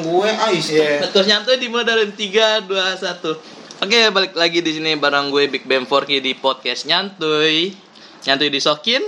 gue 0.00 0.28
ais 0.48 0.66
Iya. 0.72 1.04
Podcast 1.04 1.28
nyantuy 1.28 1.56
dimulai 1.60 1.84
dari 1.84 2.08
3, 2.08 2.64
2, 2.64 2.70
1 2.70 3.84
Oke 3.84 3.98
balik 4.14 4.32
lagi 4.32 4.64
di 4.64 4.78
sini 4.78 4.96
bareng 4.96 5.28
gue 5.28 5.52
Big 5.52 5.68
Bang 5.68 5.84
Forky 5.84 6.24
di 6.24 6.32
podcast 6.32 6.88
nyantuy 6.88 7.76
Nyantuy 8.24 8.48
disokin 8.48 9.02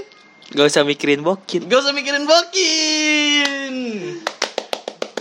Gak 0.53 0.69
usah 0.69 0.85
mikirin 0.85 1.25
bokin. 1.25 1.65
Gak 1.65 1.81
usah 1.81 1.97
mikirin 1.97 2.29
bokin. 2.29 3.75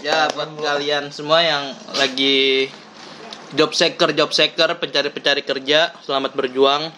Ya 0.03 0.27
buat 0.35 0.51
kalian 0.59 1.15
semua 1.15 1.39
yang 1.39 1.71
lagi 1.95 2.67
Job 3.55 3.71
seeker, 3.71 4.11
job 4.17 4.33
seeker, 4.35 4.67
pencari-pencari 4.81 5.47
kerja 5.47 5.95
Selamat 6.03 6.35
berjuang. 6.35 6.91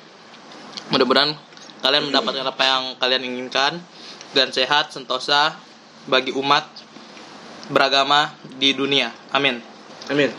Mudah-mudahan 0.89 1.37
kalian 1.85 2.09
mendapatkan 2.09 2.45
apa 2.49 2.63
yang 2.65 2.83
kalian 2.97 3.23
inginkan. 3.29 3.77
Dan 4.33 4.49
sehat, 4.49 4.89
sentosa 4.89 5.53
Bagi 6.09 6.33
umat 6.33 6.65
beragama 7.69 8.33
di 8.57 8.73
dunia 8.77 9.09
Amin 9.33 9.61
Amin 10.09 10.29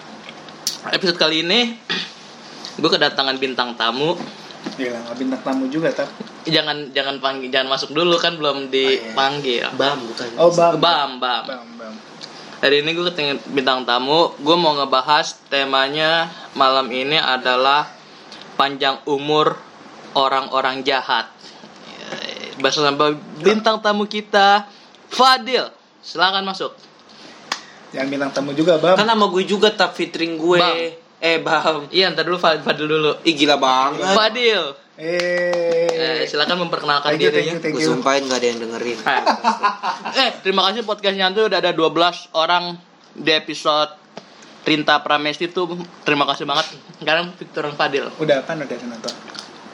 Episode 0.90 1.18
kali 1.18 1.42
ini 1.42 1.74
Gue 2.78 2.90
kedatangan 2.92 3.36
bintang 3.40 3.74
tamu 3.74 4.14
Gila, 4.76 4.98
nggak 4.98 5.16
bintang 5.16 5.42
tamu 5.46 5.64
juga, 5.70 5.94
tak? 5.94 6.10
Jangan 6.46 6.90
jangan 6.90 7.22
panggil 7.22 7.48
jangan 7.54 7.70
masuk 7.70 7.94
dulu 7.94 8.18
kan 8.18 8.34
belum 8.34 8.70
dipanggil 8.70 9.66
Bam 9.78 9.98
bukan 10.10 10.28
Oh, 10.38 10.50
bam. 10.50 10.78
Bam, 10.78 11.10
bam. 11.22 11.44
Bam, 11.46 11.68
bam. 11.78 11.94
Hari 12.56 12.80
ini 12.80 12.96
gue 12.96 13.04
ketemu 13.12 13.36
bintang 13.52 13.84
tamu. 13.84 14.32
Gue 14.40 14.56
mau 14.56 14.72
ngebahas 14.72 15.36
temanya 15.52 16.32
malam 16.56 16.88
ini 16.88 17.20
adalah 17.20 17.84
panjang 18.56 18.96
umur 19.04 19.60
orang-orang 20.16 20.80
jahat. 20.80 21.28
Bahasa 22.56 22.80
sama 22.80 23.12
bintang 23.44 23.84
tamu 23.84 24.08
kita 24.08 24.64
Fadil. 25.12 25.68
Silakan 26.00 26.48
masuk. 26.48 26.72
Yang 27.90 28.06
bintang 28.08 28.30
tamu 28.30 28.50
juga, 28.50 28.76
bam. 28.76 28.94
Kan 28.94 29.04
nama 29.04 29.24
gue 29.26 29.42
juga 29.42 29.68
tak 29.68 29.92
featuring 29.92 30.34
gue 30.34 30.58
Bam. 30.58 30.76
Eh 31.16 31.38
Bam 31.38 31.86
Iya, 31.88 32.10
ntar 32.10 32.24
dulu 32.24 32.36
Fad- 32.36 32.60
Fadil 32.60 32.86
dulu. 32.86 33.12
Ih 33.22 33.32
gila 33.32 33.56
banget 33.56 34.04
Fadil. 34.10 34.62
Eh, 34.96 35.88
Eh, 35.88 36.22
silakan 36.24 36.62
memperkenalkan 36.62 37.10
thank 37.10 37.20
you, 37.20 37.28
thank 37.28 37.36
dirinya. 37.42 37.52
you, 37.52 37.60
thank 37.60 37.74
Gue 37.74 37.84
sumpahin 37.86 38.24
gak 38.24 38.36
ada 38.36 38.46
yang 38.46 38.58
dengerin 38.58 38.96
eh, 40.18 40.30
terima 40.40 40.64
kasih 40.64 40.82
podcastnya 40.82 41.28
tuh 41.30 41.46
udah 41.46 41.58
ada 41.58 41.70
12 41.70 41.92
orang 42.32 42.76
di 43.12 43.28
episode 43.30 43.92
Rinta 44.62 44.98
Pramesti 44.98 45.46
tuh 45.48 45.72
terima 46.00 46.24
kasih 46.24 46.42
banget. 46.42 46.66
Sekarang 46.96 47.28
Victor 47.30 47.64
Fadil 47.72 48.08
Udah 48.16 48.40
kan 48.42 48.56
udah 48.56 48.66
ada 48.66 48.86
nonton. 48.86 49.14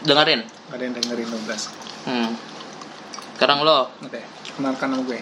dengerin. 0.02 0.40
Ada 0.68 0.82
yang 0.82 0.94
dengerin 0.96 1.26
12. 1.28 1.70
Hmm. 2.04 2.30
Sekarang 3.32 3.62
lo. 3.62 3.94
Oke, 4.00 4.20
kenalkan 4.52 4.90
nama 4.90 5.02
gue. 5.02 5.20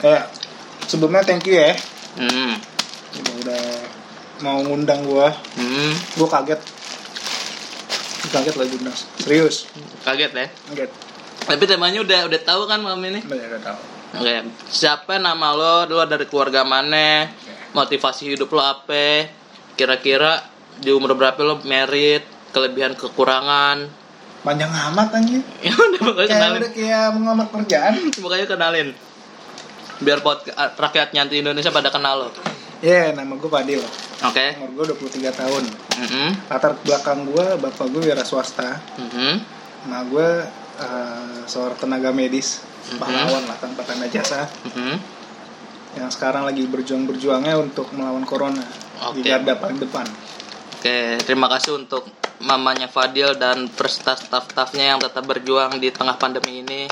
Eh, 0.00 0.20
sebelumnya 0.90 1.22
thank 1.22 1.46
you 1.46 1.54
ya. 1.54 1.78
Hmm. 2.18 2.58
Udah, 3.14 3.34
udah 3.38 3.62
mau 4.42 4.58
ngundang 4.60 5.06
gue. 5.06 5.28
Hmm. 5.54 5.92
Gue 6.18 6.26
kaget. 6.26 6.58
Kaget 8.30 8.54
lagi 8.56 8.74
undang. 8.76 8.96
Serius. 9.16 9.70
Kaget 10.02 10.30
ya. 10.32 10.46
Kaget. 10.70 10.90
Tapi 11.40 11.64
temanya 11.64 12.02
udah 12.02 12.20
udah 12.26 12.40
tahu 12.42 12.62
kan 12.66 12.78
malam 12.78 13.00
ini? 13.02 13.22
Udah, 13.22 13.46
udah 13.48 13.62
tahu. 13.62 13.78
Oke. 14.18 14.34
Siapa 14.68 15.18
nama 15.18 15.54
lo? 15.54 15.86
Lo 15.86 16.02
dari 16.04 16.26
keluarga 16.26 16.62
mana? 16.62 17.30
Motivasi 17.70 18.26
hidup 18.28 18.50
lo 18.50 18.62
apa? 18.62 19.30
Kira-kira 19.74 20.42
di 20.76 20.90
umur 20.90 21.14
berapa 21.14 21.38
lo 21.40 21.62
merit? 21.62 22.26
Kelebihan 22.50 22.98
kekurangan? 22.98 23.86
Panjang 24.40 24.72
amat 24.90 25.14
anjir. 25.14 25.42
Ya 25.60 25.70
udah 25.86 26.00
pokoknya 26.00 26.26
Kayak 26.26 26.40
kenalin. 26.42 26.60
udah 26.60 26.72
kayak 26.72 27.04
mengelamar 27.14 27.46
kerjaan. 27.50 27.94
Pokoknya 28.14 28.46
kenalin. 28.46 28.88
Biar 30.00 30.24
pot 30.24 30.44
rakyat 30.76 31.12
nyantai 31.12 31.44
Indonesia 31.44 31.68
pada 31.68 31.92
kenal 31.92 32.26
lo. 32.26 32.28
Ya, 32.80 33.12
nama 33.12 33.36
gue 33.36 33.50
Fadil. 33.52 33.84
Oke. 34.24 34.56
Umur 34.56 34.88
gue 34.88 34.96
23 34.96 35.32
tahun. 35.36 35.64
Mhm. 36.00 36.48
Latar 36.48 36.72
belakang 36.80 37.28
gue, 37.28 37.46
bapak 37.60 37.86
gue 37.92 38.08
wira 38.08 38.24
swasta. 38.24 38.80
Mhm. 38.96 39.32
Nah 39.88 40.00
gue 40.08 40.28
eh, 40.80 41.44
seorang 41.44 41.76
tenaga 41.76 42.08
medis, 42.08 42.64
Mhm. 42.88 42.96
pahlawan 42.96 43.44
lah 43.44 43.56
tanpa 43.60 43.84
tanda 43.84 44.08
jasa, 44.08 44.48
Mhm. 44.64 44.96
yang 46.00 46.08
sekarang 46.08 46.48
lagi 46.48 46.64
berjuang-berjuangnya 46.64 47.52
untuk 47.60 47.92
melawan 47.92 48.24
corona 48.24 48.64
di 49.12 49.20
Oke. 49.20 49.28
garda 49.28 49.60
paling 49.60 49.76
depan. 49.76 50.08
Oke, 50.80 51.20
terima 51.20 51.52
kasih 51.52 51.76
untuk 51.76 52.08
mamanya 52.40 52.88
Fadil 52.88 53.36
dan 53.36 53.68
peserta 53.68 54.16
staff-staffnya 54.16 54.96
yang 54.96 55.00
tetap 55.04 55.28
berjuang 55.28 55.76
di 55.76 55.92
tengah 55.92 56.16
pandemi 56.16 56.64
ini. 56.64 56.88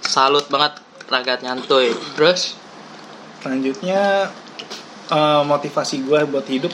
Salut 0.00 0.48
banget 0.48 0.80
rakyat 1.10 1.42
nyantuy. 1.42 1.90
Terus, 2.14 2.54
Selanjutnya 3.40 4.28
eh, 5.08 5.42
motivasi 5.42 6.04
gue 6.04 6.20
buat 6.24 6.46
hidup, 6.46 6.72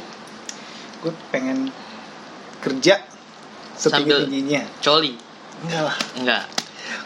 gue 1.00 1.12
pengen 1.30 1.70
kerja 2.60 3.00
setinggi 3.74 4.26
tingginya. 4.26 4.62
coli. 4.80 5.14
Enggak 5.62 5.82
lah, 5.88 5.96
Enggak. 6.18 6.44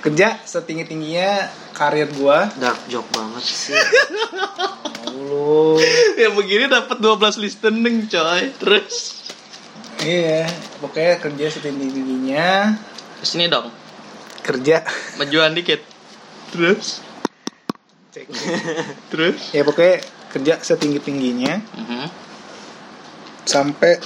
kerja 0.00 0.40
setinggi 0.42 0.84
tingginya 0.86 1.46
karir 1.70 2.08
gue. 2.08 2.38
Dark 2.56 2.80
joke 2.88 3.08
banget 3.12 3.44
sih 3.44 3.76
Lu, 5.20 5.76
ya 6.16 6.32
begini 6.32 6.66
dapat 6.66 6.96
12 6.96 7.36
listening, 7.36 8.08
coy. 8.08 8.42
Terus, 8.56 9.20
iya, 10.00 10.48
pokoknya 10.80 11.20
kerja 11.20 11.46
setinggi 11.52 11.86
tingginya, 11.92 12.74
ke 13.20 13.24
sini 13.24 13.46
dong. 13.46 13.68
kerja. 14.40 14.82
Majuan 15.14 15.52
dikit. 15.52 15.84
Terus, 16.50 17.04
Cek. 18.10 18.26
terus. 19.14 19.54
ya 19.54 19.62
pokoknya 19.62 19.96
kerja 20.30 20.54
setinggi 20.62 21.00
tingginya. 21.02 21.54
Mhm. 21.58 22.06
sampai 23.40 23.98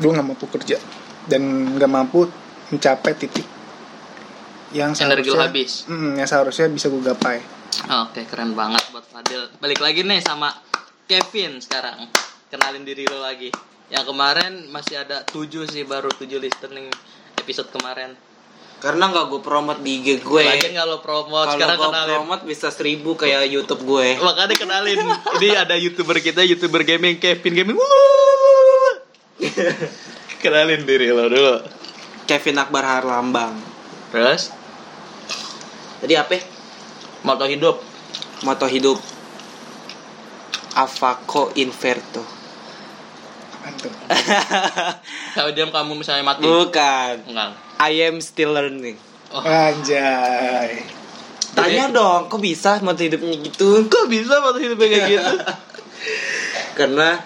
gue 0.00 0.08
nggak 0.08 0.24
mampu 0.24 0.46
kerja 0.48 0.80
dan 1.28 1.74
nggak 1.76 1.90
mampu 1.90 2.24
mencapai 2.72 3.12
titik 3.18 3.44
yang 4.70 4.94
Energi 4.94 5.28
lo 5.28 5.42
habis. 5.42 5.84
Hmm, 5.90 6.14
yang 6.16 6.24
seharusnya 6.24 6.70
bisa 6.70 6.86
gue 6.86 7.02
gapai 7.02 7.42
Oke, 7.70 8.26
keren 8.26 8.58
banget 8.58 8.82
buat 8.90 9.06
Fadil. 9.06 9.46
Balik 9.62 9.78
lagi 9.78 10.02
nih 10.02 10.18
sama 10.18 10.50
Kevin 11.06 11.62
sekarang. 11.62 12.10
Kenalin 12.50 12.82
diri 12.82 13.06
lo 13.06 13.22
lagi. 13.22 13.50
Yang 13.90 14.10
kemarin 14.10 14.52
masih 14.74 15.02
ada 15.02 15.22
7 15.22 15.66
sih 15.70 15.86
baru 15.86 16.10
7 16.10 16.38
listening 16.42 16.90
episode 17.38 17.70
kemarin. 17.70 18.14
Karena 18.80 19.12
gak 19.12 19.28
gue 19.28 19.40
promote 19.44 19.80
di 19.84 20.00
IG 20.00 20.24
gue 20.24 20.40
Lagi 20.40 20.72
nggak 20.72 20.86
lo 20.88 20.98
promote 21.04 21.52
Kalau 21.52 21.56
sekarang 21.60 21.76
gue 21.76 21.88
kenalin. 21.92 22.16
promote 22.16 22.42
bisa 22.48 22.68
seribu 22.72 23.12
kayak 23.12 23.52
Youtube 23.52 23.84
gue 23.84 24.16
Makanya 24.16 24.56
kenalin. 24.56 24.98
Ini 25.36 25.48
ada 25.52 25.76
YouTuber 25.76 26.16
kita, 26.24 26.40
YouTuber 26.42 26.82
gaming 26.88 27.20
Kevin 27.20 27.52
Gaming. 27.52 27.76
kenalin 30.42 30.82
diri 30.88 31.12
lo 31.12 31.28
dulu. 31.28 31.60
Kevin 32.24 32.56
Akbar 32.56 32.84
Harlambang 32.86 33.54
Terus 34.10 34.48
Jadi 36.00 36.14
apa? 36.16 36.32
ya? 36.36 36.42
moto 37.20 37.44
hidup. 37.44 37.76
Moto 38.42 38.64
hidup 38.64 38.96
Avaco 40.72 41.52
Inverto 41.60 42.40
Apaan 43.60 43.76
tuh? 43.76 43.92
Kalau 45.36 45.50
diam 45.52 45.70
kamu 45.70 45.92
misalnya 46.00 46.24
mati. 46.24 46.48
Bukan 46.48 47.14
Enggak. 47.28 47.69
I 47.80 48.04
am 48.04 48.20
still 48.20 48.52
learning 48.52 49.00
Oh. 49.30 49.46
anjay 49.46 50.82
Tanya 51.50 51.90
dong, 51.90 52.30
kok 52.30 52.38
bisa 52.38 52.78
moto 52.82 53.02
hidupnya 53.02 53.34
gitu? 53.42 53.86
Kok 53.90 54.06
bisa 54.06 54.38
moto 54.38 54.58
hidupnya 54.62 54.86
kayak 54.86 55.06
gitu? 55.10 55.34
Karena 56.78 57.18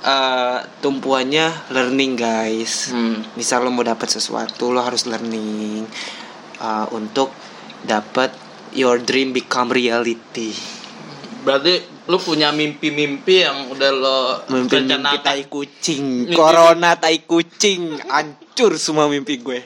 eh, 0.00 0.58
tumpuannya 0.80 1.68
learning 1.68 2.16
guys. 2.16 2.96
Hmm. 2.96 3.20
Misal 3.36 3.68
lo 3.68 3.72
mau 3.72 3.84
dapat 3.84 4.08
sesuatu, 4.08 4.72
lo 4.72 4.80
harus 4.80 5.04
learning 5.04 5.84
eh, 6.60 6.86
untuk 6.96 7.28
dapat 7.84 8.32
your 8.72 9.04
dream 9.04 9.36
become 9.36 9.68
reality. 9.68 10.56
Berarti 11.44 11.95
lu 12.06 12.16
punya 12.16 12.50
mimpi-mimpi 12.50 13.42
yang 13.42 13.66
udah 13.68 13.90
lo 13.90 14.18
Mimpi 14.46 14.78
mimpi 14.78 14.94
rencanakan. 14.94 15.22
tai 15.22 15.42
kucing, 15.44 16.02
Mimpi- 16.24 16.34
corona 16.34 16.94
tai 16.94 17.18
kucing, 17.20 17.98
hancur 18.00 18.74
semua 18.76 19.06
mimpi 19.06 19.36
gue. 19.36 19.60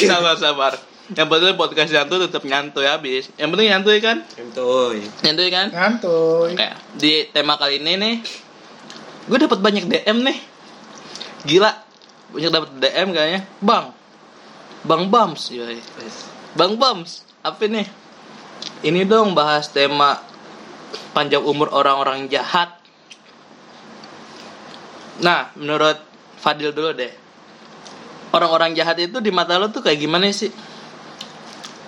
sabar 0.00 0.34
sabar. 0.34 0.72
Yang 1.06 1.28
penting 1.28 1.56
podcast 1.60 1.90
nyantuy 1.92 2.18
tetap 2.18 2.42
nyantuy 2.42 2.88
habis. 2.88 3.28
Yang 3.36 3.48
penting 3.50 3.68
nyantuy 3.68 3.96
kan? 4.00 4.16
Entoy. 4.34 5.04
nyantuy 5.20 5.48
kan? 5.48 5.68
Ngantuy 5.68 6.56
Oke, 6.56 6.68
di 6.96 7.12
tema 7.28 7.54
kali 7.54 7.76
ini 7.76 7.92
nih 7.94 8.14
gue 9.24 9.38
dapat 9.38 9.60
banyak 9.60 9.84
DM 9.84 10.24
nih. 10.24 10.38
Gila 11.44 11.72
banyak 12.30 12.50
dapat 12.50 12.70
DM 12.74 13.08
kayaknya. 13.10 13.40
Bang. 13.60 13.92
Bang 14.80 15.08
bams 15.08 15.48
yoi. 15.48 15.76
bang 16.52 16.72
bams 16.74 17.24
apa 17.40 17.64
nih? 17.64 17.84
Ini 18.80 19.04
dong 19.04 19.32
bahas 19.32 19.68
tema 19.68 20.24
panjang 21.12 21.42
umur 21.42 21.70
orang-orang 21.70 22.26
jahat 22.26 22.74
nah 25.20 25.54
menurut 25.54 25.98
Fadil 26.36 26.74
dulu 26.74 26.90
deh 26.92 27.12
orang-orang 28.30 28.74
jahat 28.74 28.98
itu 28.98 29.18
di 29.18 29.30
mata 29.30 29.56
lo 29.56 29.70
tuh 29.70 29.80
kayak 29.80 29.96
gimana 29.96 30.26
sih 30.28 30.50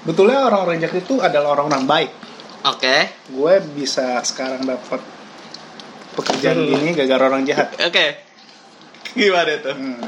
betulnya 0.03 0.47
orang-orang 0.47 0.79
jahat 0.79 1.03
itu 1.03 1.19
adalah 1.19 1.59
orang-orang 1.59 1.85
baik 1.85 2.11
oke 2.63 2.97
gue 3.29 3.55
bisa 3.75 4.23
sekarang 4.23 4.63
dapat 4.63 5.03
pekerjaan 6.15 6.57
Hmm. 6.57 6.71
gini 6.71 6.89
gara-gara 6.95 7.25
orang 7.29 7.45
jahat 7.45 7.69
Oke. 7.83 8.07
Gimana 9.13 9.53
tuh? 9.59 9.75
hmm. 9.75 10.01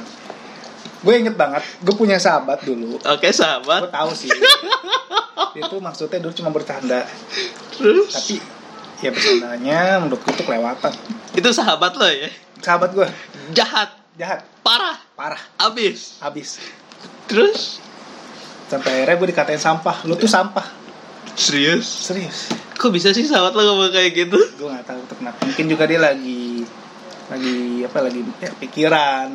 gue 0.98 1.14
inget 1.16 1.34
banget 1.34 1.62
gue 1.80 1.92
punya 1.92 2.16
sahabat 2.16 2.62
dulu 2.62 2.96
Oke, 3.02 3.28
gue 3.28 3.34
sahabat. 3.34 3.90
tahu 3.90 4.10
sih 4.14 4.30
itu 5.58 5.76
maksudnya 5.76 6.22
dulu 6.22 6.32
cuma 6.32 6.48
bercanda 6.48 7.02
Terus 7.74 8.08
tapi 8.08 8.38
ya 8.98 9.10
bercandanya 9.14 10.02
menurut 10.02 10.20
gue 10.22 10.34
tuh 10.34 10.46
kelewatan. 10.46 10.92
Itu 11.34 11.48
sahabat 11.54 11.94
lo 11.94 12.06
ya. 12.08 12.30
sahabat 12.58 12.90
gue 12.90 13.06
Jahat, 13.54 13.94
jahat. 14.18 14.42
Parah, 14.66 14.98
parah. 15.14 15.40
Abis. 15.56 16.18
habis. 16.18 16.58
Terus? 17.30 17.78
Sampai 18.68 19.00
akhirnya 19.00 19.16
gue 19.16 19.28
dikatain 19.30 19.62
sampah. 19.62 20.04
Lu 20.04 20.18
tuh 20.18 20.28
sampah. 20.28 20.66
Serius? 21.38 21.86
serius. 21.86 22.50
Kok 22.74 22.90
bisa 22.90 23.14
sih 23.14 23.26
sahabat 23.26 23.54
lo 23.54 23.62
ngomong 23.62 23.94
kayak 23.94 24.10
gitu? 24.14 24.38
gue 24.38 24.68
nggak 24.68 24.86
tahu 24.86 25.00
kenapa 25.18 25.38
mungkin 25.46 25.66
juga 25.70 25.86
dia 25.86 26.02
lagi 26.02 26.66
lagi 27.28 27.84
apa 27.84 27.98
lagi 28.08 28.20
ya, 28.40 28.50
pikiran. 28.56 29.28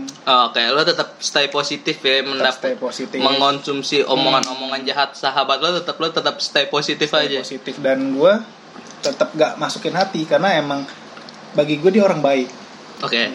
Oke, 0.50 0.62
lo 0.74 0.81
tetap 0.81 1.21
stay 1.21 1.48
positif 1.48 2.01
ya 2.01 2.25
mendapat 2.25 2.57
stay 2.57 2.75
positif. 2.75 3.18
mengonsumsi 3.21 4.01
omongan-omongan 4.01 4.81
jahat 4.83 5.13
sahabat 5.13 5.62
lo 5.62 5.77
tetap 5.77 5.95
lo 6.01 6.09
tetap 6.09 6.42
stay 6.42 6.66
positif 6.68 7.07
stay 7.07 7.30
aja. 7.30 7.39
positif. 7.45 7.74
Dan 7.80 8.18
gue 8.18 8.33
tetap 9.03 9.29
gak 9.33 9.57
masukin 9.57 9.91
hati 9.91 10.23
karena 10.23 10.55
emang 10.55 10.88
bagi 11.53 11.77
gue 11.77 11.91
dia 11.91 12.01
orang 12.01 12.19
baik 12.19 12.47
Oke. 13.01 13.29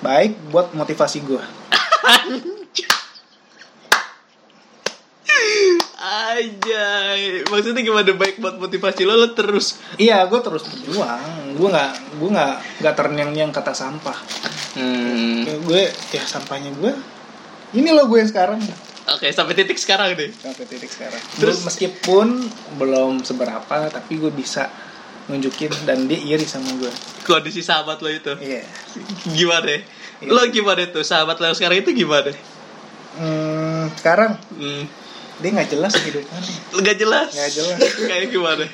baik 0.00 0.50
buat 0.50 0.74
motivasi 0.74 1.22
gue 1.22 1.42
Anjay, 5.98 7.20
maksudnya 7.44 7.82
gimana 7.82 8.06
baik 8.08 8.38
buat 8.38 8.54
motivasi 8.56 9.02
lo 9.02 9.14
lo 9.16 9.28
terus. 9.32 9.82
iya 9.96 10.22
gue 10.24 10.38
terus 10.38 10.62
berjuang 10.64 11.20
gue 11.52 11.68
nggak 11.68 11.92
gue 12.16 12.28
nggak 12.30 12.54
nggak 12.78 12.94
ternyang-nyang 12.94 13.50
kata 13.50 13.72
sampah 13.72 14.16
Hmm. 14.68 15.42
Gue 15.64 15.90
ya 16.08 16.22
sampahnya 16.22 16.70
gue 16.70 16.92
ini 17.72 17.90
loh 17.90 18.06
gue 18.06 18.14
yang 18.16 18.30
sekarang 18.30 18.62
Oke, 19.08 19.32
sampai 19.32 19.56
titik 19.56 19.74
sekarang 19.74 20.14
deh. 20.14 20.30
sampai 20.30 20.64
titik 20.64 20.86
sekarang 20.86 21.18
Terus- 21.34 21.40
Terus 21.40 21.58
meskipun 21.64 22.46
belum 22.76 23.18
seberapa 23.20 23.58
tapi 23.88 24.12
gue 24.14 24.30
bisa 24.30 24.70
nunjukin 25.28 25.70
dan 25.84 26.04
dia 26.04 26.18
iri 26.18 26.42
sama 26.42 26.68
gue 26.74 26.90
Kondisi 27.22 27.60
sahabat 27.60 27.98
lo 27.98 28.08
itu. 28.08 28.32
iya 28.40 28.62
Gimana? 29.28 29.68
Iya. 29.68 29.80
Lo 30.26 30.42
gimana 30.46 30.86
tuh? 30.86 31.02
Sahabat 31.02 31.36
lo 31.36 31.50
sekarang 31.52 31.78
itu 31.78 31.90
gimana? 31.94 32.30
Hmm, 33.14 33.86
sekarang 33.94 34.34
Hmm. 34.50 34.82
dia 35.38 35.48
nggak 35.50 35.68
jelas 35.68 35.92
kehidupannya 35.94 36.52
Gak 36.80 36.96
jelas. 36.96 37.28
Nggak 37.30 37.50
jelas. 37.52 37.78
Kayak 38.08 38.26
gimana? 38.28 38.64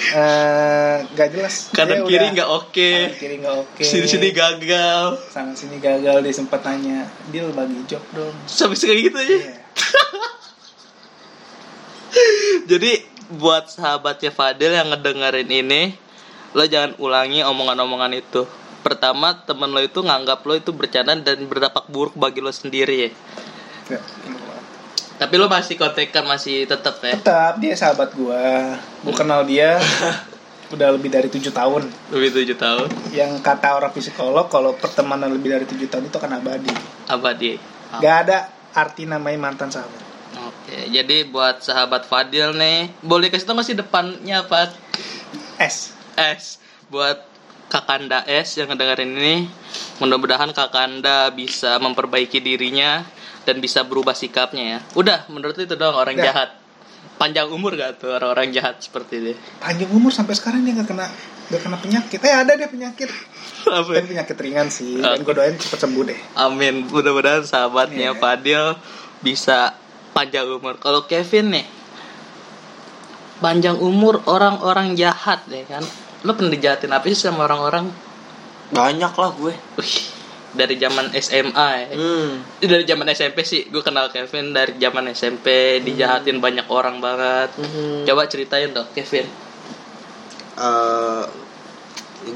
Eh, 0.00 0.96
nggak 1.10 1.28
jelas 1.30 1.54
Kanan 1.70 1.98
Dia 1.98 2.04
kiri 2.08 2.26
nggak 2.32 2.48
oke. 2.48 2.90
kanan 3.04 3.18
kiri 3.18 3.34
nggak 3.36 3.56
oke 3.58 3.82
Sini 3.82 4.06
sini 4.06 4.28
gagal. 4.30 5.04
sana 5.28 5.52
sini 5.52 5.76
gagal 5.76 6.16
dia 6.20 6.32
sempat 6.32 6.62
nanya 6.62 7.04
dia 7.28 7.42
bagi 7.50 7.78
job 7.84 8.00
dong 8.10 8.32
Sampai 8.46 8.78
kayak 8.78 8.96
gitu 9.02 9.16
aja. 9.18 9.34
Iya. 9.34 9.54
Jadi 12.66 12.90
buat 13.30 13.70
sahabatnya 13.70 14.30
Fadil 14.30 14.74
yang 14.74 14.90
ngedengerin 14.90 15.46
ini, 15.46 15.94
lo 16.52 16.66
jangan 16.66 16.98
ulangi 16.98 17.46
omongan-omongan 17.46 18.18
itu. 18.18 18.42
Pertama, 18.80 19.36
temen 19.44 19.70
lo 19.70 19.78
itu 19.78 20.00
nganggap 20.00 20.40
lo 20.42 20.56
itu 20.56 20.72
bercanda 20.72 21.14
dan 21.14 21.38
berdampak 21.46 21.86
buruk 21.86 22.16
bagi 22.16 22.40
lo 22.40 22.50
sendiri 22.50 23.06
ya. 23.06 23.10
Ya. 23.90 24.00
Tapi 25.20 25.34
lo 25.36 25.52
masih 25.52 25.76
kontekan, 25.76 26.24
masih 26.24 26.64
tetap 26.64 26.96
ya. 27.04 27.12
tetap 27.12 27.60
dia 27.60 27.76
sahabat 27.76 28.16
gua 28.16 28.72
gua 29.04 29.14
kenal 29.14 29.44
dia 29.44 29.76
udah 30.74 30.96
lebih 30.96 31.12
dari 31.12 31.28
tujuh 31.28 31.52
tahun 31.52 31.82
Lebih 32.08 32.30
tujuh 32.40 32.56
tahun. 32.56 32.88
yang 33.12 33.36
kata 33.42 33.74
orang 33.76 33.92
psikolog 33.92 34.46
kalau 34.48 34.72
pertemanan 34.78 35.28
lebih 35.28 35.52
dari 35.52 35.66
tujuh 35.68 35.90
tahun 35.90 36.08
itu 36.08 36.16
akan 36.16 36.40
abadi 36.40 36.72
Apa 37.10 37.34
dia? 37.36 37.58
Gak 37.98 38.16
ada 38.24 38.48
arti 38.72 39.04
namanya 39.04 39.50
mantan 39.50 39.68
sahabat 39.68 39.98
Oke, 40.50 40.90
jadi 40.90 41.22
buat 41.30 41.62
sahabat 41.62 42.10
Fadil 42.10 42.50
nih, 42.58 42.90
boleh 43.00 43.30
kasih 43.30 43.46
tau 43.46 43.54
nggak 43.54 43.66
sih 43.70 43.78
depannya 43.78 44.42
apa? 44.42 44.74
S. 45.62 45.94
S. 46.18 46.58
Buat 46.90 47.22
Kakanda 47.70 48.26
S 48.26 48.58
yang 48.58 48.66
ngedengerin 48.74 49.14
ini 49.14 49.46
mudah-mudahan 50.02 50.50
Kakanda 50.50 51.30
bisa 51.30 51.78
memperbaiki 51.78 52.42
dirinya 52.42 53.06
dan 53.46 53.62
bisa 53.62 53.86
berubah 53.86 54.12
sikapnya 54.12 54.64
ya. 54.66 54.78
Udah 54.98 55.30
menurut 55.30 55.54
itu 55.54 55.78
doang 55.78 55.94
orang 55.94 56.18
Udah. 56.18 56.26
jahat. 56.26 56.50
Panjang 57.16 57.52
umur 57.52 57.76
gak 57.76 58.00
tuh 58.00 58.16
orang-orang 58.16 58.48
jahat 58.48 58.80
seperti 58.80 59.20
ini 59.20 59.32
panjang 59.60 59.92
umur 59.92 60.08
sampai 60.08 60.32
sekarang 60.36 60.64
dia 60.64 60.72
nggak 60.72 60.88
kena 60.88 61.04
nggak 61.52 61.60
kena 61.62 61.76
penyakit. 61.78 62.18
Eh 62.24 62.34
ada 62.34 62.52
dia 62.56 62.68
penyakit. 62.68 63.08
Apa? 63.68 63.90
Ya? 63.92 64.00
tapi 64.00 64.08
penyakit 64.16 64.36
ringan 64.40 64.68
sih. 64.72 64.98
Dan 64.98 65.20
gue 65.20 65.34
doain 65.36 65.52
cepet 65.54 65.78
sembuh 65.84 66.02
deh. 66.08 66.18
Amin. 66.40 66.88
Mudah-mudahan 66.88 67.44
sahabatnya 67.44 68.16
Iya. 68.16 68.18
Fadil 68.18 68.64
bisa 69.20 69.76
panjang 70.20 70.44
umur. 70.52 70.76
Kalau 70.76 71.08
Kevin 71.08 71.56
nih 71.56 71.66
panjang 73.40 73.80
umur 73.80 74.20
orang-orang 74.28 74.92
jahat 74.92 75.48
ya 75.48 75.64
kan? 75.64 75.84
Lo 76.28 76.36
pernah 76.36 76.52
dijahatin 76.52 76.92
apa 76.92 77.08
sih 77.08 77.16
sama 77.16 77.48
orang-orang? 77.48 77.88
Banyak 78.70 79.12
lah 79.16 79.30
gue. 79.32 79.56
Wih, 79.80 79.96
dari 80.52 80.76
zaman 80.76 81.08
SMA 81.16 81.68
ya. 81.80 81.88
Hmm. 81.96 82.44
Dari 82.60 82.84
zaman 82.84 83.08
SMP 83.16 83.48
sih 83.48 83.72
gue 83.72 83.80
kenal 83.80 84.12
Kevin 84.12 84.52
dari 84.52 84.76
zaman 84.76 85.08
SMP 85.16 85.80
dijahatin 85.80 86.36
banyak 86.36 86.68
orang 86.68 87.00
banget. 87.00 87.56
Mhm. 87.56 88.04
coba 88.04 88.28
ceritain 88.28 88.76
dong 88.76 88.92
Kevin. 88.92 89.24
Eh, 90.60 91.24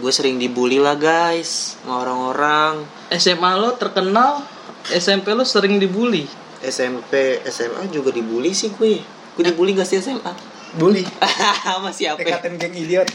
gue 0.01 0.13
sering 0.17 0.41
dibully 0.41 0.81
lah 0.81 0.97
guys 0.97 1.77
sama 1.85 2.01
orang-orang. 2.09 2.89
SMA 3.13 3.61
lo 3.61 3.77
terkenal 3.77 4.41
SMP 4.89 5.37
lo 5.37 5.45
sering 5.45 5.77
dibully 5.77 6.25
SMP 6.65 7.45
SMA 7.49 7.93
juga 7.93 8.11
dibully 8.11 8.57
sih 8.57 8.73
gue. 8.73 9.01
Gue 9.35 9.45
dibully 9.45 9.77
gak 9.77 9.89
sih 9.89 10.01
SMA 10.01 10.55
bully? 10.75 11.03
Sama 11.65 11.91
siapa? 11.95 12.21
Ya? 12.23 12.37
ikatin 12.39 12.59
geng 12.59 12.75
idiot. 12.75 13.09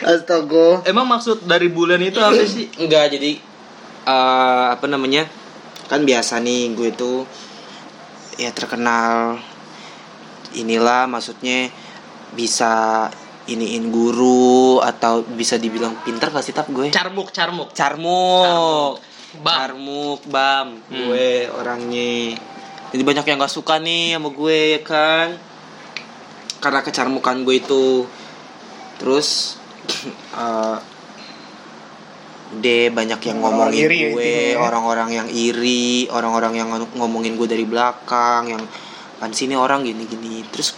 Astaga. 0.00 0.80
Emang 0.88 1.04
maksud 1.06 1.44
dari 1.44 1.68
bulan 1.68 2.00
itu 2.00 2.18
apa 2.18 2.40
sih? 2.48 2.72
Enggak 2.82 3.12
jadi 3.14 3.36
eh, 4.08 4.66
apa 4.72 4.86
namanya? 4.88 5.28
Kan 5.86 6.08
biasa 6.08 6.40
nih 6.40 6.72
gue 6.74 6.90
tuh 6.96 7.28
ya 8.40 8.48
terkenal 8.56 9.36
inilah 10.56 11.04
maksudnya 11.06 11.68
bisa 12.32 13.06
iniin 13.50 13.90
guru 13.90 14.80
atau 14.80 15.26
bisa 15.26 15.58
dibilang 15.60 15.94
pintar 16.02 16.32
pasti 16.32 16.56
tap 16.56 16.72
gue? 16.72 16.88
Carmuk. 16.90 17.30
Carmuk. 17.30 17.76
Carmuk 17.76 19.09
Bam. 19.38 19.56
carmuk 19.56 20.20
bam 20.26 20.82
Hmm. 20.90 21.06
gue 21.06 21.46
orangnya 21.54 22.34
jadi 22.90 23.02
banyak 23.06 23.24
yang 23.30 23.38
gak 23.38 23.54
suka 23.54 23.78
nih 23.78 24.18
sama 24.18 24.34
gue 24.34 24.58
ya 24.74 24.80
kan 24.82 25.38
karena 26.58 26.80
kecarmukan 26.82 27.46
gue 27.46 27.56
itu 27.62 28.04
terus 28.98 29.56
eh 30.42 30.78
deh 32.50 32.90
banyak 32.90 33.22
yang 33.30 33.38
ngomongin 33.38 33.86
iri 33.86 33.98
ya 34.02 34.08
gue 34.10 34.34
ya. 34.52 34.58
orang-orang 34.58 35.08
yang 35.14 35.28
iri 35.30 36.10
orang-orang 36.10 36.58
yang 36.58 36.68
ngomongin 36.98 37.38
gue 37.38 37.46
dari 37.46 37.62
belakang 37.62 38.50
yang 38.50 38.62
kan 39.22 39.30
sini 39.30 39.54
orang 39.54 39.86
gini-gini 39.86 40.42
terus 40.50 40.74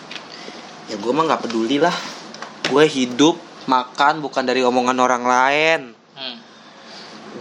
ya 0.92 1.00
gue 1.00 1.12
mah 1.16 1.25
nggak 1.25 1.49
peduli 1.49 1.80
lah 1.80 1.97
gue 2.68 2.85
hidup 2.85 3.40
makan 3.66 4.23
bukan 4.23 4.42
dari 4.47 4.62
omongan 4.64 4.99
orang 4.99 5.25
lain. 5.26 5.80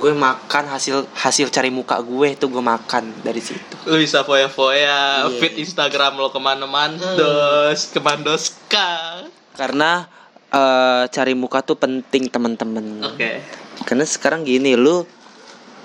Gue 0.01 0.17
makan 0.17 0.65
hasil 0.65 1.05
hasil 1.13 1.53
cari 1.53 1.69
muka 1.69 2.01
gue 2.01 2.33
itu 2.33 2.49
gue 2.49 2.63
makan 2.65 3.21
dari 3.21 3.37
situ. 3.37 3.77
Lu 3.85 4.01
bisa 4.01 4.25
foya-foya 4.25 5.29
Iya. 5.29 5.37
feed 5.37 5.61
Instagram 5.61 6.17
lo 6.17 6.33
ke 6.33 6.41
mana-mana 6.41 6.97
dos 7.13 7.93
kemandoska. 7.93 9.21
Karena 9.53 10.09
eh, 10.49 11.03
cari 11.05 11.37
muka 11.37 11.61
tuh 11.61 11.77
penting 11.77 12.33
teman-teman. 12.33 13.05
Oke. 13.13 13.45
Karena 13.85 14.01
sekarang 14.01 14.41
gini 14.41 14.73
lu 14.73 15.05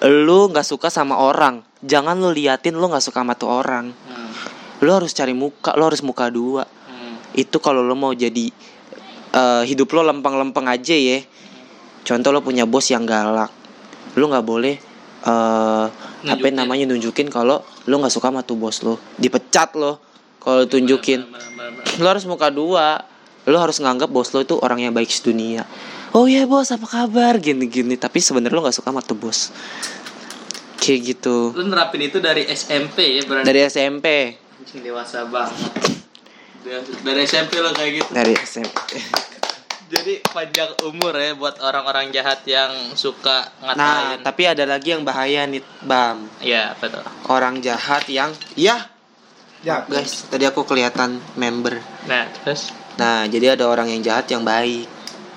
lu 0.00 0.38
nggak 0.48 0.64
suka 0.64 0.88
sama 0.88 1.20
orang. 1.20 1.60
Jangan 1.84 2.16
lu 2.16 2.32
liatin 2.32 2.80
lu 2.80 2.88
nggak 2.88 3.04
suka 3.04 3.20
sama 3.20 3.36
tuh 3.36 3.52
orang. 3.52 3.92
Hmm. 3.92 4.32
lu 4.84 4.92
harus 4.92 5.12
cari 5.16 5.32
muka 5.32 5.72
lu 5.76 5.88
harus 5.88 6.04
muka 6.04 6.28
dua. 6.32 6.64
Hmm. 6.64 7.16
itu 7.32 7.56
kalau 7.60 7.84
lu 7.84 7.92
mau 7.92 8.16
jadi 8.16 8.48
eh, 9.36 9.62
hidup 9.68 9.92
lo 9.92 10.08
lempeng-lempeng 10.08 10.64
aja 10.72 10.96
ya. 10.96 11.20
Contoh 12.00 12.32
lo 12.32 12.40
punya 12.40 12.64
bos 12.64 12.88
yang 12.88 13.04
galak 13.04 13.65
lu 14.16 14.32
nggak 14.32 14.46
boleh 14.46 14.74
eh 15.26 15.86
apa 16.26 16.46
namanya 16.50 16.90
nunjukin 16.90 17.30
kalau 17.30 17.62
lu 17.86 17.94
nggak 18.00 18.12
suka 18.12 18.32
sama 18.32 18.40
tuh 18.42 18.56
bos 18.58 18.82
lo 18.82 18.98
dipecat 19.20 19.76
lo 19.78 20.02
kalau 20.46 20.62
lu 20.62 20.70
tunjukin. 20.70 21.26
Lo 21.98 22.06
harus 22.06 22.22
muka 22.22 22.54
dua. 22.54 23.02
Lo 23.50 23.58
harus 23.58 23.82
nganggap 23.82 24.06
bos 24.06 24.30
lo 24.30 24.46
itu 24.46 24.54
orang 24.62 24.78
yang 24.78 24.94
baik 24.94 25.10
sedunia. 25.10 25.66
Oh 26.14 26.30
ya 26.30 26.46
bos 26.46 26.70
apa 26.70 26.86
kabar? 26.86 27.42
Gini 27.42 27.66
gini 27.66 27.98
tapi 27.98 28.22
sebenarnya 28.22 28.54
lo 28.54 28.62
nggak 28.62 28.78
suka 28.78 28.94
sama 28.94 29.02
tuh 29.02 29.18
bos. 29.18 29.50
Kayak 30.78 31.18
gitu. 31.18 31.50
Lu 31.50 31.66
nerapin 31.66 31.98
itu 31.98 32.22
dari 32.22 32.46
SMP 32.46 33.18
ya 33.18 33.22
berarti. 33.26 33.46
Dari 33.50 33.60
SMP 33.66 34.06
dewasa 34.76 35.26
banget. 35.26 35.72
Dari- 36.62 36.94
dari 37.02 37.20
SMP 37.26 37.58
lo 37.58 37.74
kayak 37.74 37.92
gitu. 37.98 38.10
Dari 38.14 38.34
SMP 38.38 38.78
Jadi 39.86 40.18
panjang 40.26 40.74
umur 40.82 41.14
ya 41.14 41.38
buat 41.38 41.62
orang-orang 41.62 42.10
jahat 42.10 42.42
yang 42.42 42.90
suka 42.98 43.46
Nah, 43.62 43.74
ngatain. 43.74 44.18
tapi 44.26 44.42
ada 44.42 44.64
lagi 44.66 44.90
yang 44.90 45.06
bahaya 45.06 45.46
nih, 45.46 45.62
Bam. 45.86 46.26
Iya, 46.42 46.74
tuh? 46.82 47.06
Orang 47.30 47.62
jahat 47.62 48.02
yang 48.10 48.34
ya, 48.58 48.90
Ya, 49.64 49.82
guys, 49.88 50.26
tadi 50.30 50.46
aku 50.46 50.62
kelihatan 50.62 51.18
member. 51.34 51.80
Nah, 52.06 52.28
terus 52.44 52.70
Nah, 52.96 53.26
jadi 53.28 53.58
ada 53.58 53.68
orang 53.68 53.90
yang 53.92 54.00
jahat 54.00 54.30
yang 54.30 54.40
baik, 54.46 54.86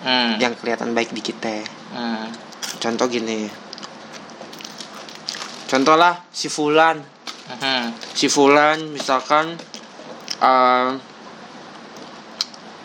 hmm. 0.06 0.38
yang 0.40 0.54
kelihatan 0.56 0.94
baik 0.94 1.12
di 1.12 1.22
kita. 1.24 1.66
hmm. 1.94 2.28
Contoh 2.80 3.10
gini. 3.10 3.50
Contoh 5.70 5.96
lah 5.98 6.24
si 6.32 6.48
Fulan. 6.48 6.98
Hmm. 7.50 7.92
Si 8.14 8.30
Fulan 8.30 8.94
misalkan 8.94 9.58
eh, 10.40 10.90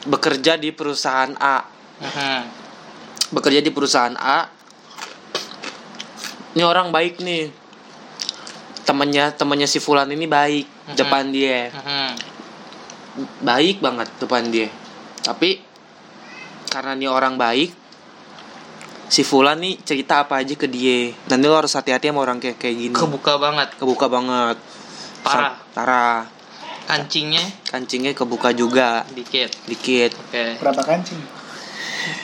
bekerja 0.05 0.57
di 0.57 0.71
perusahaan 0.71 1.33
A. 1.35 1.65
Hmm. 2.01 2.43
Bekerja 3.31 3.61
di 3.61 3.69
perusahaan 3.69 4.15
A. 4.15 4.49
Ini 6.55 6.63
orang 6.63 6.89
baik 6.89 7.19
nih. 7.19 7.51
Temennya 8.85 9.33
temennya 9.33 9.65
si 9.65 9.81
Fulan 9.81 10.07
ini 10.09 10.29
baik 10.29 10.67
Mhm. 10.87 10.95
depan 10.95 11.25
dia. 11.29 11.73
Hmm. 11.73 12.13
Baik 13.41 13.81
banget 13.81 14.09
depan 14.19 14.49
dia. 14.49 14.69
Tapi 15.21 15.57
karena 16.69 16.93
dia 16.93 17.09
orang 17.09 17.35
baik 17.35 17.73
si 19.07 19.23
Fulan 19.23 19.57
nih 19.59 19.81
cerita 19.81 20.21
apa 20.21 20.37
aja 20.37 20.53
ke 20.53 20.67
dia. 20.67 21.15
Nanti 21.27 21.45
lo 21.45 21.57
harus 21.57 21.73
hati-hati 21.73 22.11
sama 22.11 22.21
orang 22.21 22.39
kayak 22.39 22.61
kayak 22.61 22.77
gini. 22.77 22.95
Kebuka 22.95 23.39
banget. 23.39 23.69
kebuka 23.75 24.07
banget 24.07 24.59
Parah. 25.25 25.57
Sa- 25.57 25.59
parah 25.73 26.21
Kancingnya 26.85 27.45
kancingnya 27.65 28.13
kebuka 28.13 28.53
juga 28.53 29.09
dikit. 29.11 29.51
dikit 29.65 30.13
Oke. 30.29 30.61
berapa 30.61 30.83
kancing? 30.85 31.21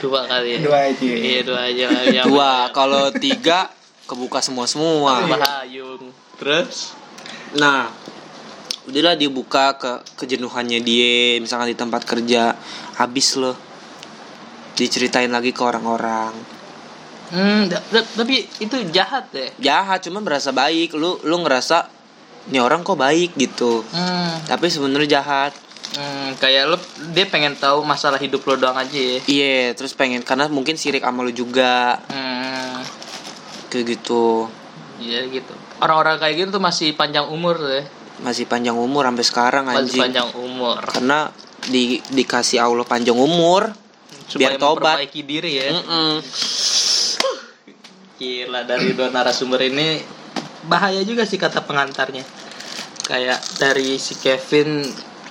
Dua 0.05 0.29
kali 0.29 0.57
ya. 0.57 0.59
Dua 0.61 0.79
aja. 0.93 1.01
Iya, 1.01 1.41
dua 1.41 1.61
aja. 1.73 1.89
Yang 2.13 2.27
dua 2.29 2.53
kalau 2.77 3.09
tiga 3.17 3.73
kebuka 4.05 4.45
semua 4.45 4.69
semua 4.69 5.25
Bahayung. 5.25 6.13
Terus 6.37 6.93
nah 7.57 7.89
udahlah 8.85 9.15
dibuka 9.15 9.77
ke 9.77 9.93
kejenuhannya 10.17 10.81
dia 10.81 11.39
misalkan 11.39 11.71
di 11.71 11.79
tempat 11.79 12.03
kerja 12.05 12.55
habis 12.97 13.37
loh 13.37 13.55
diceritain 14.75 15.31
lagi 15.31 15.53
ke 15.53 15.63
orang-orang 15.63 16.33
Hmm, 17.31 17.71
tapi 17.95 18.43
itu 18.59 18.77
jahat 18.91 19.31
deh. 19.31 19.55
jahat 19.63 20.03
cuma 20.03 20.19
berasa 20.19 20.51
baik 20.51 20.99
lu 20.99 21.15
lu 21.23 21.39
ngerasa 21.39 21.87
ini 22.47 22.57
orang 22.57 22.81
kok 22.81 22.97
baik 22.97 23.35
gitu 23.35 23.85
Hmm, 23.87 24.41
tapi 24.45 24.67
sebenarnya 24.67 25.21
jahat 25.21 25.53
hmm, 25.93 26.37
kayak 26.37 26.63
lo 26.67 26.77
dia 27.11 27.27
pengen 27.27 27.53
tahu 27.55 27.83
masalah 27.83 28.17
hidup 28.17 28.41
lo 28.43 28.57
doang 28.57 28.77
aja 28.77 28.95
ya. 28.95 29.19
iya 29.27 29.61
terus 29.71 29.93
pengen 29.93 30.21
karena 30.21 30.47
mungkin 30.47 30.75
sirik 30.75 31.01
sama 31.01 31.21
lu 31.21 31.31
juga 31.31 32.01
Hmm, 32.07 32.81
kayak 33.69 33.85
gitu 33.91 34.49
iya 34.99 35.25
gitu. 35.27 35.53
Orang-orang 35.79 36.17
kayak 36.17 36.35
gitu 36.39 36.49
tuh 36.53 36.63
masih 36.63 36.93
panjang 36.93 37.25
umur 37.25 37.57
tuh 37.57 37.73
ya. 37.73 37.85
masih 38.21 38.45
panjang 38.45 38.75
umur 38.75 39.03
sampai 39.03 39.25
sekarang 39.25 39.65
Masih 39.65 39.81
anjing 39.81 40.03
panjang 40.03 40.29
umur. 40.35 40.77
karena 40.83 41.33
di 41.63 41.83
dikasih 42.07 42.59
Allah 42.59 42.85
panjang 42.85 43.17
umur 43.17 43.73
Supaya 44.25 44.55
biar 44.55 44.63
tobat 44.63 44.97
memperbaiki 45.01 45.21
diri 45.23 45.53
ya. 45.57 45.69
Mm-mm. 45.73 46.13
Gila 48.15 48.61
dari 48.63 48.93
dua 48.93 49.09
narasumber 49.09 49.65
ini 49.65 49.99
bahaya 50.67 51.01
juga 51.07 51.25
sih 51.25 51.41
kata 51.41 51.65
pengantarnya. 51.65 52.27
Kayak 53.07 53.41
dari 53.57 53.97
si 53.97 54.19
Kevin 54.21 54.85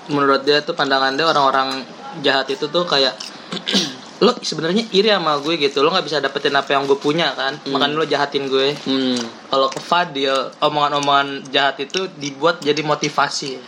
menurut 0.09 0.41
dia 0.41 0.65
tuh 0.65 0.73
pandangan 0.73 1.13
dia 1.13 1.29
orang-orang 1.29 1.85
jahat 2.25 2.49
itu 2.49 2.65
tuh 2.65 2.83
kayak 2.89 3.13
lo 4.25 4.35
sebenarnya 4.41 4.89
iri 4.91 5.13
sama 5.13 5.37
gue 5.39 5.55
gitu. 5.61 5.85
Lo 5.85 5.93
nggak 5.93 6.07
bisa 6.07 6.17
dapetin 6.19 6.55
apa 6.57 6.73
yang 6.73 6.89
gue 6.89 6.97
punya 6.97 7.31
kan? 7.37 7.55
Makanya 7.69 7.95
lo 7.95 8.05
jahatin 8.07 8.49
gue. 8.49 8.73
Hmm. 8.87 9.19
kalau 9.47 9.69
ke 9.69 9.79
Fadil 9.79 10.33
omongan-omongan 10.59 11.49
jahat 11.53 11.77
itu 11.83 12.09
dibuat 12.17 12.59
jadi 12.65 12.81
motivasi. 12.81 13.59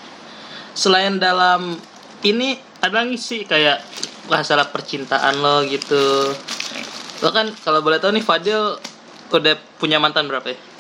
Selain 0.74 1.20
dalam 1.20 1.77
ini 2.25 2.58
ada 2.82 3.03
lagi 3.06 3.18
sih 3.20 3.46
kayak 3.46 3.80
masalah 4.27 4.68
percintaan 4.74 5.39
lo 5.39 5.63
gitu. 5.70 6.34
Lo 7.22 7.30
kan 7.30 7.53
kalau 7.62 7.86
boleh 7.86 8.01
tahu 8.01 8.18
nih 8.18 8.25
Fadil 8.25 8.75
udah 9.32 9.56
punya 9.80 9.96
mantan 9.96 10.27
berapa 10.27 10.51
ya 10.51 10.70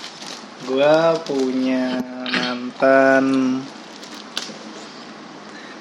Gua 0.63 0.95
punya 1.21 1.97
mantan 2.31 3.25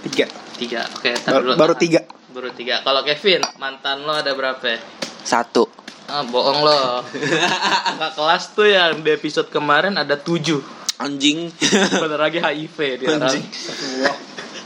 tiga. 0.02 0.26
tiga 0.56 0.82
oke 0.90 1.10
tar 1.16 1.32
Baru, 1.32 1.44
dulu. 1.46 1.56
baru 1.56 1.74
tiga. 1.74 2.00
baru 2.30 2.50
tiga 2.52 2.80
kalau 2.80 3.00
Kevin 3.02 3.40
mantan 3.56 4.04
lo 4.04 4.12
ada 4.14 4.32
berapa 4.32 4.60
ya? 4.62 4.78
satu 5.20 5.64
ah 6.06 6.20
bohong 6.22 6.60
lo 6.60 7.00
Kakak 7.86 8.12
kelas 8.14 8.44
tuh 8.52 8.68
yang 8.68 9.00
di 9.00 9.10
episode 9.10 9.48
kemarin 9.48 9.96
ada 9.96 10.16
tujuh 10.16 10.60
anjing 10.96 11.48
bentar 11.92 12.20
lagi 12.20 12.38
HIV 12.38 12.76
dia 12.98 13.08
Anjing. 13.14 13.44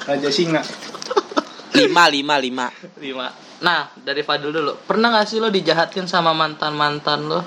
Raja 0.04 0.28
Singa. 0.28 0.62
lima 1.75 2.06
lima 2.06 2.35
lima 2.38 2.66
lima 2.99 3.26
nah 3.61 3.87
dari 3.94 4.23
Fadil 4.23 4.50
dulu 4.50 4.75
pernah 4.83 5.11
gak 5.12 5.26
sih 5.26 5.38
lo 5.38 5.47
dijahatin 5.47 6.06
sama 6.06 6.30
mantan 6.30 6.75
mantan 6.75 7.26
lo 7.26 7.40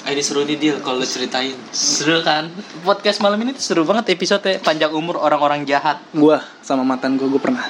Ah, 0.00 0.10
ini 0.10 0.20
seru 0.20 0.42
nih 0.42 0.56
deal 0.56 0.76
kalau 0.80 1.04
ceritain 1.04 1.52
seru 1.70 2.24
kan 2.24 2.48
podcast 2.80 3.20
malam 3.20 3.36
ini 3.38 3.52
tuh 3.52 3.60
seru 3.62 3.82
banget 3.84 4.08
episode 4.10 4.48
panjang 4.60 4.88
umur 4.90 5.20
orang-orang 5.20 5.62
jahat 5.62 6.00
Gua 6.10 6.40
sama 6.60 6.80
mantan 6.82 7.14
gua 7.14 7.28
gua 7.28 7.38
pernah. 7.38 7.64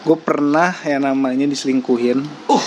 Gua 0.00 0.16
pernah 0.16 0.72
yang 0.82 1.04
namanya 1.04 1.44
diselingkuhin. 1.44 2.24
uh 2.48 2.66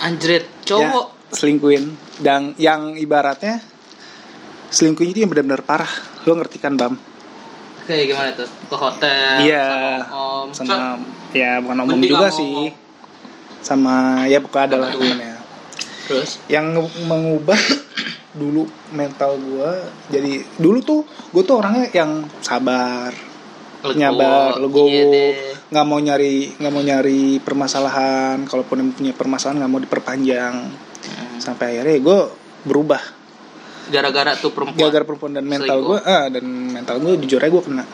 anjrit 0.00 0.48
cowok 0.64 1.06
Ya, 1.28 1.36
selingkuhin. 1.36 1.84
Dan 2.16 2.56
yang 2.56 2.96
ibaratnya 2.96 3.60
selingkuhnya 4.68 5.12
itu 5.12 5.20
yang 5.22 5.30
benar-benar 5.30 5.60
parah. 5.60 5.92
Lo 6.24 6.32
ngerti 6.32 6.56
kan, 6.58 6.74
Bam? 6.74 6.96
kayak 7.84 8.04
gimana 8.04 8.28
tuh 8.36 8.44
ke 8.44 8.76
hotel 8.76 9.40
Iya. 9.40 9.64
sama 10.04 10.44
om 10.44 10.48
Sama 10.52 10.76
ya 11.32 11.56
bukan 11.56 11.76
omong 11.84 12.00
juga 12.00 12.28
sih. 12.28 12.68
Sama 13.60 14.24
ya 14.24 14.40
pokoknya 14.40 14.64
ada 14.64 14.76
lah 14.76 14.88
hubungannya. 14.92 15.37
Terus? 16.08 16.40
Yang 16.48 16.88
mengubah 17.04 17.60
dulu 18.40 18.64
mental 18.94 19.36
gue 19.36 19.70
jadi 20.14 20.46
dulu 20.56 20.78
tuh 20.80 21.00
gue 21.34 21.42
tuh 21.42 21.58
orangnya 21.58 21.90
yang 21.90 22.22
sabar 22.38 23.10
Legowo. 23.82 23.98
nyabar 23.98 24.50
legowo 24.62 24.90
Iya 24.90 25.58
nggak 25.68 25.84
mau 25.84 26.00
nyari 26.00 26.56
nggak 26.56 26.72
mau 26.72 26.82
nyari 26.82 27.22
permasalahan. 27.44 28.48
Kalaupun 28.48 28.76
yang 28.80 28.90
punya 28.96 29.12
permasalahan 29.12 29.64
nggak 29.64 29.72
mau 29.72 29.80
diperpanjang. 29.82 30.56
Hmm. 30.98 31.38
sampai 31.38 31.78
akhirnya 31.78 32.02
gue 32.02 32.18
berubah. 32.66 33.00
Gara-gara 33.88 34.34
tuh 34.36 34.52
perempuan 34.52 34.76
gara-gara 34.76 35.04
perempuan 35.06 35.32
dan 35.38 35.46
mental 35.46 35.78
gue 35.80 35.98
ah 36.02 36.26
dan 36.28 36.44
mental 36.44 36.96
gue 37.00 37.12
jujur 37.24 37.40
aja 37.40 37.48
gue 37.48 37.62
kena. 37.62 37.84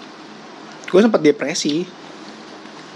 Gue 0.89 1.01
sempat 1.03 1.21
depresi. 1.23 1.85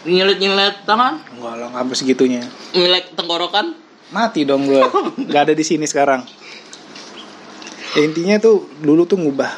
Nyilet-nyilet 0.09 0.89
tangan? 0.89 1.21
Enggak 1.37 1.55
lah 1.59 1.69
nggak 1.75 1.95
segitunya. 1.99 2.43
Nyilet 2.73 3.13
tenggorokan 3.15 3.78
mati 4.09 4.49
dong 4.49 4.65
gue 4.65 4.83
nggak 5.29 5.43
ada 5.51 5.55
di 5.55 5.65
sini 5.65 5.85
sekarang. 5.85 6.25
Ya, 7.97 8.05
intinya 8.05 8.37
tuh 8.41 8.69
dulu 8.81 9.09
tuh 9.09 9.17
ngubah 9.17 9.53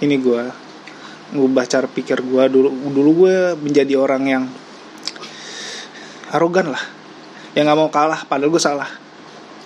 ini 0.00 0.16
gue 0.16 0.42
ngubah 1.30 1.64
cara 1.68 1.86
pikir 1.86 2.24
gue 2.24 2.44
dulu 2.50 2.68
dulu 2.90 3.10
gue 3.24 3.36
menjadi 3.60 3.94
orang 3.96 4.22
yang 4.26 4.44
arogan 6.34 6.72
lah. 6.74 6.82
Yang 7.54 7.64
nggak 7.70 7.78
mau 7.78 7.90
kalah 7.90 8.26
padahal 8.26 8.50
gue 8.52 8.62
salah. 8.62 8.90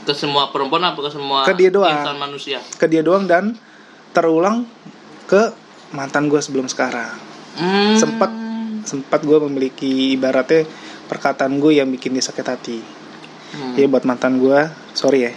Ke 0.04 0.12
semua 0.12 0.52
perempuan 0.52 0.84
apa 0.84 1.00
ke 1.00 1.10
semua 1.12 1.48
Ke 1.48 1.56
dia 1.56 1.72
doang. 1.72 1.88
insan 1.88 2.20
manusia? 2.20 2.58
Ke 2.76 2.84
dia 2.84 3.00
doang 3.00 3.24
dan 3.24 3.56
terulang 4.12 4.68
ke 5.24 5.52
mantan 5.96 6.28
gue 6.28 6.40
sebelum 6.40 6.68
sekarang. 6.68 7.12
Hmm. 7.56 7.96
Sempat. 7.96 8.30
sempat 8.84 9.24
gue 9.24 9.40
memiliki 9.48 10.12
ibaratnya 10.12 10.68
perkataan 11.08 11.56
gue 11.56 11.80
yang 11.80 11.88
bikin 11.88 12.12
dia 12.12 12.20
sakit 12.20 12.44
hati 12.44 12.78
Hmm. 13.54 13.74
ya 13.78 13.86
buat 13.86 14.02
mantan 14.02 14.42
gue 14.42 14.70
sorry 14.92 15.30
ya. 15.30 15.32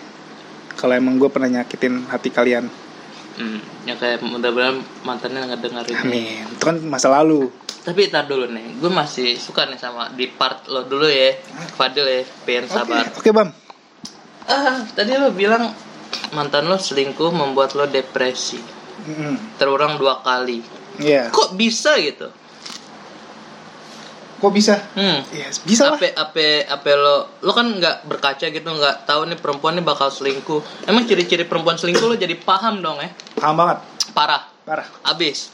Kalau 0.77 0.93
emang 0.93 1.17
gue 1.17 1.29
pernah 1.29 1.49
nyakitin 1.49 2.05
hati 2.09 2.29
kalian. 2.33 2.69
Hmm. 3.37 3.61
ya 3.85 3.93
kayak 3.93 4.25
mudah-mudahan 4.25 4.81
mantannya 5.05 5.45
nggak 5.45 5.61
dengerin. 5.61 5.97
Amin. 6.01 6.43
Itu 6.57 6.63
kan 6.65 6.77
masa 6.81 7.13
lalu. 7.13 7.53
Tapi 7.85 8.09
tar 8.11 8.25
dulu 8.25 8.49
nih 8.49 8.81
gue 8.81 8.91
masih 8.91 9.37
suka 9.37 9.69
nih 9.69 9.79
sama 9.79 10.11
di 10.11 10.27
part 10.27 10.67
lo 10.67 10.83
dulu 10.83 11.07
ya 11.07 11.31
Fadil 11.79 12.03
ya 12.03 12.21
pengen 12.43 12.67
oke 12.67 12.75
sabar. 12.75 13.05
oke 13.15 13.29
bam 13.31 13.47
ah 14.43 14.83
tadi 14.91 15.15
lo 15.15 15.31
bilang 15.31 15.71
mantan 16.35 16.67
lo 16.67 16.75
selingkuh 16.75 17.31
membuat 17.31 17.79
lo 17.79 17.87
depresi. 17.87 18.59
Mm, 19.07 19.55
terulang 19.55 19.95
dua 19.95 20.19
kali. 20.19 20.59
Iya. 20.99 21.31
Kok 21.31 21.55
bisa 21.55 21.95
gitu 22.01 22.27
kok 24.37 24.53
bisa? 24.53 24.77
Hmm. 24.93 25.25
Ya 25.33 25.49
bisa 25.65 25.89
lah. 25.89 25.97
Apa 25.97 26.37
apa 26.69 26.89
lo 26.93 27.15
lo 27.41 27.51
kan 27.51 27.67
nggak 27.73 28.05
berkaca 28.05 28.45
gitu 28.45 28.69
nggak 28.69 29.09
tahu 29.09 29.25
nih 29.27 29.37
perempuan 29.41 29.77
ini 29.77 29.83
bakal 29.83 30.13
selingkuh. 30.13 30.85
Emang 30.85 31.09
ciri-ciri 31.09 31.43
perempuan 31.43 31.77
selingkuh 31.77 32.05
lo 32.05 32.15
jadi 32.15 32.37
paham 32.37 32.85
dong 32.85 33.01
ya 33.01 33.09
paham 33.37 33.57
banget. 33.57 33.77
Parah. 34.13 34.41
Parah. 34.61 34.87
Abis. 35.03 35.49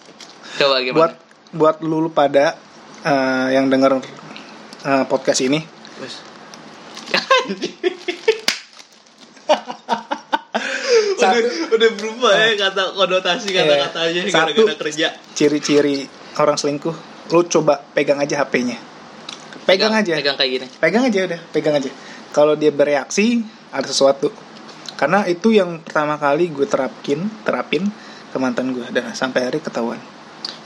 Coba 0.60 0.84
gimana? 0.84 0.98
Buat 1.00 1.14
buat 1.54 1.76
lulu 1.80 2.12
pada 2.12 2.60
eh, 3.02 3.48
yang 3.56 3.72
denger 3.72 4.04
eh, 4.84 5.04
podcast 5.08 5.40
ini. 5.42 5.60
Satu. 11.14 11.40
udah, 11.40 11.52
udah 11.78 11.90
berubah 11.96 12.32
ya 12.36 12.52
kata 12.68 12.84
konotasi 13.00 13.48
kata-katanya 13.56 14.22
Iya. 14.28 14.34
gara-gara 14.34 14.76
kerja. 14.76 15.08
Ciri-ciri 15.32 16.04
orang 16.36 16.60
selingkuh 16.60 17.13
lu 17.32 17.46
coba 17.48 17.80
pegang 17.96 18.20
aja 18.20 18.44
HP-nya 18.44 18.94
pegang, 19.66 19.94
aja. 19.96 20.14
pegang 20.20 20.36
kayak 20.36 20.52
gini. 20.52 20.68
Pegang 20.80 21.04
aja 21.08 21.20
udah 21.24 21.40
pegang 21.56 21.76
aja. 21.80 21.92
Kalau 22.36 22.54
dia 22.60 22.72
bereaksi 22.74 23.44
ada 23.72 23.88
sesuatu. 23.88 24.30
Karena 25.00 25.26
itu 25.28 25.52
yang 25.52 25.82
pertama 25.82 26.16
kali 26.20 26.52
gue 26.52 26.68
terapkin 26.68 27.28
terapin 27.44 27.88
ke 28.32 28.38
mantan 28.38 28.76
gue. 28.76 28.86
Dan 28.92 29.12
sampai 29.16 29.50
hari 29.50 29.60
ketahuan. 29.64 30.00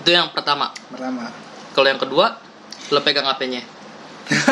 Itu 0.01 0.09
yang 0.09 0.33
pertama. 0.33 0.73
Pertama. 0.89 1.29
Kalau 1.73 1.87
yang 1.87 2.01
kedua 2.01 2.41
lo 2.87 3.03
pegang 3.03 3.27
HP-nya 3.27 3.67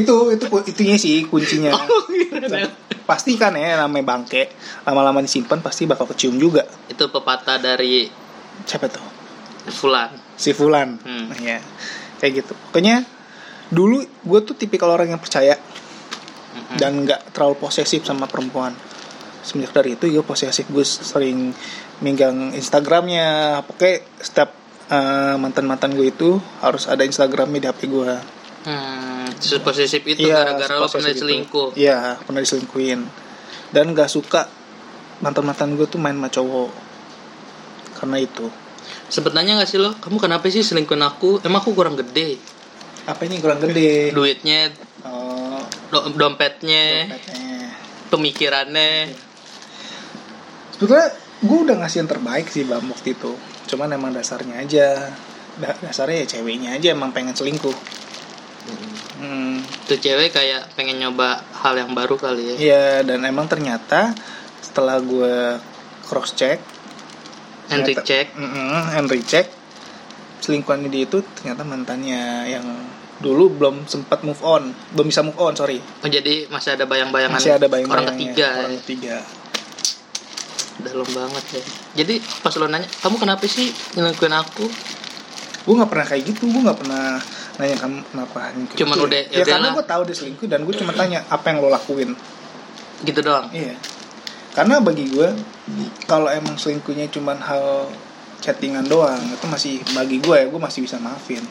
itu 0.00 0.14
itu 0.32 0.46
itunya 0.72 0.96
sih 0.96 1.28
kuncinya. 1.28 1.76
Oh, 1.84 2.08
iya. 2.08 2.64
pasti 3.04 3.36
kan 3.36 3.52
ya 3.56 3.76
namanya 3.76 4.04
bangke 4.04 4.52
lama-lama 4.88 5.20
disimpan 5.20 5.60
pasti 5.60 5.84
bakal 5.84 6.08
kecium 6.08 6.40
juga. 6.40 6.64
Itu 6.88 7.12
pepatah 7.12 7.60
dari 7.60 8.08
siapa 8.64 8.88
tuh 8.88 9.17
Fulan. 9.70 10.10
Si 10.34 10.50
Fulan. 10.52 10.98
Hmm. 11.00 11.28
Nah, 11.28 11.38
ya 11.38 11.58
kayak 12.18 12.32
gitu. 12.42 12.52
Pokoknya 12.68 13.04
dulu 13.68 14.00
gue 14.00 14.40
tuh 14.42 14.54
tipikal 14.54 14.88
orang 14.88 15.08
yang 15.08 15.20
percaya 15.20 15.54
Mm-mm. 15.54 16.76
dan 16.76 17.04
nggak 17.04 17.32
terlalu 17.32 17.56
posesif 17.58 18.02
sama 18.02 18.24
perempuan. 18.24 18.72
Semenjak 19.44 19.72
dari 19.72 19.94
itu 19.94 20.08
gue 20.08 20.22
posesif. 20.22 20.66
Gue 20.68 20.82
sering 20.82 21.52
megang 22.00 22.52
Instagramnya. 22.52 23.60
Pokoknya 23.64 23.96
setiap 24.18 24.50
mantan 25.36 25.68
mantan 25.68 25.92
gue 25.92 26.08
itu 26.08 26.40
harus 26.58 26.88
ada 26.88 27.04
Instagramnya 27.04 27.60
di 27.60 27.68
HP 27.68 27.80
gue 27.86 28.14
Hmm, 28.58 29.28
posesif 29.62 30.02
itu 30.02 30.28
Iya, 30.28 30.44
gara-gara 30.44 30.76
lo 30.76 30.84
pernah 30.84 30.90
seposesif 30.90 31.14
itu. 31.14 31.22
selingkuh. 31.24 31.68
iya 31.78 32.18
pernah 32.20 32.40
diselingkuhin. 32.42 33.00
Dan 33.70 33.92
nggak 33.94 34.10
suka 34.10 34.48
mantan 35.20 35.44
mantan 35.44 35.76
gue 35.76 35.84
tuh 35.84 35.96
main 35.96 36.12
sama 36.12 36.28
cowok. 36.28 36.70
Karena 37.96 38.16
itu 38.18 38.46
Sebenarnya 39.08 39.56
gak 39.56 39.66
sih 39.66 39.76
lo? 39.76 39.96
Kamu 39.96 40.16
kenapa 40.16 40.44
sih 40.46 40.60
selingkuhin 40.60 41.00
aku? 41.00 41.40
Emang 41.40 41.60
aku 41.60 41.72
kurang 41.72 41.96
gede. 41.96 42.36
apa 43.08 43.24
ini 43.24 43.40
kurang 43.40 43.56
gede 43.58 44.12
Duitnya, 44.12 44.68
oh, 45.00 45.64
do- 45.88 46.12
dompetnya, 46.12 47.08
dompetnya. 47.08 47.72
pemikirannya. 48.12 48.92
sebetulnya 50.70 51.08
gue 51.40 51.58
udah 51.64 51.76
ngasih 51.80 52.04
yang 52.04 52.10
terbaik 52.10 52.46
sih 52.46 52.62
bang 52.62 52.84
waktu 52.84 53.16
itu 53.16 53.32
cuman 53.66 53.96
emang 53.96 54.12
dasarnya 54.12 54.60
aja 54.60 55.08
Da- 55.56 55.80
dasarnya 55.80 56.22
ya 56.22 56.36
ceweknya 56.36 56.76
aja 56.76 56.92
emang 56.92 57.10
pengen 57.10 57.32
selingkuh 57.32 57.72
hmm, 59.18 59.56
Tuh 59.88 59.96
cewek 59.96 60.28
kayak 60.28 60.76
pengen 60.76 61.00
nyoba 61.00 61.40
hal 61.56 61.74
yang 61.74 61.96
baru 61.96 62.14
kali 62.14 62.44
ya. 62.44 62.56
Iya 62.60 62.86
dan 63.02 63.24
emang 63.24 63.48
ternyata 63.48 64.12
setelah 64.60 65.00
gue 65.00 65.56
cross 66.04 66.36
check 66.36 66.60
Henry 67.68 67.92
ternyata- 67.92 68.04
check. 68.04 68.26
Mm-mm, 68.34 68.82
Henry 68.90 69.20
check 69.22 69.46
selingkuhannya 70.38 70.88
dia 70.88 71.04
itu 71.04 71.18
ternyata 71.34 71.62
mantannya 71.62 72.22
yang 72.46 72.64
dulu 73.18 73.50
belum 73.52 73.84
sempat 73.84 74.22
move 74.22 74.38
on 74.40 74.70
belum 74.90 75.06
bisa 75.06 75.20
move 75.20 75.36
on 75.36 75.52
sorry 75.52 75.82
Oh, 76.00 76.08
jadi 76.08 76.46
masih 76.46 76.72
ada 76.72 76.84
bayang-bayangan 76.84 77.34
masih 77.34 77.52
ada 77.52 77.66
bayang 77.66 77.90
orang 77.90 78.06
ketiga. 78.12 78.48
orang 78.56 78.72
ya. 78.72 78.78
ketiga 78.80 79.16
Dalam 80.78 81.02
banget 81.04 81.44
ya. 81.52 81.62
Jadi 81.96 82.14
pas 82.38 82.54
lo 82.54 82.70
nanya, 82.70 82.86
kamu 83.02 83.18
kenapa 83.18 83.42
sih 83.44 83.66
selingkuhin 83.90 84.30
aku? 84.32 84.62
gue 85.66 85.74
nggak 85.74 85.90
pernah 85.90 86.06
kayak 86.06 86.22
gitu 86.24 86.48
gue 86.48 86.62
nggak 86.64 86.78
pernah 86.78 87.20
nanya 87.58 87.76
kamu 87.76 87.96
kenapa 88.06 88.38
selingkuh 88.48 88.76
Cuman 88.78 88.94
Itu 88.94 89.04
udah, 89.04 89.22
ya, 89.26 89.36
ya 89.36 89.44
karena 89.44 89.68
gue 89.68 89.84
tahu 89.84 90.02
dia 90.06 90.16
selingkuh 90.16 90.46
dan 90.46 90.60
gue 90.62 90.74
cuma 90.74 90.92
tanya 90.94 91.18
apa 91.28 91.44
yang 91.44 91.58
lo 91.58 91.68
lakuin 91.68 92.14
Gitu 92.98 93.20
doang. 93.20 93.50
Iya. 93.50 93.74
Karena 94.58 94.82
bagi 94.82 95.06
gue 95.06 95.28
kalau 96.10 96.26
emang 96.26 96.58
selingkuhnya 96.58 97.06
cuman 97.14 97.38
hal 97.38 97.86
chattingan 98.42 98.82
doang 98.90 99.22
itu 99.30 99.46
masih 99.46 99.78
bagi 99.94 100.18
gue 100.18 100.34
ya 100.34 100.46
gue 100.50 100.58
masih 100.58 100.82
bisa 100.82 100.98
maafin. 100.98 101.46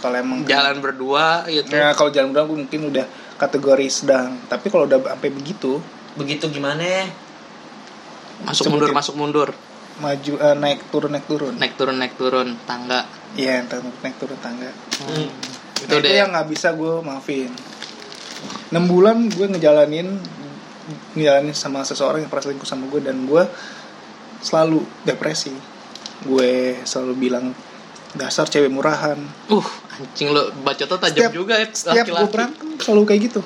Kalau 0.00 0.16
emang 0.16 0.48
Jalan 0.48 0.80
berdua 0.80 1.44
gitu. 1.44 1.68
ya 1.76 1.92
kalau 1.92 2.08
jalan 2.08 2.32
berdua 2.32 2.48
gue 2.48 2.58
mungkin 2.64 2.80
udah 2.88 3.04
kategori 3.36 3.86
sedang. 3.92 4.40
Tapi 4.48 4.72
kalau 4.72 4.88
udah 4.88 4.96
sampai 5.12 5.28
begitu 5.28 5.76
Begitu 6.16 6.50
gimana? 6.50 7.06
Masuk 8.42 8.74
mundur, 8.74 8.90
masuk 8.90 9.14
mundur. 9.14 9.50
maju 9.98 10.32
eh, 10.38 10.56
naik 10.56 10.94
turun 10.94 11.10
naik 11.10 11.26
turun. 11.26 11.54
Naik 11.58 11.74
turun, 11.74 11.96
naik 11.98 12.14
turun 12.14 12.54
tangga. 12.64 13.02
Iya 13.34 13.66
entar 13.66 13.82
naik 13.82 14.14
turun 14.16 14.38
tangga. 14.38 14.70
Hmm. 15.02 15.26
Itu, 15.78 15.90
Itu 15.90 15.94
itu 15.98 16.06
deh. 16.06 16.14
yang 16.16 16.30
nggak 16.30 16.48
bisa 16.48 16.70
gue 16.74 17.02
maafin. 17.02 17.50
6 18.70 18.78
bulan 18.86 19.26
gue 19.26 19.46
ngejalanin 19.50 20.22
ngejalanin 21.14 21.54
sama 21.54 21.84
seseorang 21.84 22.24
yang 22.24 22.30
pernah 22.30 22.50
selingkuh 22.50 22.68
sama 22.68 22.88
gue 22.88 23.00
dan 23.04 23.16
gue 23.24 23.42
selalu 24.42 24.82
depresi. 25.04 25.52
Gue 26.24 26.80
selalu 26.82 27.14
bilang 27.18 27.52
dasar 28.16 28.48
cewek 28.48 28.72
murahan. 28.72 29.18
Uh, 29.52 29.68
anjing 29.98 30.32
lo 30.32 30.50
bacotnya 30.64 30.96
tajam 30.96 31.28
Setiap- 31.28 31.34
juga 31.34 31.54
ya 31.60 31.66
Setiap 31.70 32.06
gue 32.08 32.28
berantem 32.30 32.68
selalu 32.80 33.02
kayak 33.04 33.20
gitu. 33.30 33.40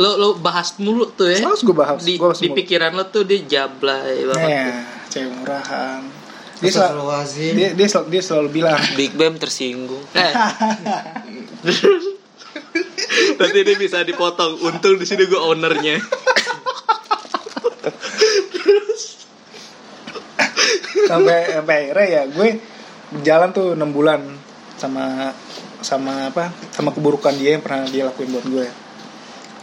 Lo 0.00 0.16
lo 0.16 0.28
bahas 0.38 0.78
mulu 0.80 1.10
tuh 1.12 1.28
ya. 1.28 1.44
Selalu 1.44 1.56
gue 1.60 1.76
bahas. 1.76 1.98
Di, 2.00 2.14
gue 2.16 2.28
bahas 2.28 2.40
di 2.40 2.48
mulu. 2.48 2.58
pikiran 2.62 2.92
lo 2.94 3.04
tuh 3.10 3.26
dia 3.26 3.40
jablay 3.44 4.24
banget. 4.28 4.48
Nah, 4.48 4.76
cewek 5.10 5.32
murahan. 5.42 6.02
Dia 6.60 6.76
selalu 6.76 7.08
dia, 7.56 7.72
dia, 7.72 7.88
selalu, 7.88 8.06
dia 8.12 8.20
selalu 8.20 8.48
bilang 8.52 8.76
Big 8.92 9.16
Bam 9.16 9.40
tersinggung. 9.40 10.04
Eh. 10.12 10.28
Nanti 13.40 13.58
dia 13.64 13.76
bisa 13.80 14.04
dipotong. 14.04 14.60
Untung 14.68 15.00
di 15.00 15.08
sini 15.08 15.24
gue 15.24 15.40
ownernya. 15.40 15.96
sampai 21.08 21.38
sampai 21.56 21.76
akhirnya 21.88 22.06
ya 22.08 22.22
gue 22.28 22.48
jalan 23.22 23.50
tuh 23.54 23.78
enam 23.78 23.90
bulan 23.90 24.20
sama 24.76 25.34
sama 25.80 26.28
apa 26.28 26.52
sama 26.72 26.92
keburukan 26.92 27.32
dia 27.36 27.56
yang 27.56 27.64
pernah 27.64 27.88
dia 27.88 28.08
lakuin 28.08 28.32
buat 28.32 28.46
gue. 28.48 28.68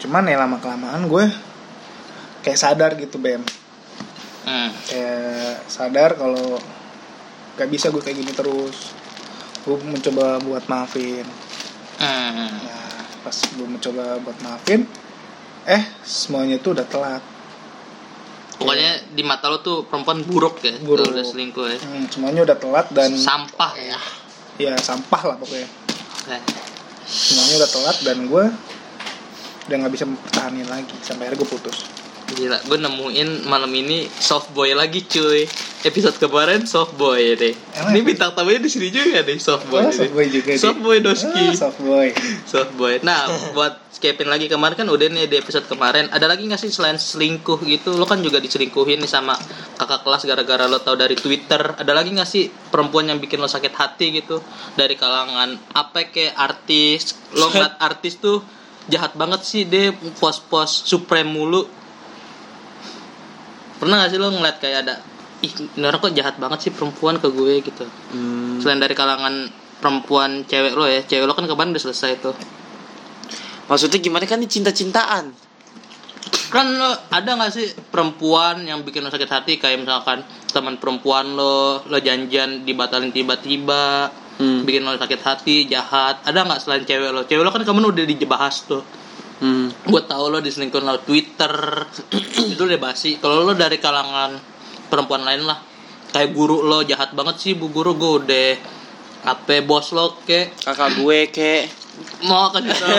Cuman 0.01 0.29
ya 0.29 0.37
lama 0.37 0.57
kelamaan 0.61 1.09
gue 1.09 1.25
kayak 2.45 2.59
sadar 2.59 2.91
gitu 2.97 3.17
bem. 3.21 3.41
Hmm. 4.47 4.71
kayak 4.87 5.67
sadar 5.67 6.15
kalau 6.15 6.55
gak 7.59 7.67
bisa 7.67 7.91
gue 7.91 7.99
kayak 7.99 8.17
gini 8.21 8.31
terus. 8.31 8.95
Gue 9.67 9.75
mencoba 9.83 10.39
buat 10.39 10.63
maafin. 10.71 11.27
Hmm. 11.97 12.53
nah 12.61 12.87
pas 13.25 13.33
gue 13.33 13.67
mencoba 13.67 14.21
buat 14.21 14.37
maafin 14.45 14.87
eh 15.67 15.83
semuanya 16.07 16.63
tuh 16.63 16.79
udah 16.79 16.87
telat 16.87 17.23
Pokoknya 18.57 18.91
di 19.13 19.21
mata 19.21 19.47
lo 19.47 19.61
tuh 19.61 19.85
perempuan 19.85 20.21
buruk 20.21 20.59
ya. 20.61 20.73
Buruk. 20.81 21.13
Udah 21.13 21.23
selingkuh 21.23 21.65
ya. 21.65 21.77
Hmm, 21.77 22.05
semuanya 22.09 22.41
udah 22.43 22.57
telat 22.57 22.87
dan 22.89 23.13
Sampah 23.13 23.71
ya. 23.77 23.99
ya 24.57 24.73
sampah 24.73 25.21
lah 25.21 25.37
pokoknya 25.37 25.69
Eh. 26.27 26.41
semuanya 27.05 27.61
udah 27.61 27.69
telat 27.69 27.97
dan 28.01 28.17
gue 28.25 28.45
udah 29.63 29.75
nggak 29.77 29.93
bisa 29.93 30.03
mempertahankan 30.03 30.65
lagi 30.65 30.95
sampai 30.99 31.29
akhirnya 31.29 31.39
gue 31.39 31.49
putus 31.53 31.77
Gila, 32.27 32.59
gue 32.59 32.75
nemuin 32.75 33.47
malam 33.47 33.71
ini 33.71 34.03
soft 34.11 34.51
boy 34.51 34.75
lagi 34.75 34.99
cuy. 34.99 35.47
Episode 35.87 36.19
kemarin 36.19 36.67
soft 36.67 36.99
boy 36.99 37.39
deh. 37.39 37.55
Emang 37.71 37.95
ini 37.95 38.03
bintang 38.03 38.35
tamunya 38.35 38.59
di 38.59 38.67
sini 38.67 38.91
juga 38.91 39.23
deh 39.23 39.39
soft 39.39 39.63
boy. 39.71 39.79
oh, 39.79 39.87
ini. 39.87 39.95
soft 39.95 40.11
boy 40.11 40.25
juga 40.27 40.51
sih. 40.51 40.59
Soft 40.59 40.81
boy 40.83 40.97
Doski. 40.99 41.31
Ah, 41.47 41.55
soft 41.55 41.79
boy 41.79 42.07
Soft 42.43 42.71
boy. 42.75 42.99
Nah, 42.99 43.31
buat 43.55 43.79
skipin 43.97 44.29
lagi 44.29 44.45
kemarin 44.45 44.77
kan 44.77 44.85
udah 44.85 45.09
nih 45.09 45.25
di 45.25 45.41
episode 45.41 45.65
kemarin. 45.65 46.05
Ada 46.13 46.29
lagi 46.29 46.45
nggak 46.45 46.61
sih 46.61 46.69
selain 46.69 47.01
selingkuh 47.01 47.65
gitu? 47.65 47.97
Lo 47.97 48.05
kan 48.05 48.21
juga 48.21 48.37
diselingkuhin 48.37 49.01
nih 49.01 49.09
sama 49.09 49.33
kakak 49.81 50.05
kelas 50.05 50.23
gara-gara 50.29 50.69
lo 50.69 50.77
tau 50.85 50.93
dari 50.93 51.17
Twitter. 51.17 51.73
Ada 51.73 51.97
lagi 51.97 52.13
nggak 52.13 52.29
sih 52.29 52.45
perempuan 52.47 53.09
yang 53.09 53.17
bikin 53.17 53.41
lo 53.41 53.49
sakit 53.49 53.73
hati 53.73 54.21
gitu? 54.21 54.37
Dari 54.77 54.93
kalangan 54.93 55.57
apa 55.73 56.05
kayak 56.13 56.37
artis. 56.37 57.17
Lo 57.33 57.49
ngeliat 57.51 57.81
artis 57.81 58.21
tuh 58.21 58.45
jahat 58.85 59.17
banget 59.17 59.41
sih 59.41 59.65
dia 59.65 59.89
pos-pos 60.21 60.85
supreme 60.85 61.33
mulu. 61.33 61.65
Pernah 63.81 64.05
gak 64.05 64.09
sih 64.13 64.17
lo 64.21 64.33
ngeliat 64.33 64.57
kayak 64.57 64.79
ada 64.85 64.95
Ih, 65.37 65.53
ini 65.53 65.85
orang 65.85 66.01
kok 66.01 66.17
jahat 66.17 66.41
banget 66.41 66.65
sih 66.65 66.71
perempuan 66.73 67.21
ke 67.21 67.29
gue 67.29 67.61
gitu. 67.61 67.85
Hmm, 68.09 68.57
Selain 68.57 68.81
dari 68.81 68.97
kalangan 68.97 69.45
perempuan 69.77 70.41
cewek 70.49 70.73
lo 70.73 70.89
ya, 70.89 71.05
cewek 71.05 71.29
lo 71.29 71.37
kan 71.37 71.45
kemarin 71.45 71.77
udah 71.77 71.83
selesai 71.85 72.17
tuh. 72.17 72.33
Maksudnya 73.67 73.99
gimana? 74.01 74.23
Kan 74.25 74.41
ini 74.43 74.49
cinta-cintaan? 74.49 75.47
kan 76.47 76.63
lo 76.79 76.91
ada 77.11 77.35
nggak 77.35 77.51
sih 77.51 77.67
perempuan 77.91 78.63
yang 78.63 78.83
bikin 78.87 79.03
lo 79.03 79.11
sakit 79.11 79.29
hati? 79.29 79.53
Kayak 79.59 79.83
misalkan 79.83 80.23
teman 80.51 80.79
perempuan 80.79 81.35
lo 81.35 81.83
lo 81.83 81.97
janjian 81.99 82.63
dibatalin 82.63 83.11
tiba-tiba 83.11 84.11
Hmm. 84.37 84.69
bikin 84.69 84.85
lo 84.85 84.93
sakit 84.93 85.21
hati 85.25 85.65
jahat. 85.65 86.21
Ada 86.21 86.45
nggak 86.45 86.61
selain 86.61 86.85
cewek 86.85 87.09
lo? 87.09 87.25
Cewek 87.25 87.41
lo 87.41 87.49
kan 87.49 87.65
kemarin 87.65 87.89
udah 87.89 88.05
dibahas 88.05 88.69
tuh. 88.69 88.85
Hmm. 89.37 89.69
gue 89.69 90.01
tahu 90.01 90.33
lo 90.33 90.41
diselingkuhin 90.41 90.81
lo 90.81 90.97
Twitter 91.05 91.53
itu 92.53 92.61
udah 92.61 92.77
basi. 92.77 93.17
Kalau 93.17 93.41
lo 93.41 93.57
dari 93.57 93.81
kalangan 93.81 94.37
perempuan 94.93 95.25
lain 95.25 95.41
lah. 95.45 95.57
Kayak 96.13 96.37
guru 96.37 96.61
lo 96.61 96.85
jahat 96.85 97.17
banget 97.17 97.41
sih 97.41 97.53
bu 97.57 97.73
guru. 97.73 97.97
Gue 97.97 98.11
udah 98.21 98.49
apa 99.25 99.57
bos 99.65 99.89
lo 99.89 100.21
kek. 100.21 100.53
Kakak 100.61 101.01
gue 101.01 101.19
kek 101.33 101.86
mau 102.25 102.49
kasih 102.53 102.73
tahu. 102.73 102.97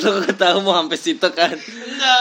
Lo 0.02 0.10
ketahu 0.24 0.56
mau 0.62 0.74
sampai 0.78 0.98
situ 0.98 1.28
kan? 1.34 1.52
Enggak. 1.52 2.20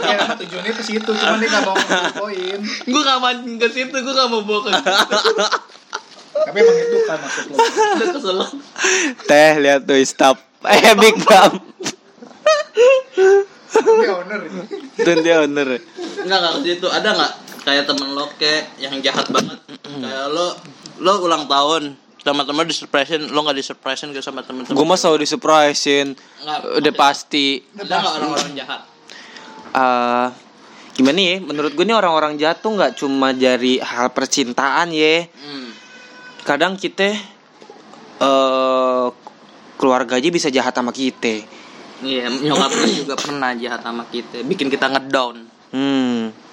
Ya 0.00 0.16
emang 0.16 0.38
tujuannya 0.40 0.72
ke 0.72 0.84
situ 0.84 1.10
cuman 1.10 1.38
dia 1.40 1.48
nggak 1.48 1.64
mau 1.66 1.76
poin. 2.16 2.58
Gue 2.64 3.02
gak 3.04 3.18
mancing 3.20 3.56
ke 3.58 3.68
situ 3.68 3.96
gue 3.96 4.14
gak 4.14 4.28
mau 4.28 4.42
bawa 4.42 4.60
ke 4.66 4.70
situ. 4.74 4.92
Tapi 6.40 6.56
emang 6.56 6.78
itu 6.78 6.96
kan 7.04 7.18
maksud 7.20 7.44
lo 7.52 7.56
kesel. 8.16 8.38
Teh 9.28 9.52
lihat 9.60 9.84
tuh 9.84 10.00
stop. 10.06 10.36
Eh 10.64 10.92
big 10.96 11.16
bam 11.24 11.60
tapi 13.70 14.06
owner 14.10 14.40
dan 15.00 15.16
dia 15.22 15.34
owner. 15.42 15.68
Enggak 16.24 16.38
enggak 16.42 16.52
ke 16.58 16.60
situ. 16.66 16.86
Ada 16.90 17.08
nggak 17.16 17.32
kayak 17.64 17.84
temen 17.86 18.08
lo 18.12 18.24
kayak 18.36 18.62
yang 18.80 18.94
jahat 19.00 19.26
banget? 19.30 19.58
kayak 19.90 20.26
lo 20.32 20.54
lo 21.00 21.12
ulang 21.24 21.44
tahun 21.48 21.96
teman-teman 22.20 22.68
di 22.68 22.74
surprisein 22.76 23.22
lo 23.32 23.40
nggak 23.40 23.56
di 23.56 23.64
surprisein 23.64 24.08
gitu 24.12 24.24
sama 24.24 24.44
temen-temen? 24.44 24.76
Gue 24.76 24.86
mah 24.86 24.98
selalu 24.98 25.24
disurprisein 25.24 26.12
Nggak, 26.14 26.58
udah 26.80 26.92
pasti. 26.94 27.64
Ada 27.76 27.94
nggak 27.96 28.12
orang-orang 28.20 28.50
jahat? 28.56 28.80
Eh 29.74 30.28
gimana 30.96 31.20
ya? 31.20 31.36
Menurut 31.40 31.72
gue 31.72 31.84
nih 31.84 31.96
orang-orang 31.96 32.36
jahat 32.36 32.60
tuh 32.60 32.76
nggak 32.76 32.92
cuma 33.00 33.32
dari 33.32 33.80
hal 33.80 34.12
percintaan 34.12 34.92
ya 34.92 35.24
hmm. 35.24 35.70
kadang 36.44 36.76
kita 36.76 37.16
eh 38.20 39.08
keluarga 39.80 40.20
aja 40.20 40.28
bisa 40.28 40.52
jahat 40.52 40.76
sama 40.76 40.92
kita. 40.92 41.40
Iya 42.04 42.28
nyokapnya 42.28 42.86
juga 42.96 43.14
pernah 43.16 43.56
jahat 43.56 43.80
sama 43.80 44.04
kita. 44.12 44.44
Bikin 44.44 44.68
kita 44.68 44.92
ngedown. 44.92 45.48
Hmm 45.72 46.50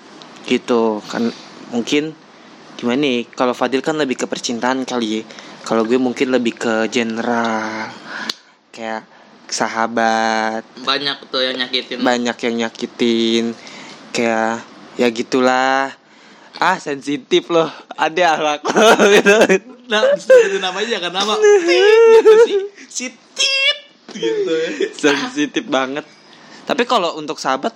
gitu. 0.48 1.04
Kan 1.12 1.30
mungkin 1.76 2.16
gimana 2.80 3.04
nih 3.04 3.28
kalau 3.36 3.52
Fadil 3.52 3.84
kan 3.84 4.00
lebih 4.00 4.16
ke 4.16 4.26
percintaan 4.30 4.88
kali 4.88 5.20
ya 5.20 5.22
kalau 5.68 5.84
gue 5.84 6.00
mungkin 6.00 6.32
lebih 6.32 6.56
ke 6.56 6.88
general 6.88 7.92
kayak 8.72 9.04
sahabat. 9.52 10.64
Banyak 10.80 11.28
tuh 11.28 11.44
yang 11.44 11.60
nyakitin. 11.60 12.00
Banyak 12.00 12.38
yang 12.40 12.56
nyakitin 12.64 13.52
kayak 14.16 14.64
ya 14.96 15.12
gitulah. 15.12 15.92
Ah 16.56 16.80
sensitif 16.80 17.52
loh. 17.52 17.68
Ada 18.00 18.40
ahlak 18.40 18.64
lo 18.64 18.96
gitu 19.12 19.68
nah 19.88 20.04
disebutin 20.04 20.60
namanya 20.60 21.00
jangan 21.00 21.12
nama 21.16 21.34
gitu 21.40 22.34
sih 22.44 22.60
gitu 24.12 24.52
ya. 24.52 24.72
sensitif 24.92 25.64
banget. 25.68 26.04
Tapi 26.68 26.84
kalau 26.84 27.16
untuk 27.16 27.40
sahabat 27.40 27.76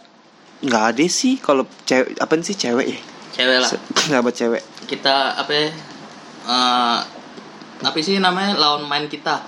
nggak 0.60 0.84
ada 0.96 1.06
sih. 1.08 1.40
Kalau 1.40 1.68
cewek 1.88 2.20
apa 2.20 2.34
sih 2.44 2.56
cewek 2.56 2.88
ya? 2.92 3.00
Cewek 3.32 3.58
lah. 3.64 3.72
Sahabat 3.96 4.34
cewek. 4.40 4.64
Kita 4.92 5.40
apa 5.40 5.52
ya, 5.56 5.70
eh, 6.52 7.00
apa 7.82 7.98
sih 8.02 8.22
namanya 8.22 8.58
lawan 8.58 8.86
main 8.86 9.10
kita. 9.10 9.42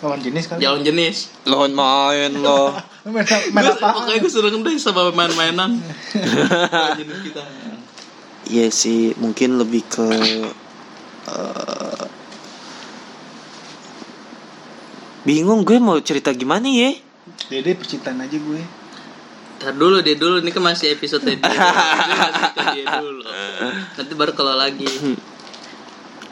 Lawan 0.00 0.22
jenis 0.22 0.48
kali. 0.48 0.64
Jalan 0.64 0.80
jenis. 0.86 1.28
Lawan 1.44 1.76
main 1.76 2.32
lo 2.40 2.72
main, 3.04 3.26
main 3.54 3.66
apa 3.68 3.86
pokoknya 3.96 4.18
gue 4.22 4.32
seneng 4.32 4.62
deh 4.64 4.76
sama 4.80 5.10
main-mainan. 5.12 5.76
Lawan 5.76 6.96
jenis 6.96 7.18
kita. 7.26 7.42
Iya 8.50 8.66
sih 8.72 9.12
mungkin 9.20 9.60
lebih 9.60 9.84
ke 9.86 10.08
eh, 11.28 12.04
bingung 15.28 15.62
gue 15.68 15.76
mau 15.76 16.00
cerita 16.00 16.32
gimana 16.32 16.66
ya? 16.66 16.96
Dede 17.52 17.76
percintaan 17.76 18.24
aja 18.24 18.38
gue. 18.40 18.62
Ntar 19.60 19.76
dulu 19.76 20.00
dia 20.00 20.16
dulu. 20.16 20.40
Ini 20.40 20.50
kan 20.56 20.64
masih 20.64 20.96
episode 20.96 21.28
dia. 21.28 21.36
Dia 22.70 22.86
dulu. 23.02 23.24
Nanti 23.98 24.12
baru 24.16 24.32
kalau 24.32 24.56
lagi 24.56 24.88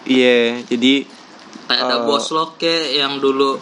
iya 0.08 0.64
jadi 0.64 1.04
kayak 1.68 1.82
ada 1.84 1.96
Eh. 2.00 2.04
bos 2.08 2.26
lo 2.32 2.56
ke 2.56 2.96
yang 2.96 3.20
dulu 3.20 3.60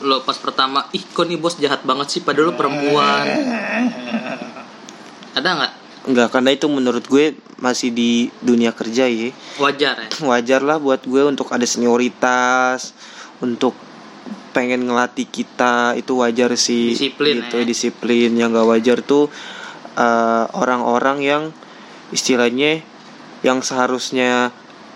lo 0.00 0.16
pas 0.24 0.38
pertama 0.38 0.88
ih 0.96 1.02
kok 1.02 1.28
nih 1.28 1.36
bos 1.36 1.58
jahat 1.60 1.84
banget 1.84 2.08
sih 2.08 2.20
padahal 2.24 2.50
lo 2.50 2.54
perempuan. 2.56 3.26
Ada 5.36 5.48
nggak? 5.60 5.72
Enggak, 6.00 6.28
karena 6.32 6.50
itu 6.56 6.66
menurut 6.72 7.04
gue 7.04 7.36
masih 7.60 7.92
di 7.92 8.32
dunia 8.40 8.72
kerja 8.72 9.04
ya. 9.04 9.28
Wajar 9.60 9.94
ya. 10.00 10.08
Wajar 10.32 10.60
lah 10.64 10.80
buat 10.80 11.04
gue 11.04 11.22
untuk 11.28 11.52
ada 11.52 11.68
senioritas, 11.68 12.96
untuk 13.44 13.76
pengen 14.56 14.88
ngelatih 14.88 15.28
kita 15.28 15.94
itu 16.00 16.16
wajar 16.16 16.56
sih. 16.56 16.96
Disiplin, 16.96 17.44
gitu, 17.44 17.60
ya. 17.60 17.66
disiplin. 17.68 18.30
Yang 18.32 18.50
gak 18.56 18.68
wajar 18.72 18.98
tuh 19.04 19.24
eh, 20.00 20.44
orang-orang 20.56 21.18
yang 21.20 21.42
istilahnya 22.10 22.80
yang 23.44 23.60
seharusnya 23.60 24.50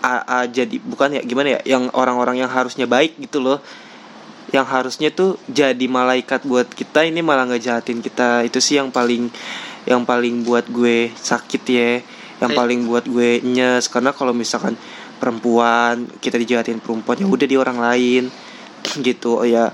a- 0.05 0.25
a- 0.25 0.47
jadi 0.47 0.77
bukan 0.77 1.17
ya 1.17 1.21
gimana 1.25 1.57
ya, 1.57 1.59
yang 1.65 1.89
orang-orang 1.97 2.37
yang 2.45 2.51
harusnya 2.51 2.85
baik 2.85 3.17
gitu 3.17 3.41
loh. 3.41 3.57
Yang 4.53 4.65
harusnya 4.69 5.09
tuh 5.09 5.41
jadi 5.49 5.85
malaikat 5.89 6.45
buat 6.45 6.69
kita 6.69 7.01
ini 7.09 7.25
malah 7.25 7.49
ngejahatin 7.49 8.05
kita. 8.05 8.45
Itu 8.45 8.61
sih 8.61 8.77
yang 8.77 8.93
paling 8.93 9.33
yang 9.85 10.05
paling 10.05 10.45
buat 10.45 10.65
gue 10.69 11.09
sakit 11.13 11.63
ya 11.65 11.91
yang 12.41 12.51
Eh. 12.51 12.57
paling 12.57 12.83
buat 12.85 13.05
gue 13.05 13.39
nyes 13.45 13.87
karena 13.87 14.11
kalau 14.11 14.33
misalkan 14.33 14.73
perempuan 15.21 16.09
kita 16.19 16.35
dijahatin 16.35 16.83
perempuan 16.83 17.15
ya 17.21 17.27
udah 17.29 17.47
di 17.47 17.55
orang 17.55 17.79
lain 17.79 18.27
gitu 19.07 19.39
oh 19.39 19.47
ya 19.47 19.71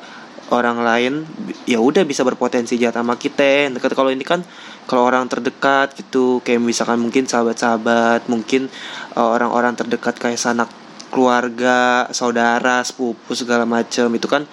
orang 0.52 0.84
lain 0.84 1.24
ya 1.64 1.80
udah 1.80 2.04
bisa 2.04 2.28
berpotensi 2.28 2.76
jahat 2.76 3.00
sama 3.00 3.16
kita. 3.16 3.72
Dekat 3.72 3.96
kalau 3.96 4.12
ini 4.12 4.22
kan 4.28 4.44
kalau 4.86 5.08
orang 5.08 5.26
terdekat 5.32 5.96
gitu 5.96 6.44
kayak 6.44 6.60
misalkan 6.60 7.00
mungkin 7.00 7.26
sahabat-sahabat 7.26 8.28
mungkin 8.28 8.68
eh, 9.16 9.24
orang-orang 9.24 9.74
terdekat 9.80 10.20
kayak 10.20 10.38
sanak 10.38 10.70
keluarga 11.12 12.08
saudara 12.16 12.80
sepupu 12.84 13.36
segala 13.36 13.68
macam 13.68 14.08
itu 14.12 14.28
kan 14.28 14.44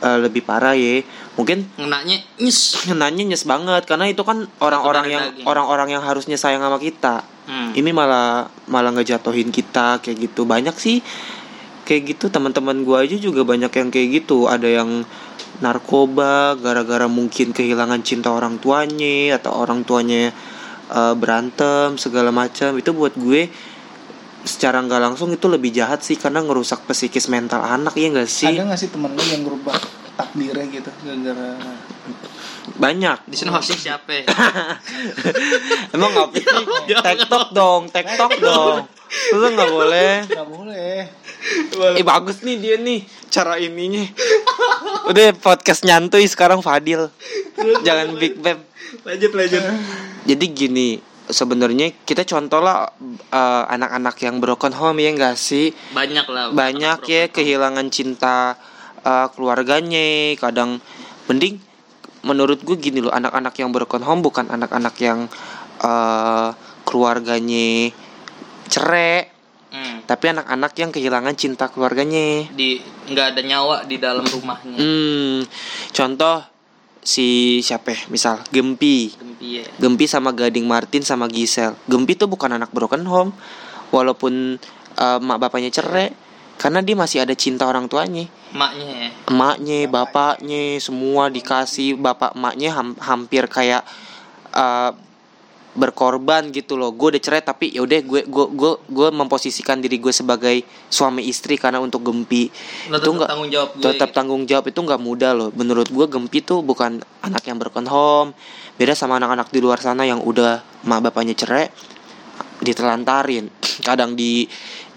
eh, 0.00 0.18
lebih 0.18 0.44
parah 0.44 0.72
ya. 0.72 1.04
Mungkin 1.36 1.78
Ngenaknya 1.78 2.16
nyes. 2.40 2.58
nanya 3.00 3.24
nyes 3.28 3.44
banget 3.44 3.84
karena 3.84 4.08
itu 4.08 4.24
kan 4.24 4.48
orang-orang 4.58 5.06
yang 5.12 5.24
orang-orang 5.44 5.92
yang 5.92 6.02
harusnya 6.02 6.40
sayang 6.40 6.64
sama 6.64 6.80
kita. 6.80 7.24
Hmm. 7.48 7.72
ini 7.72 7.96
malah 7.96 8.44
malah 8.68 8.92
ngejatuhin 8.92 9.48
kita 9.48 10.04
kayak 10.04 10.28
gitu. 10.28 10.44
Banyak 10.44 10.76
sih 10.76 11.00
kayak 11.88 12.12
gitu 12.12 12.28
teman-teman 12.28 12.84
gua 12.84 13.08
aja 13.08 13.16
juga 13.16 13.48
banyak 13.48 13.72
yang 13.72 13.88
kayak 13.88 14.08
gitu 14.20 14.44
ada 14.44 14.68
yang 14.68 15.08
narkoba 15.64 16.54
gara-gara 16.60 17.08
mungkin 17.10 17.50
kehilangan 17.50 18.04
cinta 18.04 18.30
orang 18.30 18.60
tuanya 18.60 19.40
atau 19.40 19.56
orang 19.58 19.82
tuanya 19.82 20.30
eh, 20.92 21.14
berantem 21.16 21.98
segala 21.98 22.30
macam 22.30 22.78
itu 22.78 22.90
buat 22.94 23.16
gue 23.18 23.50
secara 24.46 24.78
nggak 24.80 25.02
langsung 25.02 25.34
itu 25.34 25.50
lebih 25.50 25.74
jahat 25.74 26.00
sih 26.06 26.14
karena 26.14 26.40
ngerusak 26.46 26.86
psikis 26.86 27.26
mental 27.26 27.60
anak 27.60 27.98
ya 27.98 28.06
gak 28.14 28.30
sih 28.30 28.54
ada 28.54 28.70
nggak 28.70 28.78
sih 28.78 28.88
temen 28.88 29.10
lu 29.12 29.22
yang 29.26 29.42
ngerubah 29.42 29.76
takdirnya 30.14 30.66
gitu 30.70 30.90
gara-gara 31.02 31.58
banyak 32.78 33.18
Di 33.26 33.34
sini 33.34 33.50
hostnya 33.50 33.80
siapa? 33.80 34.12
ya? 34.12 34.24
Emang 35.96 36.12
apa 36.22 36.36
sih? 36.36 36.44
Jangan. 36.92 37.04
Tektok 37.16 37.46
dong, 37.50 37.82
tektok 37.90 38.32
dong. 38.38 38.84
Lu 39.34 39.46
nggak 39.56 39.70
boleh. 39.72 40.14
nggak 40.28 40.48
boleh 40.52 40.98
Eh 41.98 42.04
bagus 42.06 42.42
nih 42.42 42.56
dia 42.58 42.76
nih 42.78 43.02
cara 43.28 43.58
ininya. 43.58 44.04
Udah 45.10 45.34
podcast 45.38 45.82
nyantui 45.84 46.26
sekarang 46.26 46.62
Fadil. 46.62 47.10
Jangan 47.84 48.14
Big 48.16 48.38
Bang. 48.38 48.62
lanjut 49.04 49.32
lanjut. 49.36 49.62
Jadi 50.24 50.44
gini, 50.52 50.88
sebenarnya 51.28 51.92
kita 52.08 52.24
contoh 52.24 52.64
lah 52.64 52.88
eh, 53.28 53.64
anak-anak 53.68 54.16
yang 54.24 54.40
broken 54.40 54.72
home 54.72 55.04
ya 55.04 55.12
enggak 55.12 55.36
sih? 55.36 55.72
Banyak 55.92 56.26
lah. 56.28 56.44
Banyak 56.56 57.00
ya 57.04 57.22
kehilangan 57.28 57.86
cinta 57.92 58.56
eh, 59.04 59.26
keluarganya, 59.36 60.34
kadang 60.40 60.80
mending 61.28 61.60
menurut 62.26 62.60
gue 62.66 62.76
gini 62.76 62.98
loh, 62.98 63.14
anak-anak 63.14 63.54
yang 63.60 63.70
broken 63.70 64.02
home 64.02 64.20
bukan 64.24 64.50
anak-anak 64.50 64.94
yang 64.98 65.28
eh, 65.84 66.48
keluarganya 66.88 67.92
cerai, 68.68 69.28
Hmm. 69.68 70.00
tapi 70.08 70.32
anak-anak 70.32 70.72
yang 70.80 70.88
kehilangan 70.88 71.36
cinta 71.36 71.68
keluarganya. 71.68 72.48
Di 72.56 72.80
nggak 73.12 73.36
ada 73.36 73.40
nyawa 73.44 73.76
di 73.84 74.00
dalam 74.00 74.24
rumahnya. 74.24 74.80
Hmm, 74.80 75.44
contoh 75.92 76.40
si 77.04 77.60
siapa? 77.60 77.92
ya? 77.92 78.00
Misal 78.08 78.40
Gempi. 78.48 79.12
Gempi 79.12 79.60
ya. 79.60 79.64
Gempi 79.76 80.08
sama 80.08 80.32
Gading 80.32 80.64
Martin 80.64 81.04
sama 81.04 81.28
Gisel. 81.28 81.76
Gempi 81.84 82.16
tuh 82.16 82.32
bukan 82.32 82.56
anak 82.56 82.72
broken 82.72 83.04
home, 83.04 83.36
walaupun 83.92 84.56
eh, 84.96 85.18
mak 85.20 85.36
bapaknya 85.36 85.68
cerai, 85.68 86.16
karena 86.56 86.80
dia 86.80 86.96
masih 86.96 87.20
ada 87.22 87.36
cinta 87.36 87.68
orang 87.68 87.86
tuanya, 87.86 88.24
Maknya 88.56 88.88
ya. 88.88 89.08
emaknya, 89.28 89.78
bapaknya, 89.86 90.80
semua 90.80 91.28
dikasih 91.28 92.00
bapak 92.00 92.32
emaknya 92.32 92.72
ham- 92.72 92.96
hampir 92.98 93.44
kayak 93.46 93.84
eh, 94.52 94.90
berkorban 95.78 96.50
gitu 96.50 96.74
loh. 96.74 96.90
Gue 96.90 97.14
udah 97.14 97.22
cerai 97.22 97.40
tapi 97.46 97.70
ya 97.70 97.86
udah 97.86 97.98
gue 98.02 98.20
gue 98.26 98.46
gue 98.50 98.72
gue 98.90 99.08
memposisikan 99.14 99.78
diri 99.78 100.02
gue 100.02 100.10
sebagai 100.10 100.66
suami 100.90 101.30
istri 101.30 101.54
karena 101.54 101.78
untuk 101.78 102.02
Gempi 102.02 102.50
Lo 102.90 102.98
itu 102.98 103.06
tetap 103.06 103.14
nggak 103.14 103.28
tanggung 103.30 103.50
jawab 103.52 103.68
gue. 103.70 103.84
tetap 103.86 104.08
gitu. 104.10 104.16
tanggung 104.16 104.42
jawab 104.48 104.64
itu 104.66 104.80
nggak 104.82 105.00
mudah 105.00 105.30
loh 105.36 105.48
menurut 105.54 105.88
gue 105.88 106.06
Gempi 106.10 106.38
tuh 106.42 106.60
bukan 106.64 106.98
anak 107.22 107.42
yang 107.46 107.56
broken 107.60 107.86
home 107.86 108.34
beda 108.74 108.98
sama 108.98 109.20
anak-anak 109.22 109.48
di 109.54 109.60
luar 109.62 109.78
sana 109.78 110.02
yang 110.08 110.18
udah 110.24 110.64
mak 110.88 111.00
bapaknya 111.04 111.38
cerai 111.38 111.68
ditelantarin. 112.62 113.50
Kadang 113.82 114.18
di 114.18 114.46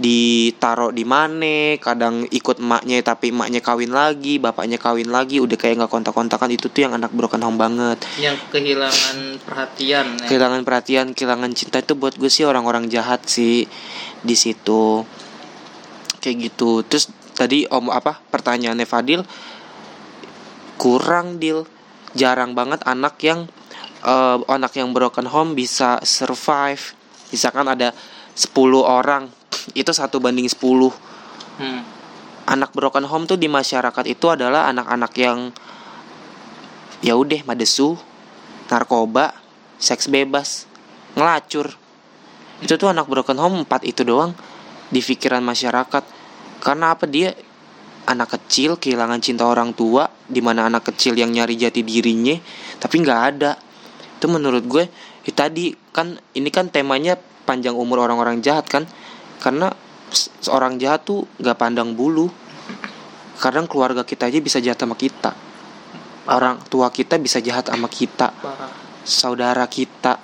ditaro 0.02 0.89
di 0.89 1.06
mana 1.06 1.78
kadang 1.78 2.26
ikut 2.26 2.58
emaknya 2.58 3.06
tapi 3.06 3.30
emaknya 3.30 3.62
kawin 3.62 3.93
lagi 3.93 4.41
bapaknya 4.41 4.82
kawin 4.82 5.13
lagi 5.13 5.38
udah 5.38 5.54
kayak 5.54 5.78
nggak 5.78 5.93
kontak-kontakan 5.93 6.50
itu 6.50 6.74
tuh 6.74 6.89
yang 6.89 6.97
anak 6.97 7.13
broken 7.13 7.45
home 7.45 7.62
banget. 7.62 8.02
Yang 8.17 8.41
kehilangan 8.50 9.17
perhatian 9.45 10.06
ya. 10.17 10.26
kehilangan 10.26 10.62
perhatian 10.65 11.06
kehilangan 11.13 11.52
cinta 11.54 11.78
itu 11.86 11.93
buat 11.93 12.17
gue 12.17 12.34
sih 12.34 12.50
orang-orang 12.50 12.89
jahat 12.89 13.30
sih 13.30 13.69
di 14.26 14.36
situ. 14.36 15.06
Kayak 16.17 16.50
gitu. 16.50 16.82
Terus 16.82 17.13
tadi 17.38 17.69
om 17.69 17.93
apa 17.93 18.17
pertanyaannya 18.34 18.88
Fadil? 18.89 19.21
Kurang 20.82 21.38
deal 21.38 21.69
jarang 22.17 22.58
banget 22.58 22.82
anak 22.89 23.21
yang 23.21 23.45
eh, 24.02 24.38
anak 24.50 24.74
yang 24.74 24.91
broken 24.97 25.30
home 25.30 25.54
bisa 25.54 26.02
survive 26.02 26.97
misalkan 27.32 27.65
ada 27.65 27.96
10 28.36 28.52
orang 28.84 29.32
itu 29.74 29.91
satu 29.91 30.20
banding 30.20 30.48
10 30.48 30.91
Hmm. 31.52 31.84
anak 32.48 32.74
broken 32.74 33.06
home 33.06 33.28
tuh 33.30 33.38
di 33.38 33.46
masyarakat 33.46 34.08
itu 34.08 34.26
adalah 34.32 34.72
anak-anak 34.72 35.13
yang 35.20 35.54
ya 37.06 37.17
udah 37.17 37.41
madesu, 37.46 37.98
narkoba, 38.70 39.36
seks 39.82 40.08
bebas, 40.08 40.70
ngelacur. 41.17 41.76
Itu 42.62 42.78
tuh 42.78 42.94
anak 42.94 43.10
broken 43.10 43.38
home 43.41 43.65
empat 43.65 43.84
itu 43.86 44.06
doang 44.06 44.38
di 44.94 45.02
pikiran 45.02 45.41
masyarakat. 45.41 46.04
Karena 46.62 46.94
apa 46.94 47.10
dia 47.10 47.34
anak 48.06 48.38
kecil 48.38 48.78
kehilangan 48.78 49.22
cinta 49.22 49.50
orang 49.50 49.74
tua, 49.74 50.10
di 50.30 50.41
mana 50.46 50.70
anak 50.70 50.94
kecil 50.94 51.17
yang 51.17 51.34
nyari 51.34 51.58
jati 51.58 51.82
dirinya, 51.82 52.38
tapi 52.78 53.02
nggak 53.02 53.22
ada. 53.34 53.58
Itu 54.22 54.30
menurut 54.30 54.63
gue, 54.70 54.86
ya 55.27 55.31
tadi 55.34 55.73
kan 55.91 56.17
ini 56.34 56.49
kan 56.49 56.71
temanya 56.71 57.17
panjang 57.45 57.73
umur 57.75 58.05
orang-orang 58.05 58.39
jahat 58.39 58.69
kan, 58.69 58.86
karena 59.41 59.73
se- 60.13 60.31
seorang 60.41 60.77
jahat 60.77 61.03
tuh 61.03 61.25
nggak 61.41 61.57
pandang 61.57 61.93
bulu. 61.97 62.29
Kadang 63.41 63.65
keluarga 63.65 64.05
kita 64.05 64.29
aja 64.29 64.38
bisa 64.38 64.62
jahat 64.62 64.77
sama 64.77 64.93
kita. 64.93 65.34
Orang 66.29 66.62
tua 66.69 66.93
kita 66.93 67.17
bisa 67.17 67.41
jahat 67.41 67.73
sama 67.73 67.89
kita. 67.89 68.29
Saudara 69.01 69.65
kita 69.65 70.21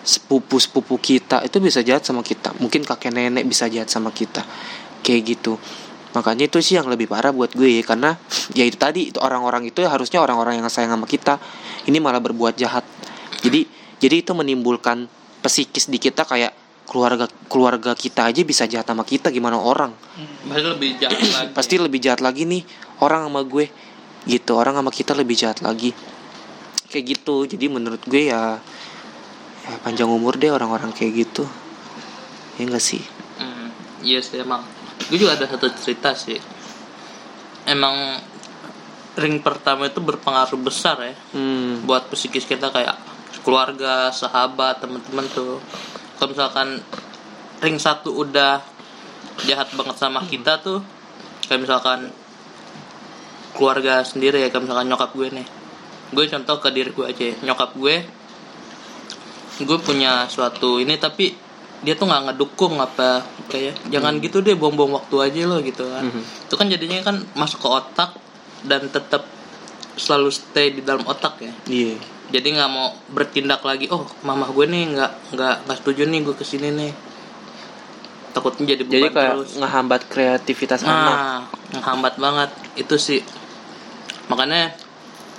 sepupu 0.00 0.56
sepupu 0.56 0.96
kita 0.96 1.44
itu 1.44 1.60
bisa 1.60 1.84
jahat 1.84 2.08
sama 2.08 2.24
kita. 2.24 2.56
Mungkin 2.56 2.88
kakek 2.88 3.12
nenek 3.12 3.44
bisa 3.44 3.68
jahat 3.68 3.92
sama 3.92 4.08
kita. 4.08 4.40
Kayak 5.04 5.36
gitu. 5.36 5.60
Makanya 6.16 6.48
itu 6.48 6.64
sih 6.64 6.80
yang 6.80 6.88
lebih 6.88 7.12
parah 7.12 7.28
buat 7.28 7.52
gue 7.52 7.84
karena 7.84 8.16
ya 8.56 8.64
itu 8.64 8.80
tadi 8.80 9.12
itu 9.12 9.20
orang-orang 9.20 9.68
itu 9.68 9.84
ya 9.84 9.92
harusnya 9.92 10.24
orang-orang 10.24 10.56
yang 10.56 10.64
sayang 10.72 10.96
sama 10.96 11.04
kita. 11.04 11.36
Ini 11.84 12.00
malah 12.00 12.24
berbuat 12.24 12.56
jahat. 12.56 12.88
Jadi 13.44 13.68
jadi 13.96 14.20
itu 14.20 14.32
menimbulkan 14.36 15.08
psikis 15.40 15.88
di 15.88 15.96
kita 15.96 16.26
kayak 16.26 16.52
keluarga 16.86 17.26
keluarga 17.50 17.92
kita 17.98 18.30
aja 18.30 18.40
bisa 18.46 18.64
jahat 18.70 18.86
sama 18.86 19.02
kita 19.02 19.34
gimana 19.34 19.58
orang? 19.58 19.92
Pasti 20.46 20.62
lebih 20.70 20.90
jahat 21.02 21.18
lagi. 21.34 21.52
pasti 21.52 21.74
lebih 21.76 21.98
jahat 21.98 22.20
lagi 22.22 22.42
nih 22.46 22.62
orang 23.02 23.26
sama 23.26 23.40
gue. 23.42 23.66
Gitu 24.26 24.52
orang 24.54 24.78
sama 24.78 24.90
kita 24.94 25.12
lebih 25.14 25.34
jahat 25.34 25.60
lagi. 25.62 25.90
Kayak 26.86 27.18
gitu. 27.18 27.46
Jadi 27.46 27.66
menurut 27.66 28.02
gue 28.06 28.30
ya, 28.30 28.58
ya 29.66 29.72
panjang 29.82 30.10
umur 30.10 30.38
deh 30.38 30.54
orang-orang 30.54 30.94
kayak 30.94 31.26
gitu. 31.26 31.44
Ya 32.56 32.70
enggak 32.70 32.84
sih? 32.84 33.02
Hmm, 33.42 33.68
iya 34.06 34.22
sih 34.22 34.40
emang. 34.40 34.62
Gue 35.10 35.18
juga 35.18 35.34
ada 35.34 35.46
satu 35.50 35.66
cerita 35.74 36.14
sih. 36.14 36.38
Emang 37.66 38.22
ring 39.16 39.40
pertama 39.40 39.88
itu 39.88 39.98
berpengaruh 39.98 40.60
besar 40.60 41.00
ya 41.00 41.16
hmm. 41.32 41.88
buat 41.88 42.12
psikis 42.12 42.44
kita 42.44 42.68
kayak 42.68 43.15
keluarga, 43.46 44.10
sahabat, 44.10 44.82
teman-teman 44.82 45.22
tuh. 45.30 45.62
Kalau 46.18 46.34
misalkan 46.34 46.82
ring 47.62 47.78
satu 47.78 48.10
udah 48.10 48.58
jahat 49.46 49.70
banget 49.78 49.96
sama 49.96 50.26
kita 50.26 50.58
tuh, 50.58 50.82
kayak 51.46 51.62
misalkan 51.62 52.10
keluarga 53.54 54.02
sendiri 54.02 54.42
ya, 54.42 54.50
kayak 54.50 54.66
misalkan 54.66 54.90
nyokap 54.90 55.14
gue 55.14 55.28
nih. 55.30 55.46
Gue 56.10 56.26
contoh 56.26 56.58
ke 56.58 56.74
diri 56.74 56.90
gue 56.90 57.06
aja, 57.06 57.24
ya. 57.30 57.34
nyokap 57.46 57.70
gue, 57.78 58.02
gue 59.56 59.78
punya 59.80 60.26
suatu 60.26 60.76
ini 60.76 60.98
tapi 60.98 61.32
dia 61.80 61.92
tuh 61.92 62.08
nggak 62.08 62.32
ngedukung 62.32 62.76
apa 62.76 63.20
kayak 63.48 63.76
jangan 63.88 64.16
gitu 64.18 64.40
deh 64.40 64.56
buang-buang 64.56 64.96
waktu 64.96 65.16
aja 65.22 65.40
lo 65.44 65.60
gitu 65.60 65.84
kan 65.84 66.08
Mhm. 66.08 66.22
itu 66.48 66.54
kan 66.56 66.66
jadinya 66.68 67.00
kan 67.04 67.16
masuk 67.36 67.60
ke 67.60 67.68
otak 67.68 68.10
dan 68.64 68.88
tetap 68.88 69.28
selalu 69.96 70.32
stay 70.32 70.72
di 70.72 70.80
dalam 70.80 71.04
otak 71.04 71.36
ya 71.40 71.52
iya 71.68 71.96
jadi 72.26 72.48
nggak 72.52 72.70
mau 72.70 72.90
bertindak 73.08 73.62
lagi 73.62 73.86
oh 73.88 74.02
mamah 74.20 74.50
gue 74.50 74.66
nih 74.66 74.84
nggak 74.92 75.12
nggak 75.32 75.54
nggak 75.64 75.76
setuju 75.78 76.02
nih 76.04 76.20
gue 76.22 76.34
ke 76.34 76.42
sini 76.42 76.68
nih. 76.70 76.92
Takutnya 78.30 78.64
jadi 78.68 78.82
beban 78.82 78.92
jadi 78.92 79.08
kayak 79.08 79.32
terus. 79.34 79.50
ngehambat 79.56 80.00
kreativitas 80.06 80.80
anak. 80.82 81.16
nah 81.16 81.40
menghambat 81.72 82.14
banget 82.16 82.50
itu 82.76 82.96
sih. 82.96 83.20
Makanya 84.26 84.76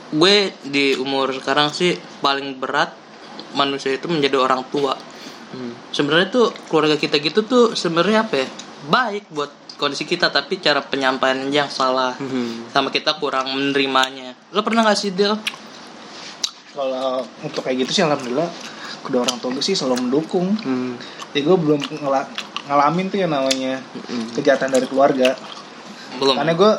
gue 0.09 0.35
di 0.63 0.95
umur 0.95 1.35
sekarang 1.35 1.69
sih 1.69 1.93
paling 2.19 2.57
berat 2.57 2.95
manusia 3.53 3.91
itu 3.91 4.07
menjadi 4.07 4.37
orang 4.37 4.63
tua. 4.67 4.95
Hmm. 5.47 5.71
sebenarnya 5.95 6.27
tuh 6.27 6.51
keluarga 6.67 6.99
kita 6.99 7.23
gitu 7.23 7.39
tuh 7.41 7.71
sebenarnya 7.71 8.27
apa 8.27 8.35
ya? 8.35 8.47
Baik 8.91 9.31
buat 9.31 9.47
kondisi 9.77 10.03
kita 10.03 10.27
tapi 10.27 10.59
cara 10.59 10.83
penyampaian 10.83 11.39
yang 11.47 11.71
salah 11.71 12.19
Mhm. 12.19 12.67
sama 12.67 12.91
kita 12.91 13.15
kurang 13.15 13.55
menerimanya. 13.55 14.35
Lo 14.51 14.59
pernah 14.59 14.83
gak 14.83 14.99
sih 14.99 15.15
Del 15.15 15.39
kalau 16.77 17.09
untuk 17.41 17.59
kayak 17.59 17.81
gitu 17.81 17.91
sih 17.91 18.03
alhamdulillah 18.03 18.45
kedua 19.01 19.23
orang 19.23 19.37
tua 19.37 19.49
gue 19.51 19.61
sih 19.61 19.73
selalu 19.73 20.07
mendukung 20.07 20.53
Hmm. 20.55 20.93
jadi 21.33 21.41
gue 21.43 21.57
belum 21.57 21.81
ngela- 21.97 22.29
ngalamin 22.65 23.07
tuh 23.07 23.17
yang 23.17 23.31
namanya 23.31 23.81
Mm-mm. 23.81 24.31
kejahatan 24.33 24.69
dari 24.69 24.85
keluarga 24.85 25.33
belum 26.15 26.35
karena 26.35 26.53
gue 26.53 26.71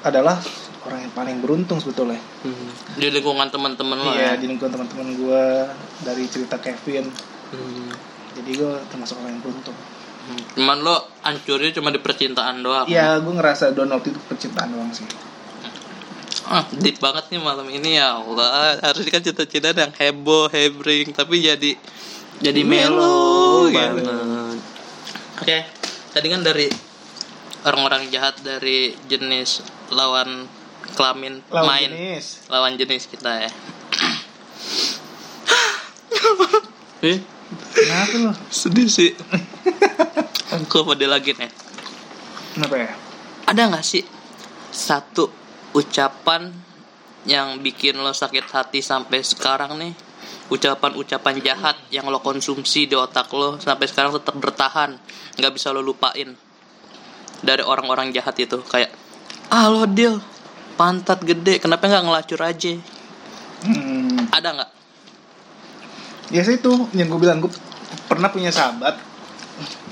adalah 0.00 0.36
orang 0.80 1.00
yang 1.00 1.12
paling 1.12 1.36
beruntung 1.38 1.78
sebetulnya 1.78 2.20
Hmm. 2.38 2.68
di 2.94 3.08
lingkungan 3.08 3.48
teman-teman 3.48 3.98
lo 3.98 4.12
iya 4.12 4.32
ya 4.32 4.32
di 4.36 4.46
lingkungan 4.46 4.70
teman-teman 4.70 5.08
gue 5.12 5.44
dari 6.02 6.24
cerita 6.26 6.56
Kevin 6.56 7.08
Hmm. 7.48 7.88
jadi 8.34 8.50
gue 8.54 8.72
termasuk 8.88 9.16
orang 9.16 9.32
yang 9.32 9.42
beruntung 9.42 9.76
cuman 10.28 10.76
lo 10.78 10.96
hancurnya 11.22 11.72
cuma 11.72 11.88
di 11.88 11.96
percintaan 11.96 12.60
doang 12.60 12.84
Iya, 12.84 13.16
gue 13.16 13.32
ngerasa 13.32 13.72
Donald 13.72 14.04
itu 14.04 14.20
percintaan 14.22 14.68
doang 14.68 14.92
sih. 14.92 15.08
Deep 16.74 16.96
banget 16.98 17.28
nih 17.28 17.38
malam 17.38 17.68
ini 17.68 17.96
ya 17.96 18.16
Allah. 18.16 18.80
Harusnya 18.80 19.12
kan 19.12 19.22
cita-cita 19.22 19.70
yang 19.70 19.92
heboh, 19.92 20.48
hebring, 20.48 21.12
tapi 21.12 21.40
jadi 21.40 21.76
jadi 22.38 22.62
melo 22.62 23.66
gitu. 23.66 23.76
banget 23.76 24.58
Oke, 25.38 25.58
tadi 26.10 26.26
kan 26.26 26.40
dari 26.40 26.66
orang-orang 27.62 28.08
jahat 28.08 28.38
dari 28.40 28.94
jenis 29.04 29.60
lawan 29.90 30.46
kelamin 30.94 31.44
Lawan 31.48 31.66
main 31.68 31.90
jenis. 31.90 32.48
lawan 32.48 32.72
jenis 32.74 33.04
kita 33.06 33.44
ya. 33.44 33.50
Eh, 36.98 37.22
Kenapa 37.70 38.16
lo? 38.18 38.32
sedih 38.50 38.90
sih. 38.90 39.14
Aku 40.50 40.82
pada 40.82 41.06
lagi 41.06 41.30
nih. 41.30 41.46
Kenapa 42.52 42.74
ya? 42.74 42.90
Ada 43.46 43.70
nggak 43.70 43.86
sih 43.86 44.02
satu 44.68 45.30
ucapan 45.76 46.52
yang 47.28 47.60
bikin 47.60 47.98
lo 47.98 48.14
sakit 48.14 48.46
hati 48.48 48.80
sampai 48.80 49.20
sekarang 49.20 49.76
nih? 49.76 49.92
Ucapan-ucapan 50.48 51.44
jahat 51.44 51.76
yang 51.92 52.08
lo 52.08 52.24
konsumsi 52.24 52.88
di 52.88 52.96
otak 52.96 53.28
lo 53.36 53.60
sampai 53.60 53.84
sekarang 53.84 54.16
tetap 54.16 54.32
bertahan, 54.40 54.96
nggak 55.36 55.52
bisa 55.52 55.74
lo 55.74 55.84
lupain. 55.84 56.32
Dari 57.44 57.62
orang-orang 57.62 58.10
jahat 58.16 58.34
itu 58.40 58.58
kayak 58.64 58.90
ah 59.52 59.68
lo 59.68 59.84
deal. 59.84 60.20
Pantat 60.78 61.20
gede 61.26 61.58
kenapa 61.58 61.90
nggak 61.90 62.04
ngelacur 62.06 62.40
aja? 62.40 62.72
Hmm. 63.58 64.30
ada 64.30 64.48
nggak? 64.54 64.70
Ya 66.30 66.46
sih 66.46 66.60
itu 66.60 66.70
yang 66.94 67.10
gue 67.10 67.20
bilang 67.20 67.42
gue 67.42 67.50
pernah 68.06 68.30
punya 68.30 68.54
sahabat 68.54 68.94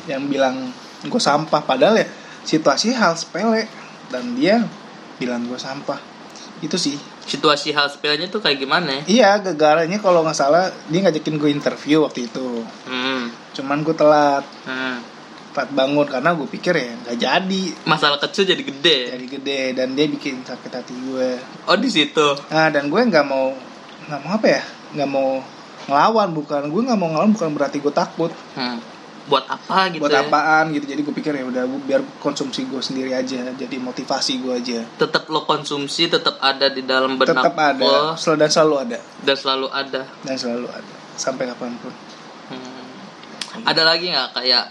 yang 0.06 0.30
bilang 0.30 0.70
gue 1.04 1.20
sampah. 1.20 1.60
Padahal 1.64 2.00
ya 2.00 2.06
situasi 2.46 2.94
hal 2.94 3.18
sepele. 3.18 3.66
Dan 4.06 4.38
dia 4.38 4.62
bilang 5.16 5.44
gue 5.48 5.58
sampah. 5.58 5.98
Itu 6.64 6.80
sih. 6.80 6.96
Situasi 7.26 7.74
hal 7.74 7.90
sepelenya 7.90 8.30
tuh 8.30 8.38
kayak 8.38 8.62
gimana? 8.62 9.02
Ya 9.02 9.02
iya 9.10 9.30
gagalnya 9.42 9.98
kalau 9.98 10.22
nggak 10.22 10.38
salah 10.38 10.70
dia 10.88 11.02
ngajakin 11.02 11.36
gue 11.36 11.50
interview 11.50 12.06
waktu 12.06 12.30
itu. 12.30 12.62
Hmm, 12.86 13.28
cuman 13.52 13.82
gue 13.82 13.96
telat. 13.96 14.44
Hmm. 14.64 15.02
telat 15.56 15.72
bangun 15.72 16.04
karena 16.04 16.36
gue 16.36 16.48
pikir 16.52 16.76
ya 16.76 16.92
nggak 17.02 17.18
jadi. 17.18 17.64
Masalah 17.88 18.20
kecil 18.20 18.44
jadi 18.44 18.62
gede. 18.62 18.98
Jadi 19.16 19.26
gede 19.26 19.60
dan 19.74 19.96
dia 19.96 20.06
bikin 20.06 20.44
sakit 20.44 20.72
hati 20.72 20.92
gue 20.92 21.40
oh 21.66 21.76
di 21.80 21.88
situ? 21.88 22.28
Nah 22.52 22.68
dan 22.68 22.92
gue 22.92 23.00
nggak 23.00 23.26
mau 23.26 23.56
nggak 24.06 24.20
mau 24.20 24.30
apa 24.36 24.46
ya? 24.46 24.62
Nggak 24.94 25.10
mau 25.10 25.40
ngelawan 25.88 26.28
bukan. 26.36 26.62
Gue 26.68 26.82
nggak 26.84 26.98
mau 27.00 27.08
ngelawan 27.10 27.32
bukan 27.34 27.50
berarti 27.56 27.80
gue 27.80 27.92
takut. 27.92 28.32
Hmm. 28.54 28.78
Buat 29.26 29.44
apa 29.50 29.90
gitu 29.90 30.02
buat 30.06 30.14
ya? 30.14 30.22
apaan 30.22 30.70
gitu. 30.70 30.86
Jadi 30.86 31.00
gue 31.02 31.14
pikir 31.14 31.32
ya 31.34 31.44
udah 31.46 31.66
biar 31.82 32.00
konsumsi 32.22 32.66
gue 32.66 32.78
sendiri 32.78 33.10
aja 33.10 33.50
jadi 33.52 33.76
motivasi 33.78 34.38
gue 34.40 34.54
aja. 34.54 34.80
Tetap 34.96 35.26
lo 35.28 35.42
konsumsi 35.44 36.06
tetap 36.06 36.38
ada 36.38 36.70
di 36.70 36.86
dalam 36.86 37.18
benak 37.18 37.42
tetap 37.42 37.56
ada. 37.58 37.82
lo. 37.82 38.14
Sel 38.14 38.38
dan 38.38 38.50
selalu 38.50 38.74
ada. 38.86 38.98
Dan 39.22 39.36
selalu 39.36 39.66
ada. 39.74 40.02
Dan 40.22 40.36
selalu 40.38 40.68
ada. 40.70 40.94
Sampai 41.18 41.50
kapan 41.50 41.74
pun. 41.82 41.92
Hmm. 42.46 43.66
ada 43.66 43.82
lagi 43.82 44.14
nggak 44.14 44.30
kayak 44.36 44.64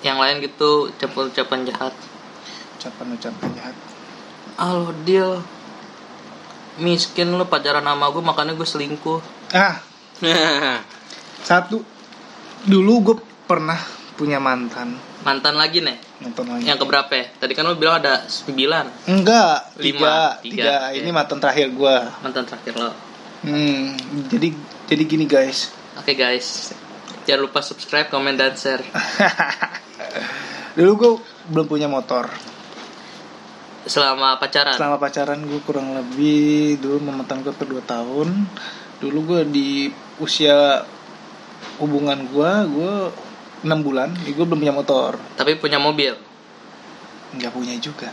yang 0.00 0.16
lain 0.16 0.40
gitu? 0.40 0.88
Ucapan-ucapan 0.96 1.68
jahat. 1.68 1.94
Ucapan-ucapan 2.80 3.48
jahat. 3.52 3.76
Ah 4.56 4.72
lo 4.72 4.92
deal 5.04 5.40
miskin 6.80 7.28
lo 7.36 7.44
pacaran 7.46 7.84
sama 7.84 8.08
gue 8.08 8.24
makanya 8.24 8.56
gue 8.56 8.64
selingkuh. 8.64 9.20
Ah. 9.52 9.84
Satu. 11.48 11.84
Dulu 12.64 12.92
gue 13.04 13.16
pernah 13.50 13.82
punya 14.14 14.38
mantan. 14.38 14.94
Mantan 15.26 15.58
lagi 15.58 15.82
nih 15.82 15.98
nonton 16.22 16.46
lagi. 16.46 16.70
Yang 16.70 16.86
keberapa 16.86 17.10
ya? 17.18 17.26
Tadi 17.34 17.52
kan 17.58 17.66
lo 17.66 17.74
bilang 17.74 17.98
ada 17.98 18.22
sembilan. 18.30 19.10
Enggak 19.10 19.74
Lima. 19.82 20.38
tiga 20.38 20.38
Tiga, 20.38 20.54
tiga. 20.54 20.74
oke. 20.86 20.98
ini 21.02 21.10
mantan 21.10 21.38
terakhir 21.42 21.66
gue 21.74 21.96
mantan 22.22 22.44
terakhir 22.46 22.72
lo. 22.78 22.94
Hmm 23.42 23.98
jadi 24.30 24.54
jadi 24.86 25.02
gini 25.02 25.26
guys. 25.26 25.74
Oke 25.98 26.14
guys. 26.14 26.70
Jangan 27.26 27.50
lupa 27.50 27.58
subscribe 27.58 28.06
komen 28.06 28.38
dan 28.38 28.54
share. 28.54 28.86
Dulu 30.78 30.90
gue 30.94 31.10
belum 31.50 31.66
punya 31.66 31.90
motor. 31.90 32.30
Selama 33.90 34.38
pacaran? 34.38 34.78
Selama 34.78 35.02
pacaran 35.02 35.42
gue 35.42 35.58
kurang 35.66 35.90
lebih 35.98 36.78
dulu 36.78 37.02
mantan 37.10 37.42
gue 37.42 37.50
per 37.50 37.66
2 37.66 37.82
tahun. 37.82 38.28
Dulu 39.02 39.18
gue 39.26 39.42
di 39.50 39.70
usia 40.22 40.86
hubungan 41.80 42.28
gue 42.28 42.52
gue 42.68 42.94
enam 43.60 43.80
bulan 43.84 44.08
gue 44.16 44.32
belum 44.34 44.60
punya 44.60 44.74
motor. 44.74 45.20
Tapi 45.36 45.60
punya 45.60 45.76
mobil? 45.76 46.16
Nggak 47.36 47.52
punya 47.52 47.74
juga. 47.78 48.10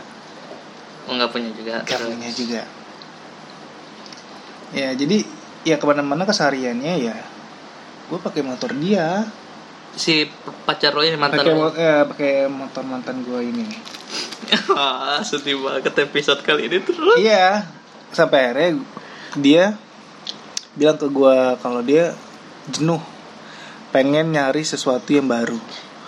Oh, 1.08 1.16
nggak 1.16 1.30
punya 1.32 1.50
juga. 1.52 1.80
Nggak 1.82 2.00
punya 2.04 2.30
juga. 2.32 2.62
Ya 4.76 4.92
jadi 4.92 5.24
ya 5.64 5.76
ke 5.80 5.84
mana-mana 5.88 6.28
kesehariannya 6.28 6.94
ya 7.00 7.16
gue 8.08 8.18
pakai 8.20 8.40
motor 8.44 8.72
dia. 8.76 9.24
Si 9.96 10.28
pacar 10.64 10.92
lo 10.96 11.04
ini 11.04 11.16
mantan 11.16 11.44
pakai 11.44 11.54
mo- 11.56 11.76
eh, 11.76 12.02
pakai 12.08 12.32
motor 12.48 12.84
mantan 12.84 13.24
gue 13.24 13.40
ini. 13.42 13.66
Ah, 14.72 15.20
sedih 15.20 15.60
banget 15.60 15.92
episode 15.98 16.40
kali 16.40 16.72
ini 16.72 16.80
terus. 16.80 17.20
Iya 17.20 17.68
sampai 18.08 18.48
akhirnya 18.48 18.80
dia 19.36 19.64
bilang 20.72 20.96
ke 20.96 21.04
gue 21.10 21.36
kalau 21.60 21.84
dia 21.84 22.16
jenuh 22.72 23.00
pengen 23.90 24.32
nyari 24.32 24.64
sesuatu 24.64 25.08
yang 25.12 25.28
baru. 25.28 25.56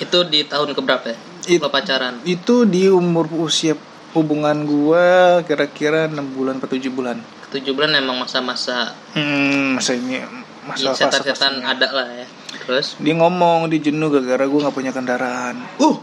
Itu 0.01 0.25
di 0.29 0.45
tahun 0.45 0.73
keberapa 0.73 1.13
ya? 1.13 1.19
It- 1.49 1.63
lo 1.65 1.73
pacaran? 1.73 2.21
itu 2.29 2.69
di 2.69 2.87
umur 2.93 3.27
usia 3.41 3.73
hubungan 4.13 4.67
gue 4.67 5.07
kira-kira 5.49 6.11
6 6.11 6.37
bulan 6.37 6.61
atau 6.61 6.69
7 6.69 6.91
bulan. 6.93 7.17
Tujuh 7.51 7.75
bulan 7.75 7.97
emang 7.99 8.21
masa-masa 8.23 8.95
hmm 9.17 9.75
masa 9.75 9.99
ini 9.99 10.23
ya, 10.23 10.27
masa 10.67 10.95
setan-setan 10.95 11.59
fase-fasenya. 11.59 11.67
ada 11.67 11.89
lah 11.91 12.09
ya. 12.13 12.27
Terus? 12.67 12.95
Dia 13.03 13.15
ngomong 13.19 13.67
dia 13.73 13.81
jenuh 13.83 14.13
gara-gara 14.13 14.45
gue 14.47 14.61
nggak 14.63 14.77
punya 14.77 14.93
kendaraan. 14.95 15.59
Uh! 15.81 15.99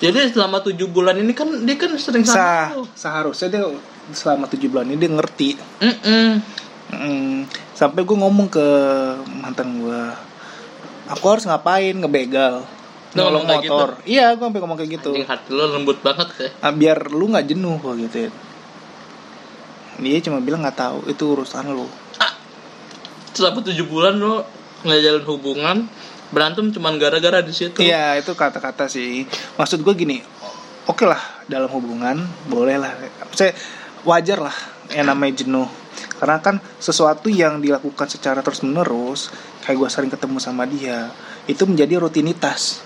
Jadi 0.00 0.32
selama 0.32 0.64
tujuh 0.64 0.88
bulan 0.88 1.18
ini 1.20 1.36
kan 1.36 1.48
dia 1.64 1.76
kan 1.76 1.92
sering 2.00 2.24
sama 2.24 2.72
lo 2.72 2.88
seharusnya 2.96 3.48
dia 3.52 3.62
selama 4.14 4.48
7 4.48 4.70
bulan 4.70 4.86
ini 4.88 4.98
dia 4.98 5.10
ngerti. 5.12 5.48
Mm-mm. 5.82 6.28
Mm, 6.90 7.46
sampai 7.74 8.02
gue 8.02 8.16
ngomong 8.18 8.50
ke 8.50 8.66
mantan 9.30 9.78
gue 9.78 10.00
aku 11.10 11.24
harus 11.26 11.44
ngapain? 11.44 11.98
Ngebegal. 11.98 12.62
Nolong 13.18 13.42
kayak 13.42 13.66
motor. 13.66 13.90
Iya 14.06 14.38
gue 14.38 14.46
sampai 14.46 14.60
ngomong 14.62 14.78
kayak 14.78 14.90
gitu. 15.02 15.10
Anjing 15.10 15.26
hati 15.26 15.50
lo 15.50 15.66
lembut 15.66 15.98
banget 15.98 16.28
ya. 16.38 16.48
Ah, 16.62 16.70
biar 16.70 17.10
lu 17.10 17.26
nggak 17.34 17.50
jenuh 17.50 17.74
gue 17.82 18.06
gituin 18.06 18.32
dia 20.00 20.18
cuma 20.24 20.40
bilang 20.40 20.64
nggak 20.64 20.78
tahu 20.80 20.98
itu 21.12 21.24
urusan 21.36 21.76
lu. 21.76 21.86
Selama 23.36 23.60
tujuh 23.62 23.86
bulan 23.86 24.16
lo 24.16 24.42
ngejalin 24.82 25.24
hubungan 25.28 25.76
berantem 26.32 26.72
cuman 26.72 26.96
gara-gara 26.96 27.44
di 27.44 27.52
situ. 27.52 27.84
Iya 27.84 28.16
itu 28.16 28.32
kata-kata 28.32 28.88
sih. 28.88 29.28
Maksud 29.60 29.84
gue 29.84 29.94
gini 29.94 30.18
oke 30.88 31.04
lah 31.04 31.20
dalam 31.46 31.68
hubungan 31.70 32.24
boleh 32.48 32.80
lah. 32.80 32.96
Saya 33.36 33.52
wajar 34.02 34.40
lah 34.40 34.56
yang 34.90 35.12
namanya 35.12 35.44
jenuh. 35.44 35.68
Karena 36.16 36.40
kan 36.40 36.60
sesuatu 36.80 37.28
yang 37.28 37.60
dilakukan 37.60 38.08
secara 38.08 38.40
terus 38.40 38.64
menerus 38.64 39.28
kayak 39.64 39.76
gue 39.76 39.88
sering 39.92 40.12
ketemu 40.12 40.38
sama 40.40 40.64
dia 40.64 41.12
itu 41.44 41.62
menjadi 41.68 42.00
rutinitas. 42.00 42.80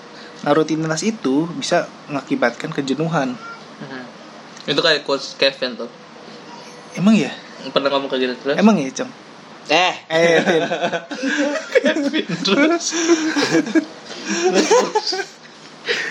Nah 0.44 0.52
rutinitas 0.52 1.00
itu 1.06 1.48
bisa 1.56 1.88
mengakibatkan 2.10 2.70
kejenuhan. 2.72 3.34
Mhm. 3.74 4.02
itu 4.64 4.80
kayak 4.80 5.04
coach 5.04 5.36
Kevin 5.36 5.76
tuh. 5.76 5.90
Emang 6.96 7.12
ya? 7.12 7.28
Pernah 7.68 7.92
ngomong 7.92 8.08
kayak 8.08 8.22
gitu 8.24 8.34
terus? 8.40 8.56
Emang 8.56 8.80
ya 8.80 8.88
cem? 8.88 9.08
Eh. 9.68 9.94
Eh. 10.08 10.40
Kevin 11.84 12.28
terus? 12.40 12.84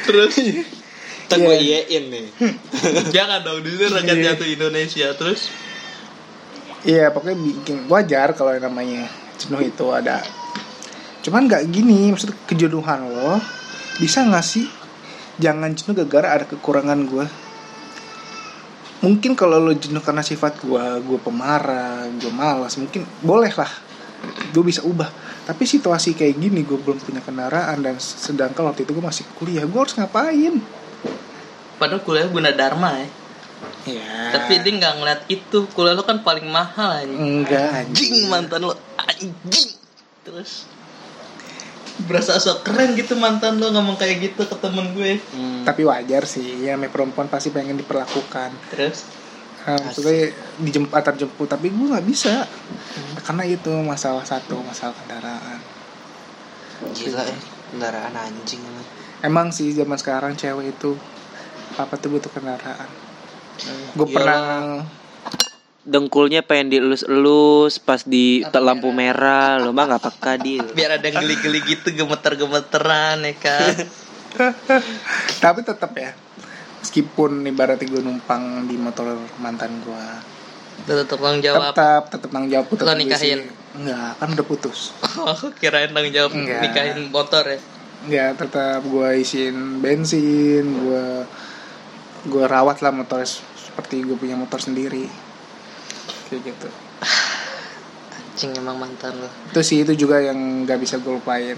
Terus? 0.06 0.34
Kita 0.38 1.36
gue 1.40 1.56
iyain 1.66 2.04
nih. 2.14 2.26
Jangan 3.10 3.42
dong 3.42 3.66
di 3.66 3.74
sini 3.74 3.90
rakyat 3.90 4.18
jatuh 4.22 4.48
Indonesia 4.50 5.08
terus? 5.18 5.50
Iya 6.84 7.10
pokoknya 7.16 7.38
bikin 7.40 7.78
wajar 7.88 8.36
kalau 8.36 8.54
yang 8.54 8.70
namanya 8.70 9.08
jenuh 9.40 9.64
itu 9.64 9.86
ada. 9.90 10.20
Cuman 11.24 11.48
nggak 11.48 11.72
gini, 11.72 12.12
maksud 12.12 12.36
kejenuhan 12.46 13.08
lo 13.08 13.40
bisa 13.98 14.26
nggak 14.26 14.46
sih 14.46 14.66
jangan 15.40 15.72
jenuh 15.74 15.96
gara-gara 15.96 16.28
ada 16.42 16.46
kekurangan 16.46 17.00
gue. 17.08 17.26
Mungkin 19.04 19.36
kalau 19.36 19.60
lo 19.60 19.74
jenuh 19.76 20.00
karena 20.00 20.24
sifat 20.24 20.64
gue, 20.64 20.84
gue 21.04 21.20
pemarah, 21.20 22.08
gue 22.20 22.32
malas, 22.32 22.80
mungkin 22.80 23.04
boleh 23.20 23.52
lah, 23.52 23.72
gue 24.52 24.64
bisa 24.64 24.80
ubah. 24.84 25.12
Tapi 25.44 25.64
situasi 25.68 26.16
kayak 26.16 26.40
gini, 26.40 26.64
gue 26.64 26.80
belum 26.80 27.04
punya 27.04 27.20
kendaraan 27.20 27.84
dan 27.84 28.00
sedangkan 28.00 28.72
waktu 28.72 28.88
itu 28.88 28.96
gue 28.96 29.04
masih 29.04 29.28
kuliah, 29.36 29.64
gue 29.68 29.80
harus 29.80 29.96
ngapain? 30.00 30.56
padahal 31.78 32.00
kuliah 32.06 32.28
guna 32.32 32.56
dharma 32.56 32.96
ya 32.96 33.08
Ya. 33.84 34.32
tapi 34.32 34.64
dia 34.64 34.76
nggak 34.80 34.94
ngeliat 34.96 35.22
itu 35.28 35.68
kuliah 35.76 35.92
lo 35.92 36.08
kan 36.08 36.24
paling 36.24 36.48
mahal 36.48 37.04
anjing 37.04 37.20
enggak 37.20 37.68
anjing 37.84 38.32
mantan 38.32 38.64
lo 38.64 38.76
anjing 38.96 39.76
terus 40.24 40.68
berasa 42.10 42.42
sok 42.42 42.66
keren 42.66 42.98
gitu 42.98 43.14
mantan 43.14 43.62
lo 43.62 43.70
ngomong 43.70 43.96
kayak 43.96 44.20
gitu 44.20 44.50
ke 44.50 44.56
temen 44.58 44.98
gue. 44.98 45.22
Hmm. 45.34 45.62
Tapi 45.64 45.82
wajar 45.86 46.26
sih, 46.26 46.66
ya 46.66 46.74
namanya 46.74 46.92
perempuan 46.92 47.30
pasti 47.30 47.54
pengen 47.54 47.78
diperlakukan. 47.78 48.50
terus? 48.74 49.06
Nah, 49.64 49.80
maksudnya 49.80 50.36
dijemput 50.60 50.92
antar 50.92 51.16
jemput 51.16 51.48
tapi 51.48 51.72
gue 51.72 51.88
nggak 51.88 52.08
bisa. 52.08 52.44
Karena 53.24 53.48
itu 53.48 53.72
masalah 53.86 54.26
satu 54.28 54.60
masalah 54.60 54.92
kendaraan. 55.06 55.60
Gila 56.92 57.24
ya 57.24 57.38
kendaraan 57.74 58.14
anjing 58.14 58.62
emang. 58.62 58.86
emang 59.26 59.48
sih 59.50 59.74
zaman 59.74 59.98
sekarang 59.98 60.38
cewek 60.38 60.78
itu 60.78 60.94
apa 61.74 61.98
tuh 61.98 62.14
butuh 62.14 62.30
kendaraan? 62.30 62.90
Gue 63.98 64.08
pernah 64.14 64.84
dengkulnya 65.84 66.48
pengen 66.48 66.72
dielus-elus 66.72 67.80
pas 67.84 68.04
di 68.08 68.42
lampu 68.48 68.90
merah. 68.96 69.60
Lo 69.60 69.76
mah 69.76 69.86
nggak 69.92 70.04
peka 70.04 70.34
deal 70.40 70.66
biar 70.72 70.98
ada 71.00 71.06
yang 71.06 71.24
geli-geli 71.24 71.60
gitu 71.68 71.92
gemeter-gemeteran 71.92 73.24
ya 73.28 73.34
kan? 73.38 73.76
Tapi 75.44 75.60
tetap 75.62 75.92
ya 75.94 76.16
meskipun 76.84 77.48
ibaratnya 77.48 77.88
gue 77.88 78.02
numpang 78.04 78.68
di 78.68 78.76
motor 78.76 79.16
mantan 79.40 79.72
gue. 79.84 80.06
Tetap 80.84 81.16
tanggung 81.16 81.40
jawab. 81.40 81.72
Tetap 81.72 82.04
tetap 82.12 82.30
tanggung 82.34 82.52
jawab 82.52 82.66
tetap 82.72 82.86
Lo 82.88 82.94
nikahin? 82.98 83.42
enggak 83.74 84.10
kan 84.22 84.28
udah 84.34 84.46
putus. 84.46 84.94
Oh, 85.18 85.38
kirain 85.56 85.94
tanggung 85.94 86.14
jawab 86.14 86.32
Enggak. 86.36 86.62
nikahin 86.62 87.10
motor 87.14 87.44
ya? 87.46 87.60
Ya 88.04 88.26
tetap 88.36 88.84
gue 88.84 89.10
isiin 89.24 89.80
bensin 89.80 90.64
gue 90.68 91.06
gue 92.28 92.44
rawat 92.44 92.84
lah 92.84 92.92
motor 92.92 93.24
seperti 93.24 94.04
gue 94.04 94.16
punya 94.20 94.36
motor 94.36 94.60
sendiri 94.60 95.08
kayak 96.34 96.44
gitu. 96.50 96.68
Anjing 98.18 98.52
emang 98.58 98.82
mantan 98.82 99.14
lo 99.22 99.30
itu 99.54 99.62
sih 99.62 99.78
itu 99.86 99.94
juga 99.94 100.18
yang 100.18 100.66
nggak 100.66 100.82
bisa 100.82 100.98
gue 100.98 101.14
lupain. 101.14 101.58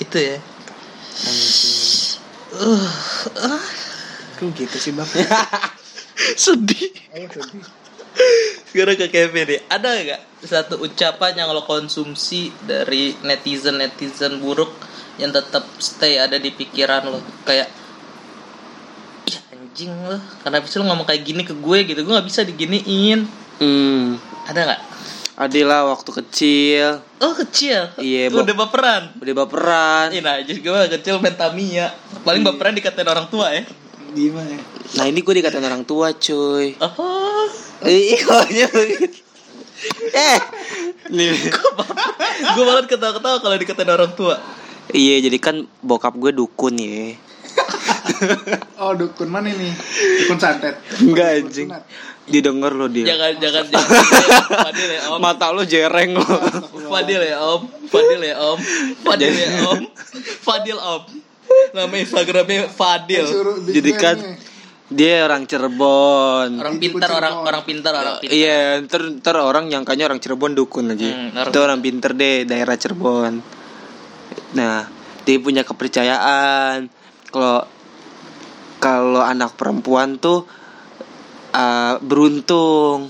Itu 0.00 0.16
ya? 0.16 0.40
Kok 4.40 4.48
gitu 4.58 4.76
sih 4.80 4.92
bang. 4.96 5.04
Sedih. 6.44 6.94
Ayo, 7.12 7.26
sedih. 7.28 7.66
sekarang 8.70 8.96
ke 8.96 9.06
Kevin 9.10 9.44
nih. 9.44 9.60
Ada 9.66 9.90
nggak 10.00 10.22
satu 10.46 10.78
ucapan 10.82 11.34
yang 11.44 11.50
lo 11.50 11.66
konsumsi 11.66 12.54
dari 12.62 13.14
netizen 13.26 13.78
netizen 13.78 14.38
buruk 14.38 14.70
yang 15.18 15.34
tetap 15.34 15.66
stay 15.82 16.18
ada 16.18 16.38
di 16.38 16.54
pikiran 16.54 17.10
lo? 17.10 17.18
Kayak 17.42 17.68
"Ih, 19.26 19.38
anjing 19.52 19.92
lo 20.06 20.18
kenapa 20.46 20.64
sih 20.70 20.78
lo 20.78 20.86
ngomong 20.86 21.06
kayak 21.06 21.22
gini 21.26 21.42
ke 21.42 21.54
gue? 21.54 21.78
gitu. 21.90 22.00
Gue 22.06 22.14
nggak 22.14 22.28
bisa 22.30 22.46
diginiin 22.46 23.26
hmm. 23.60 24.18
Ada 24.50 24.60
nggak? 24.64 24.80
Adila 25.34 25.90
waktu 25.90 26.10
kecil. 26.22 27.02
Oh 27.18 27.34
kecil? 27.34 27.90
Iya, 27.98 28.30
udah 28.30 28.54
Bob. 28.54 28.70
baperan? 28.70 29.02
udah 29.18 29.34
baperan. 29.42 30.06
Ini 30.14 30.22
aja 30.22 30.52
gue 30.54 30.80
kecil 30.98 31.18
main 31.18 31.34
Tamiya. 31.34 31.90
Paling 32.22 32.46
baperan 32.46 32.78
dikatain 32.78 33.10
orang 33.10 33.26
tua 33.26 33.50
ya. 33.50 33.66
Gimana? 34.14 34.54
Nah 34.94 35.04
ini 35.10 35.18
gue 35.26 35.34
dikatain 35.42 35.66
orang 35.66 35.82
tua 35.82 36.14
cuy. 36.14 36.78
Oh 36.78 37.50
iya 37.84 38.70
begitu 38.70 39.24
eh! 40.14 40.38
Nih 41.12 41.34
Gue 42.54 42.64
malah 42.64 42.86
ketawa-ketawa 42.86 43.36
kalau 43.42 43.56
dikatain 43.58 43.90
orang 43.90 44.12
tua. 44.14 44.38
Iya 44.94 45.18
jadi 45.26 45.38
kan 45.42 45.66
bokap 45.82 46.14
gue 46.14 46.30
dukun 46.30 46.78
ya 46.78 47.18
Oh 48.82 48.92
dukun 48.92 49.28
mana 49.28 49.48
nih? 49.48 49.72
Dukun 50.22 50.36
santet. 50.36 50.76
Enggak 50.98 51.40
anjing. 51.40 51.68
Didengar 52.24 52.72
lo 52.72 52.88
dia 52.88 53.04
Jangan 53.06 53.36
jangan 53.36 53.64
jangan. 53.70 54.00
Fadil 54.64 54.88
ya 54.90 55.00
om. 55.08 55.18
Mata 55.18 55.46
lo 55.50 55.62
jereng 55.62 56.10
lo 56.14 56.24
Fadil 56.92 57.20
ya 57.20 57.38
om. 57.38 57.60
Fadil 57.86 58.20
ya 58.22 58.36
om. 58.36 58.58
Fadil 59.00 59.32
ya 59.32 59.48
om. 59.66 59.80
Fadil 60.40 60.78
om. 60.78 61.02
Nama 61.72 61.94
Instagramnya 61.94 62.68
Fadil. 62.68 63.24
Jadi 63.66 63.90
kan. 63.94 64.18
Dia 64.84 65.24
orang 65.24 65.48
Cirebon 65.48 66.60
Orang 66.60 66.76
pintar 66.76 67.08
orang 67.08 67.32
Cirebon. 67.34 67.48
orang 67.48 67.62
pintar 67.64 67.92
orang 67.96 68.14
pintar. 68.20 68.36
Iya, 68.36 68.58
ntar, 68.84 69.00
ntar 69.16 69.36
orang 69.38 69.64
nyangkanya 69.66 70.04
orang 70.04 70.20
Cirebon 70.20 70.52
dukun 70.52 70.84
lagi. 70.86 71.08
Hmm, 71.08 71.32
orang- 71.34 71.50
Itu 71.50 71.58
orang 71.58 71.80
pinter 71.80 72.10
deh, 72.12 72.44
daerah 72.44 72.76
Cirebon. 72.76 73.40
Nah, 74.54 74.84
dia 75.24 75.36
punya 75.40 75.64
kepercayaan 75.64 76.92
kalau 77.26 77.64
kalau 78.84 79.24
anak 79.24 79.56
perempuan 79.56 80.20
tuh 80.20 80.44
uh, 81.56 81.96
beruntung, 82.04 83.08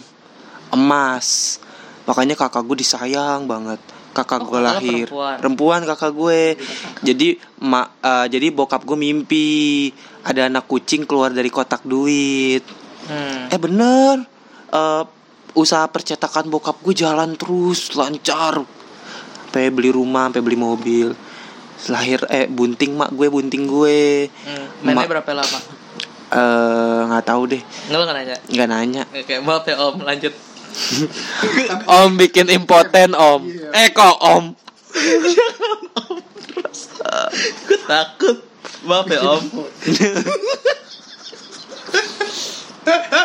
emas. 0.71 1.59
Makanya 2.07 2.39
kakak 2.39 2.63
gue 2.63 2.79
disayang 2.79 3.51
banget. 3.51 3.83
Kakak 4.15 4.47
Oh, 4.47 4.55
gue 4.55 4.61
lahir 4.63 5.11
perempuan. 5.11 5.83
kakak 5.83 6.15
gue. 6.15 6.55
Jadi 7.03 7.35
ma, 7.67 7.83
uh, 7.83 8.31
jadi 8.31 8.55
bokap 8.55 8.87
gue 8.87 8.95
mimpi 8.95 9.91
ada 10.23 10.47
anak 10.47 10.71
kucing 10.71 11.03
keluar 11.03 11.35
dari 11.35 11.51
kotak 11.51 11.83
duit. 11.83 12.63
Hmm. 13.11 13.51
Eh 13.51 13.59
bener 13.59 14.25
Eh, 14.75 15.05
Usaha 15.55 15.87
percetakan 15.87 16.51
bokap 16.51 16.83
gue 16.83 16.99
jalan 16.99 17.39
terus 17.39 17.95
Lancar 17.95 18.59
Sampai 18.59 19.71
beli 19.71 19.95
rumah 19.95 20.27
Sampai 20.27 20.43
beli 20.43 20.59
mobil 20.59 21.15
Lahir 21.87 22.21
Eh 22.27 22.47
bunting 22.47 22.95
mak 22.95 23.11
gue 23.11 23.27
Bunting 23.27 23.65
gue 23.65 24.29
Hmm. 24.41 24.67
Mainnya 24.83 25.05
Ma- 25.05 25.11
berapa 25.11 25.31
lama? 25.35 25.59
Eh 26.27 27.01
nggak 27.07 27.25
tahu 27.25 27.43
deh 27.47 27.63
Nggak 27.87 27.95
lo 27.95 28.05
nggak 28.05 28.17
nanya. 28.17 28.37
nggak 28.47 28.69
nanya 28.69 29.03
Oke, 29.11 29.35
maaf 29.41 29.65
ya 29.65 29.77
om, 29.79 29.95
lanjut. 30.01 30.35
Om 31.95 32.11
bikin 32.17 32.49
impoten 32.49 33.13
om 33.13 33.45
Iya. 33.45 33.71
Eh 33.77 33.89
kok 33.91 34.17
om 34.19 34.45
Gue 37.65 37.79
takut. 37.85 38.37
Maaf 38.83 39.07
ya 39.07 39.21
om. 39.25 39.43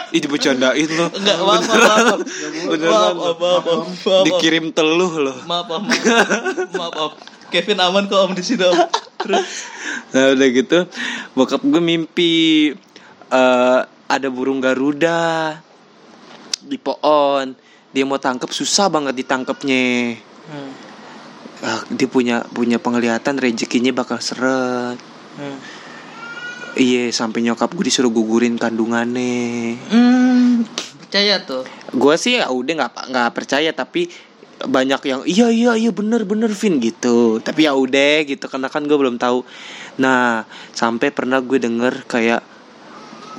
Ih 0.10 0.20
dibercandain 0.20 0.90
lo 0.90 1.06
Enggak, 1.12 1.38
maaf, 1.38 1.62
maaf, 1.62 1.84
maaf. 2.00 2.20
Beneran 2.66 2.90
Maaf, 2.90 3.14
lo. 3.14 3.22
om, 3.26 3.38
maaf, 3.38 3.66
om. 3.68 3.84
Maaf, 3.90 4.08
om. 4.08 4.24
Dikirim 4.26 4.66
teluh 4.72 5.14
lo 5.20 5.34
Maaf, 5.44 5.68
om. 5.70 5.84
Maaf, 5.84 6.72
maaf, 6.72 6.96
om. 6.98 7.12
Kevin 7.50 7.82
aman 7.82 8.06
kok 8.06 8.30
om 8.30 8.34
di 8.34 8.42
sini 8.42 8.64
om. 8.64 8.78
Terus 9.20 9.50
Nah 10.14 10.34
udah 10.34 10.48
gitu 10.50 10.80
Bokap 11.34 11.62
gue 11.62 11.78
mimpi 11.78 12.72
eh 13.30 13.80
Ada 14.10 14.28
burung 14.32 14.58
garuda 14.58 15.54
Di 16.62 16.78
pohon 16.80 17.54
Dia 17.92 18.06
mau 18.06 18.18
tangkap 18.18 18.50
susah 18.50 18.90
banget 18.90 19.18
ditangkapnya 19.18 20.18
Hmm. 20.50 20.74
Ah, 21.62 21.86
Dia 21.94 22.10
punya 22.10 22.42
punya 22.50 22.82
penglihatan 22.82 23.38
rezekinya 23.38 23.94
bakal 23.94 24.18
seret 24.18 24.98
Hmm. 25.38 25.58
Iya 26.74 27.14
sampai 27.14 27.46
nyokap 27.46 27.70
gue 27.70 27.86
disuruh 27.86 28.10
gugurin 28.10 28.58
kandungannya 28.58 29.78
Hmm, 29.90 30.66
percaya 31.02 31.42
tuh. 31.42 31.66
Gue 31.92 32.16
sih 32.16 32.38
ya 32.38 32.50
udah 32.50 32.74
nggak 32.86 32.94
nggak 33.10 33.30
percaya 33.34 33.70
tapi 33.74 34.10
banyak 34.60 35.02
yang 35.06 35.22
iya 35.24 35.48
iya 35.48 35.72
iya 35.76 35.92
bener 35.92 36.26
bener 36.26 36.52
Vin 36.52 36.80
gitu. 36.80 37.40
Tapi 37.40 37.64
ya 37.64 37.72
udah 37.72 38.24
gitu 38.24 38.46
karena 38.46 38.68
kan 38.68 38.84
gue 38.84 38.98
belum 38.98 39.16
tahu. 39.16 39.46
Nah 39.98 40.44
sampai 40.72 41.10
pernah 41.10 41.40
gue 41.40 41.56
denger 41.56 42.04
kayak 42.04 42.42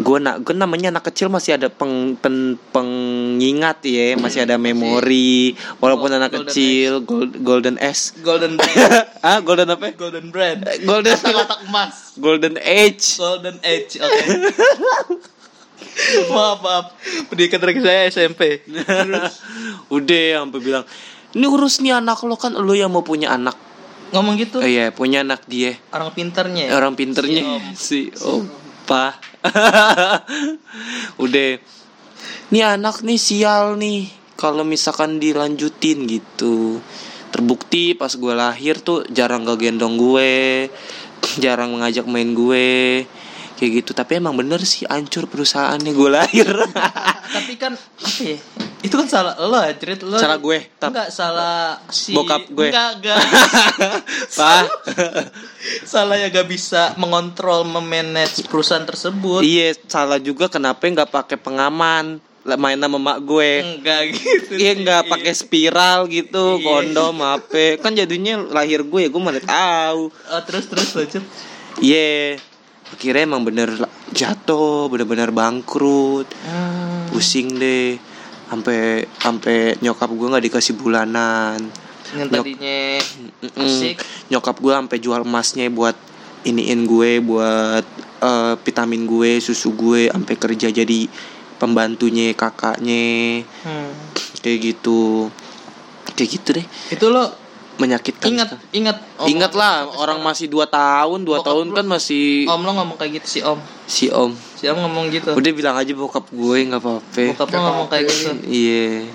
gue 0.01 0.17
nak 0.17 0.41
gue 0.41 0.57
namanya 0.57 0.89
anak 0.89 1.13
kecil 1.13 1.29
masih 1.29 1.61
ada 1.61 1.69
peng, 1.69 2.17
pen- 2.17 2.57
pengingat 2.73 3.85
ya 3.85 4.17
masih 4.17 4.49
ada 4.49 4.57
memori. 4.57 5.53
Walaupun 5.77 6.09
Gol- 6.09 6.17
anak 6.17 6.31
golden 6.33 6.47
kecil 6.49 6.93
gold, 7.05 7.33
golden 7.41 7.77
S. 7.77 8.17
Golden 8.21 8.57
ah 9.27 9.45
golden 9.45 9.69
apa? 9.69 9.93
Golden 9.93 10.33
brand. 10.33 10.65
golden 10.85 11.17
Kata-kata 11.17 11.69
emas. 11.69 12.17
golden 12.17 12.57
age. 12.57 13.21
Golden 13.21 13.61
age. 13.61 14.01
Oke. 14.01 14.25
maaf, 16.35 16.59
maaf. 16.61 16.87
Pendidikan 17.29 17.59
terakhir 17.59 17.83
saya 17.83 18.01
SMP. 18.09 18.63
udah 19.91 20.25
sampai 20.43 20.61
bilang 20.61 20.85
ini 21.31 21.47
urus 21.47 21.79
nih 21.79 21.99
anak 21.99 22.23
lo 22.27 22.35
kan 22.35 22.55
lo 22.55 22.75
yang 22.75 22.91
mau 22.91 23.03
punya 23.03 23.35
anak 23.35 23.55
Ngomong 24.11 24.35
gitu. 24.43 24.59
oh 24.59 24.67
iya 24.67 24.91
punya 24.91 25.23
anak 25.23 25.47
dia 25.47 25.79
Orang 25.95 26.11
pinternya. 26.11 26.67
ya? 26.67 26.75
orang 26.75 26.99
pinternya 26.99 27.43
si 27.79 28.11
opa 28.19 29.15
udah 31.25 31.51
nih 32.51 32.65
anak 32.67 33.07
nih 33.07 33.19
sial 33.19 33.79
nih 33.79 34.11
kalau 34.35 34.67
misalkan 34.67 35.23
dilanjutin 35.23 36.11
gitu 36.11 36.83
terbukti 37.31 37.95
pas 37.95 38.11
gue 38.11 38.35
lahir 38.35 38.83
tuh 38.83 39.07
jarang 39.07 39.47
gak 39.47 39.63
gendong 39.63 39.95
gue 39.95 40.67
jarang 41.43 41.79
ngajak 41.79 42.07
main 42.11 42.35
gue 42.35 43.07
kayak 43.61 43.85
gitu 43.85 43.93
tapi 43.93 44.17
emang 44.17 44.33
bener 44.33 44.65
sih 44.65 44.89
hancur 44.89 45.29
perusahaannya 45.29 45.93
gue 45.93 46.11
lahir 46.11 46.49
Tapi 47.31 47.55
kan 47.55 47.79
apa 47.79 48.23
ya? 48.27 48.35
Itu 48.83 48.99
kan 48.99 49.07
salah 49.07 49.39
lo 49.39 49.61
ya, 49.63 49.71
Cerit 49.79 50.03
lo. 50.03 50.19
Salah 50.19 50.35
gue, 50.35 50.67
tap. 50.83 50.91
Enggak 50.91 51.09
salah 51.15 51.79
si 51.93 52.11
Bokap 52.11 52.43
gue. 52.51 52.73
Enggak, 52.73 52.91
enggak. 52.99 53.21
Pak 54.35 54.65
salah 55.93 56.17
ya 56.19 56.27
gak 56.27 56.49
bisa 56.49 56.99
mengontrol 56.99 57.63
memanage 57.63 58.43
perusahaan 58.51 58.83
tersebut. 58.83 59.45
iya 59.45 59.71
salah 59.87 60.19
juga 60.19 60.51
kenapa 60.51 60.83
nggak 60.83 61.07
pakai 61.07 61.39
pengaman 61.39 62.19
main 62.41 62.81
sama 62.81 62.97
mak 62.99 63.21
gue 63.23 63.53
Enggak 63.79 64.01
gitu. 64.17 64.59
Iya 64.59 64.73
sih. 64.75 64.81
nggak 64.83 65.03
pakai 65.07 65.33
spiral 65.37 66.09
gitu, 66.09 66.57
Iya. 66.59 66.65
kondom 66.65 67.17
apa? 67.21 67.79
Kan 67.79 67.95
jadinya 67.95 68.43
lahir 68.43 68.83
gue, 68.83 69.07
gue 69.07 69.23
mana 69.23 69.39
tahu. 69.39 70.09
Oh, 70.11 70.43
terus 70.43 70.67
terus 70.67 70.89
lanjut. 70.97 71.23
Iya, 71.79 72.41
akhirnya 72.91 73.23
emang 73.25 73.43
bener 73.43 73.71
jatuh, 74.11 74.91
bener-bener 74.91 75.31
bangkrut, 75.31 76.27
Hmm. 76.45 77.07
pusing 77.09 77.57
deh, 77.57 77.97
sampai 78.47 78.79
sampai 79.17 79.79
nyokap 79.79 80.11
gue 80.11 80.27
nggak 80.27 80.47
dikasih 80.47 80.75
bulanan. 80.75 81.59
Yang 82.11 82.29
Nyok- 82.29 82.43
tadinya 82.43 82.79
Mm-mm. 83.47 83.63
Asik. 83.63 83.97
Nyokap 84.29 84.57
gue 84.59 84.73
sampai 84.75 84.99
jual 84.99 85.23
emasnya 85.23 85.71
buat 85.71 85.95
iniin 86.43 86.83
gue, 86.85 87.23
buat 87.23 87.87
eh, 88.21 88.55
vitamin 88.61 89.07
gue, 89.07 89.39
susu 89.39 89.73
gue, 89.73 90.11
sampai 90.11 90.35
kerja 90.37 90.69
jadi 90.69 91.01
pembantunya 91.57 92.33
kakaknya, 92.33 93.41
hmm. 93.45 93.93
kayak 94.41 94.59
gitu, 94.61 95.29
kayak 96.13 96.31
gitu 96.37 96.49
deh. 96.57 96.67
itu 96.91 97.07
lo 97.07 97.29
menyakitkan 97.81 98.29
ingat 98.29 98.49
sekali. 98.53 98.77
ingat 98.77 98.97
om, 99.17 99.27
Ingat 99.27 99.53
lah 99.57 99.89
orang 99.97 100.21
masih 100.21 100.47
2 100.53 100.69
tahun 100.69 101.25
2 101.25 101.33
Bokap 101.33 101.47
tahun 101.49 101.67
kan 101.73 101.87
masih 101.89 102.45
om 102.45 102.61
lo 102.61 102.73
ngomong 102.77 102.97
kayak 103.01 103.25
gitu 103.25 103.27
si 103.27 103.41
om. 103.41 103.59
Si 103.89 104.07
om. 104.13 104.31
Si 104.37 104.69
om 104.69 104.77
ngomong 104.77 105.09
gitu. 105.09 105.33
Udah 105.33 105.53
bilang 105.57 105.77
aja 105.81 105.93
bokap 105.97 106.29
gue 106.29 106.59
nggak 106.69 106.81
apa-apa. 106.85 107.25
Bokap 107.33 107.49
lo 107.49 107.59
ngomong 107.65 107.87
kayak 107.89 108.05
gitu. 108.13 108.31
Iya. 108.45 109.09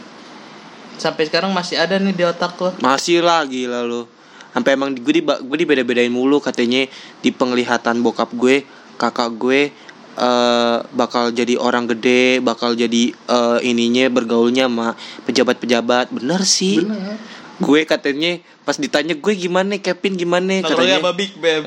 Sampai 0.97 1.29
sekarang 1.29 1.53
masih 1.53 1.77
ada 1.77 2.01
nih 2.01 2.15
di 2.17 2.23
otak 2.25 2.57
lo 2.57 2.73
masih 2.81 3.21
lah 3.21 3.45
gila 3.45 3.85
lo 3.85 4.09
sampai 4.55 4.79
emang 4.79 4.95
gue 4.95 5.13
di 5.19 5.19
gue 5.19 5.57
dibeda-bedain 5.59 6.07
mulu 6.07 6.39
katanya 6.39 6.87
di 7.19 7.29
penglihatan 7.35 7.99
bokap 7.99 8.31
gue 8.31 8.63
kakak 8.95 9.35
gue 9.35 9.67
eh 10.15 10.77
bakal 10.95 11.35
jadi 11.35 11.59
orang 11.59 11.91
gede 11.91 12.39
bakal 12.39 12.71
jadi 12.71 13.11
eh, 13.11 13.59
ininya 13.67 14.07
bergaulnya 14.07 14.71
sama 14.71 14.95
pejabat-pejabat. 15.27 16.15
Bener 16.15 16.41
sih. 16.47 16.79
Bener. 16.79 17.19
Gue 17.55 17.81
katanya 17.87 18.43
pas 18.67 18.75
ditanya 18.75 19.15
gue 19.15 19.33
gimana 19.35 19.79
Kevin 19.79 20.19
gimana 20.19 20.59
katanya 20.59 20.99
sama 20.99 21.13
Big 21.15 21.31
Bang. 21.39 21.63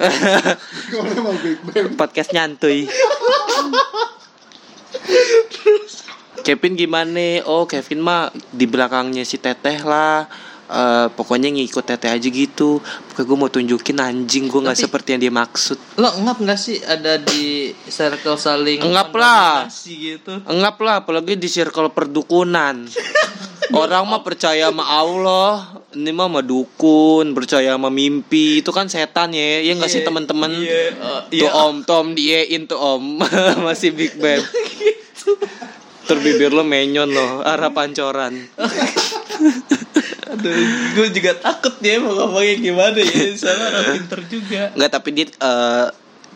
podcast 2.00 2.32
nyantuy. 2.36 2.84
Kevin 6.44 6.80
gimana? 6.80 7.44
Oh 7.44 7.68
Kevin 7.68 8.00
mah 8.00 8.32
di 8.52 8.64
belakangnya 8.64 9.24
si 9.24 9.36
Teteh 9.36 9.84
lah. 9.84 10.28
Eh, 10.68 11.08
pokoknya 11.16 11.48
ngikut 11.48 11.80
Teteh 11.80 12.12
aja 12.12 12.28
gitu. 12.28 12.84
Pokoknya 12.84 13.24
gue 13.24 13.36
mau 13.40 13.48
tunjukin 13.48 13.98
anjing 14.04 14.52
gue 14.52 14.60
nggak 14.60 14.76
seperti 14.76 15.16
yang 15.16 15.20
dia 15.24 15.32
maksud. 15.32 15.80
lo 15.96 16.12
ngap 16.28 16.44
nggak 16.44 16.60
sih 16.60 16.76
ada 16.84 17.16
di 17.16 17.72
circle 17.88 18.36
saling 18.36 18.84
Ngap 18.84 19.08
lah. 19.16 19.64
gitu 19.72 20.44
Enggak 20.44 20.76
lah, 20.84 21.00
apalagi 21.00 21.40
di 21.40 21.48
circle 21.48 21.88
perdukunan. 21.88 22.84
Orang 23.72 24.08
mah 24.08 24.20
percaya 24.24 24.68
sama 24.72 24.84
Allah, 24.84 25.84
ini 25.92 26.08
mah 26.12 26.28
sama 26.28 26.40
dukun, 26.40 27.36
percaya 27.36 27.76
sama 27.76 27.92
mimpi, 27.92 28.64
itu 28.64 28.72
kan 28.72 28.88
setan 28.88 29.32
ya, 29.36 29.60
ya 29.60 29.76
nggak 29.76 29.92
sih 29.92 30.00
teman-teman? 30.00 30.48
iya, 30.56 30.96
oh, 30.96 31.20
Tuh 31.28 31.36
iya. 31.36 31.50
om 31.52 31.76
Tom 31.84 32.16
diein 32.16 32.64
tuh 32.64 32.80
om 32.80 33.20
Masih 33.68 33.92
Big 33.92 34.16
Bang 34.24 34.40
Gitu. 34.40 35.36
Terbibir 36.08 36.48
lo 36.56 36.64
menyon 36.64 37.12
lo 37.12 37.44
Arah 37.44 37.68
pancoran 37.68 38.48
Aduh, 40.28 40.52
gue 40.96 41.06
juga 41.14 41.32
takut 41.40 41.72
dia 41.80 41.96
mau 41.96 42.12
ngomongnya 42.12 42.54
gimana 42.60 42.98
ya. 43.00 43.32
Soalnya 43.32 43.66
orang 43.72 43.84
pinter 44.00 44.20
juga. 44.28 44.62
Enggak 44.76 44.90
tapi 44.92 45.08
dia 45.16 45.26
eh, 45.28 45.86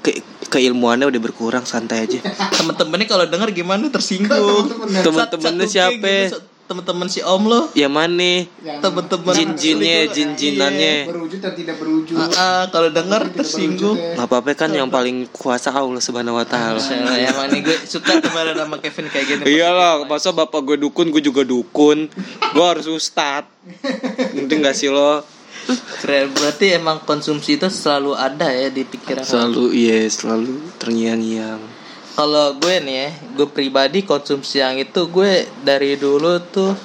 ke 0.03 0.11
keilmuannya 0.53 1.07
udah 1.09 1.21
berkurang 1.23 1.65
santai 1.65 2.05
aja. 2.05 2.19
Temen-temennya 2.57 3.07
kalau 3.09 3.25
denger 3.25 3.49
gimana 3.53 3.89
tersinggung. 3.89 4.69
Temen-temennya. 5.05 5.69
Siapa? 5.69 5.97
gitu, 6.29 6.39
temen-temen 6.63 7.09
si 7.11 7.21
om 7.21 7.43
lo. 7.45 7.69
Ya 7.75 7.91
mana? 7.91 8.47
Yang 8.63 8.81
Temen-temen 8.81 9.35
Jin-jinnya, 9.35 9.99
jin-jinannya. 10.09 10.95
berwujud 11.11 11.41
dan 11.43 11.53
tidak 11.53 11.77
berwujud 11.77 12.17
Ah, 12.17 12.31
ah, 12.33 12.63
kalau 12.71 12.89
Tidak 12.89 13.35
tersinggung. 13.35 13.99
ya. 13.99 14.17
Gak 14.17 14.27
apa-apa 14.31 14.51
kan 14.57 14.71
yang 14.73 14.89
paling 14.89 15.29
kuasa 15.29 15.69
Allah 15.69 16.01
subhanahu 16.01 16.39
wa 16.39 16.47
ta'ala 16.47 16.81
Saya 16.81 17.29
emang 17.29 17.51
nih 17.53 17.61
gue 17.61 17.77
suka 17.85 18.23
kemarin 18.23 18.57
sama 18.57 18.77
Kevin 18.81 19.07
kayak 19.11 19.27
gini. 19.29 19.43
Iyalah, 19.45 20.07
masa 20.09 20.31
bapak 20.31 20.61
gue 20.65 20.77
dukun, 20.81 21.13
gue 21.13 21.21
juga 21.21 21.43
dukun 21.45 22.09
Gue 22.55 22.65
harus 22.65 22.87
ustad 22.89 23.45
Mungkin 24.33 24.65
gak 24.65 24.75
sih 24.75 24.89
lo? 24.89 25.23
Keren. 26.03 26.35
Berarti 26.35 26.75
emang 26.75 27.07
konsumsi 27.07 27.55
itu 27.55 27.71
selalu 27.71 28.19
ada 28.19 28.51
ya 28.51 28.67
di 28.67 28.83
pikiran. 28.83 29.23
Selalu, 29.23 29.71
iya, 29.71 30.03
selalu 30.11 30.59
terngiang-ngiang 30.83 31.82
Kalau 32.13 32.61
gue 32.61 32.75
nih 32.85 32.97
ya, 32.97 33.11
gue 33.41 33.49
pribadi 33.49 34.05
konsumsi 34.05 34.61
yang 34.61 34.77
itu 34.77 35.09
gue 35.09 35.49
dari 35.65 35.97
dulu 35.97 36.39
tuh 36.53 36.77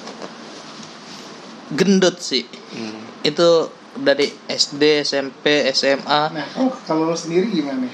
gendut 1.76 2.16
sih. 2.18 2.48
Hmm. 2.48 3.00
Itu 3.20 3.68
dari 3.98 4.30
SD, 4.48 5.04
SMP, 5.04 5.68
SMA. 5.74 6.20
nah 6.32 6.46
oh, 6.62 6.70
kalau 6.86 7.10
lo 7.10 7.16
sendiri 7.18 7.50
gimana 7.50 7.90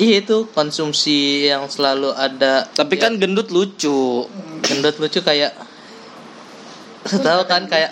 Iya 0.00 0.24
itu 0.24 0.48
konsumsi 0.56 1.46
yang 1.46 1.68
selalu 1.68 2.16
ada. 2.16 2.64
Tapi 2.72 2.96
kan 2.96 3.20
gendut 3.20 3.52
lucu 3.52 4.24
gendut 4.64 4.96
lucu 4.96 5.20
kayak 5.20 5.52
tahu 7.04 7.42
kan 7.50 7.66
kayak 7.66 7.90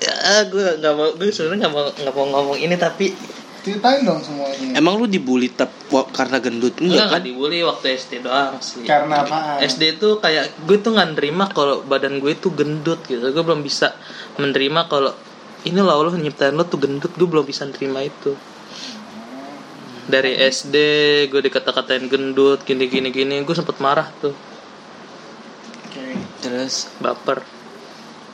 ya 0.00 0.48
gue 0.48 0.80
nggak 0.80 0.94
mau 0.96 1.12
gue 1.16 1.28
sebenarnya 1.28 1.68
nggak 1.68 1.72
mau 1.72 1.84
nggak 1.92 2.14
mau 2.14 2.26
ngomong 2.36 2.58
ini 2.60 2.76
tapi 2.76 3.12
ceritain 3.60 4.00
dong 4.02 4.20
semuanya. 4.20 4.72
Emang 4.74 4.96
lu 4.96 5.04
dibully 5.04 5.48
tap 5.48 5.68
wa- 5.88 6.08
karena 6.08 6.40
gendut? 6.40 6.76
enggak 6.76 6.82
Enggak 6.82 7.06
nggak 7.06 7.20
kan? 7.20 7.28
dibully 7.28 7.58
waktu 7.60 7.86
SD 7.94 8.12
doang 8.24 8.56
sih. 8.58 8.84
Karena 8.84 9.22
apaan? 9.22 9.60
SD 9.60 9.82
itu 9.96 10.08
kayak 10.16 10.64
gue 10.64 10.76
tuh 10.78 10.92
nggak 10.92 11.08
nerima 11.16 11.44
kalau 11.48 11.80
badan 11.82 12.18
gue 12.18 12.32
tuh 12.34 12.50
gendut 12.50 13.00
gitu. 13.04 13.20
Gue 13.20 13.44
belum 13.44 13.60
bisa 13.60 13.92
menerima 14.36 14.80
kalau 14.86 15.12
ini 15.62 15.76
loh 15.76 15.92
Allah 15.92 16.16
nyiptain 16.16 16.52
lo 16.52 16.64
tuh 16.64 16.80
gendut. 16.80 17.12
Gue 17.12 17.28
belum 17.28 17.44
bisa 17.44 17.64
nerima 17.64 18.00
itu. 18.00 18.32
Dari 20.06 20.34
SD 20.40 20.74
gue 21.28 21.40
dikata-katain 21.40 22.08
gendut 22.08 22.64
gini 22.64 22.88
gini 22.88 23.08
gini 23.08 23.40
gue 23.40 23.54
sempet 23.54 23.76
marah 23.78 24.08
tuh. 24.18 24.34
Oke. 25.86 26.16
Terus? 26.40 26.88
Baper. 26.98 27.44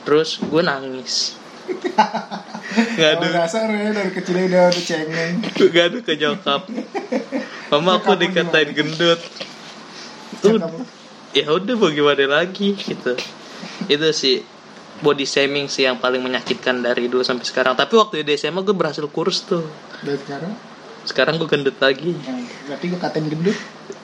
Terus 0.03 0.39
gue 0.39 0.61
nangis 0.61 1.35
Kalau 2.97 3.21
ada. 3.23 3.27
dasar 3.43 3.67
ya 3.71 3.89
dari 3.89 4.11
kecilnya 4.13 4.43
udah 4.47 4.63
udah 4.69 4.83
cengeng. 4.83 5.33
Gue 5.57 5.69
ngadu 5.73 5.97
ke 6.05 6.13
nyokap. 6.19 6.61
Mama 7.73 7.97
aku 7.97 8.13
dikatain 8.19 8.69
gendut. 8.75 9.19
Tuh 10.43 10.61
ya 11.33 11.49
udah 11.53 11.73
mau 11.73 11.89
gimana 11.89 12.43
lagi 12.43 12.77
gitu. 12.77 13.17
Itu 13.89 14.07
sih 14.13 14.45
body 15.01 15.25
shaming 15.25 15.69
sih 15.69 15.89
yang 15.89 15.97
paling 15.97 16.21
menyakitkan 16.21 16.85
dari 16.85 17.09
dulu 17.09 17.25
sampai 17.25 17.45
sekarang. 17.47 17.73
Tapi 17.73 17.93
waktu 17.97 18.21
di 18.21 18.37
SMA 18.37 18.61
gue 18.61 18.75
berhasil 18.77 19.05
kurus 19.09 19.45
tuh. 19.47 19.65
Dan 20.05 20.17
sekarang? 20.21 20.53
Sekarang 21.07 21.33
gue 21.41 21.49
gendut 21.49 21.77
lagi. 21.81 22.13
Berarti 22.69 22.85
gue 22.93 22.99
katain 22.99 23.25
gendut? 23.25 23.57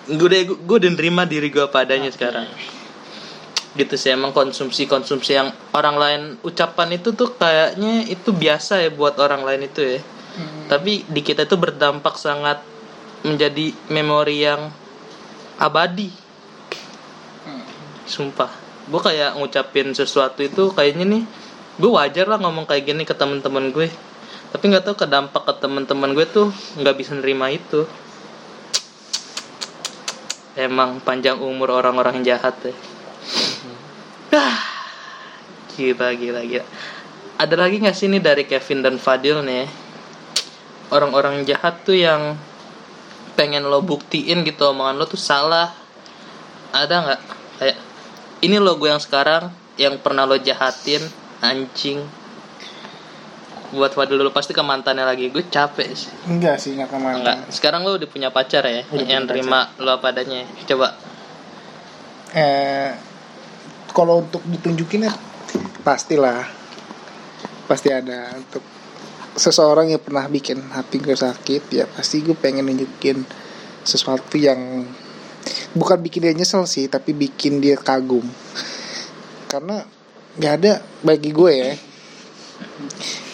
Gue 0.09 0.27
udah 0.27 0.41
gue 0.49 0.77
udah 0.81 0.91
nerima 0.97 1.29
diri 1.29 1.53
gue 1.53 1.65
padanya 1.69 2.09
sekarang 2.09 2.49
gitu 3.73 3.97
sih 3.97 4.13
emang 4.13 4.29
konsumsi 4.29 4.85
konsumsi 4.85 5.33
yang 5.33 5.49
orang 5.73 5.97
lain 5.97 6.21
ucapan 6.45 6.93
itu 6.93 7.09
tuh 7.17 7.33
kayaknya 7.33 8.05
itu 8.05 8.29
biasa 8.29 8.85
ya 8.85 8.93
buat 8.93 9.17
orang 9.17 9.41
lain 9.41 9.65
itu 9.65 9.81
ya. 9.81 9.99
Tapi 10.69 11.05
di 11.05 11.21
kita 11.21 11.45
itu 11.45 11.57
berdampak 11.57 12.17
sangat 12.17 12.61
menjadi 13.25 13.73
memori 13.89 14.45
yang 14.45 14.69
abadi. 15.57 16.09
Sumpah. 18.05 18.49
Gue 18.89 19.01
kayak 19.01 19.37
ngucapin 19.37 19.93
sesuatu 19.93 20.41
itu 20.45 20.73
kayaknya 20.73 21.05
nih 21.09 21.23
gue 21.73 21.89
wajar 21.89 22.29
lah 22.29 22.37
ngomong 22.37 22.69
kayak 22.69 22.93
gini 22.93 23.05
ke 23.05 23.17
teman-teman 23.17 23.73
gue. 23.73 23.89
Tapi 24.53 24.63
nggak 24.69 24.85
tahu 24.85 24.95
ke 25.01 25.07
dampak 25.09 25.49
ke 25.49 25.53
teman-teman 25.65 26.13
gue 26.13 26.25
tuh 26.29 26.53
nggak 26.77 26.95
bisa 26.97 27.17
nerima 27.17 27.49
itu. 27.49 27.89
Emang 30.53 31.01
panjang 31.01 31.41
umur 31.41 31.73
orang-orang 31.73 32.21
yang 32.21 32.37
jahat 32.37 32.53
ya 32.61 32.92
ah 34.33 34.57
gila 35.73 36.13
gila 36.13 36.41
gila. 36.45 36.65
Ada 37.41 37.55
lagi 37.57 37.81
nggak 37.81 37.97
sih 37.97 38.07
nih 38.09 38.21
dari 38.21 38.43
Kevin 38.45 38.85
dan 38.85 38.95
Fadil 39.01 39.41
nih? 39.41 39.65
Orang-orang 40.93 41.41
jahat 41.49 41.81
tuh 41.81 41.97
yang 41.97 42.37
pengen 43.33 43.65
lo 43.65 43.81
buktiin 43.81 44.45
gitu 44.45 44.69
omongan 44.69 45.01
lo 45.01 45.05
tuh 45.09 45.17
salah. 45.17 45.73
Ada 46.69 46.95
nggak? 47.01 47.21
Kayak 47.57 47.77
ini 48.45 48.55
lo 48.61 48.77
gue 48.77 48.89
yang 48.93 49.01
sekarang 49.01 49.49
yang 49.81 49.97
pernah 49.97 50.29
lo 50.29 50.37
jahatin 50.37 51.01
anjing. 51.41 52.05
Buat 53.73 53.97
Fadil 53.97 54.21
dulu 54.21 54.29
pasti 54.29 54.53
ke 54.53 54.61
mantannya 54.61 55.01
lagi. 55.01 55.33
Gue 55.33 55.49
capek 55.49 55.89
sih. 55.97 56.13
Enggak 56.29 56.61
sih 56.61 56.77
enggak 56.77 56.93
ke 56.93 56.97
mana 57.01 57.17
Enggak. 57.17 57.37
Sekarang 57.49 57.81
lo 57.81 57.97
udah 57.97 58.05
punya 58.05 58.29
pacar 58.29 58.61
ya, 58.69 58.85
Udah 58.93 59.07
yang 59.09 59.25
terima 59.25 59.73
lo 59.81 59.97
apa 59.97 60.13
adanya. 60.13 60.45
Coba. 60.69 60.93
eh 62.33 63.12
kalau 63.95 64.25
untuk 64.25 64.41
ditunjukin 64.49 65.07
ya 65.07 65.13
pastilah 65.85 66.43
pasti 67.69 67.89
ada 67.93 68.33
untuk 68.35 68.65
seseorang 69.33 69.89
yang 69.89 70.01
pernah 70.01 70.25
bikin 70.29 70.61
hati 70.73 71.01
gue 71.01 71.15
sakit 71.15 71.63
ya 71.73 71.85
pasti 71.89 72.21
gue 72.21 72.37
pengen 72.37 72.69
nunjukin 72.69 73.23
sesuatu 73.83 74.37
yang 74.39 74.85
bukan 75.73 75.99
bikin 75.99 76.23
dia 76.23 76.33
nyesel 76.33 76.63
sih 76.69 76.87
tapi 76.87 77.11
bikin 77.13 77.59
dia 77.59 77.75
kagum. 77.77 78.23
Karena 79.49 79.83
nggak 80.39 80.53
ada 80.61 80.81
bagi 81.01 81.29
gue 81.33 81.51
ya. 81.51 81.73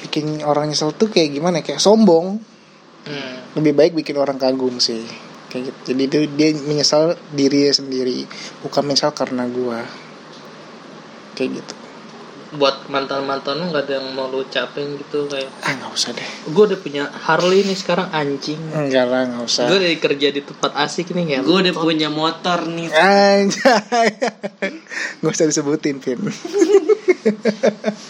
Bikin 0.07 0.41
orang 0.43 0.72
nyesel 0.72 0.95
tuh 0.95 1.12
kayak 1.12 1.36
gimana 1.36 1.62
ya, 1.62 1.74
kayak 1.74 1.82
sombong. 1.84 2.41
Hmm. 2.99 3.38
lebih 3.57 3.74
baik 3.74 3.93
bikin 3.97 4.20
orang 4.20 4.38
kagum 4.38 4.78
sih. 4.78 5.01
Kayak 5.49 5.72
gitu. 5.72 5.80
Jadi 5.95 6.03
dia, 6.05 6.22
dia 6.30 6.49
menyesal 6.62 7.18
diri 7.34 7.66
sendiri 7.72 8.28
bukan 8.62 8.86
menyesal 8.86 9.16
karena 9.16 9.49
gua 9.49 9.82
kayak 11.40 11.64
gitu 11.64 11.74
Buat 12.50 12.90
mantan-mantan 12.90 13.56
lo 13.56 13.70
nggak 13.70 13.86
ada 13.86 13.94
yang 13.96 14.10
mau 14.12 14.26
lo 14.26 14.42
ucapin 14.42 14.98
gitu 14.98 15.30
kayak. 15.30 15.54
ah 15.62 15.70
nggak 15.72 15.92
usah 15.94 16.10
deh 16.12 16.26
Gue 16.50 16.66
udah 16.66 16.80
punya 16.80 17.06
Harley 17.06 17.62
nih 17.62 17.78
sekarang 17.78 18.10
anjing. 18.10 18.58
enggak 18.74 19.06
lah 19.06 19.22
nggak 19.24 19.46
usah 19.46 19.70
Gue 19.70 19.78
udah 19.78 19.92
kerja 19.96 20.28
di 20.30 20.42
tempat 20.42 20.74
asik 20.76 21.14
nih 21.14 21.26
ya. 21.30 21.40
Gue 21.40 21.62
udah 21.62 21.72
punya 21.72 22.10
motor 22.10 22.66
nih 22.66 22.90
Anjay 22.90 24.10
nggak 25.22 25.30
usah 25.30 25.46
disebutin 25.46 25.98
Pin 25.98 26.18
Jadi 26.20 26.34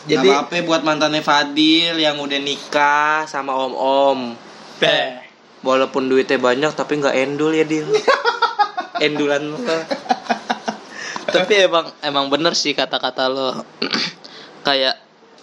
Jadi 0.08 0.30
apa 0.32 0.56
buat 0.64 0.82
mantannya 0.82 1.20
Fadil 1.20 2.00
yang 2.00 2.16
udah 2.16 2.40
nikah 2.40 3.28
sama 3.28 3.52
om-om 3.54 4.40
Beh. 4.80 5.20
Walaupun 5.60 6.08
duitnya 6.08 6.40
banyak 6.40 6.72
tapi 6.72 6.96
nggak 6.96 7.16
endul 7.20 7.52
ya 7.52 7.68
Dil 7.68 7.92
Endulan 9.04 9.44
lo 9.46 9.60
Tapi 11.34 11.54
emang 11.66 11.86
emang 12.02 12.26
bener 12.28 12.54
sih 12.58 12.74
kata-kata 12.74 13.30
lo. 13.30 13.50
kayak 14.68 14.96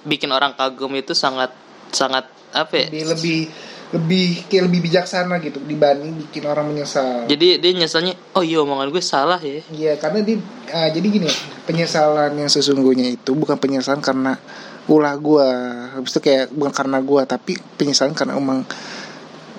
bikin 0.06 0.30
orang 0.30 0.54
kagum 0.54 0.92
itu 0.94 1.16
sangat 1.16 1.50
sangat 1.90 2.28
apa 2.54 2.74
ya? 2.74 2.86
lebih 2.88 3.04
lebih 3.10 3.40
lebih 3.86 4.26
kayak 4.50 4.64
lebih 4.66 4.80
bijaksana 4.90 5.38
gitu 5.38 5.62
dibanding 5.62 6.18
bikin 6.26 6.42
orang 6.50 6.66
menyesal 6.66 7.22
Jadi 7.30 7.62
dia 7.62 7.70
nyeselnya, 7.70 8.18
oh 8.34 8.42
iya 8.42 8.58
omongan 8.58 8.90
gue 8.90 9.02
salah 9.02 9.38
ya. 9.38 9.62
Iya 9.70 9.94
karena 9.98 10.26
dia 10.26 10.42
ah, 10.74 10.90
jadi 10.90 11.06
gini 11.06 11.30
penyesalan 11.66 12.34
yang 12.34 12.50
sesungguhnya 12.50 13.06
itu 13.14 13.34
bukan 13.34 13.58
penyesalan 13.58 14.02
karena 14.02 14.38
ulah 14.86 15.14
gua 15.18 15.46
habis 15.98 16.14
itu 16.14 16.22
kayak 16.22 16.54
bukan 16.54 16.70
karena 16.70 16.98
gua 17.02 17.26
tapi 17.26 17.58
penyesalan 17.74 18.14
karena 18.14 18.38
emang 18.38 18.62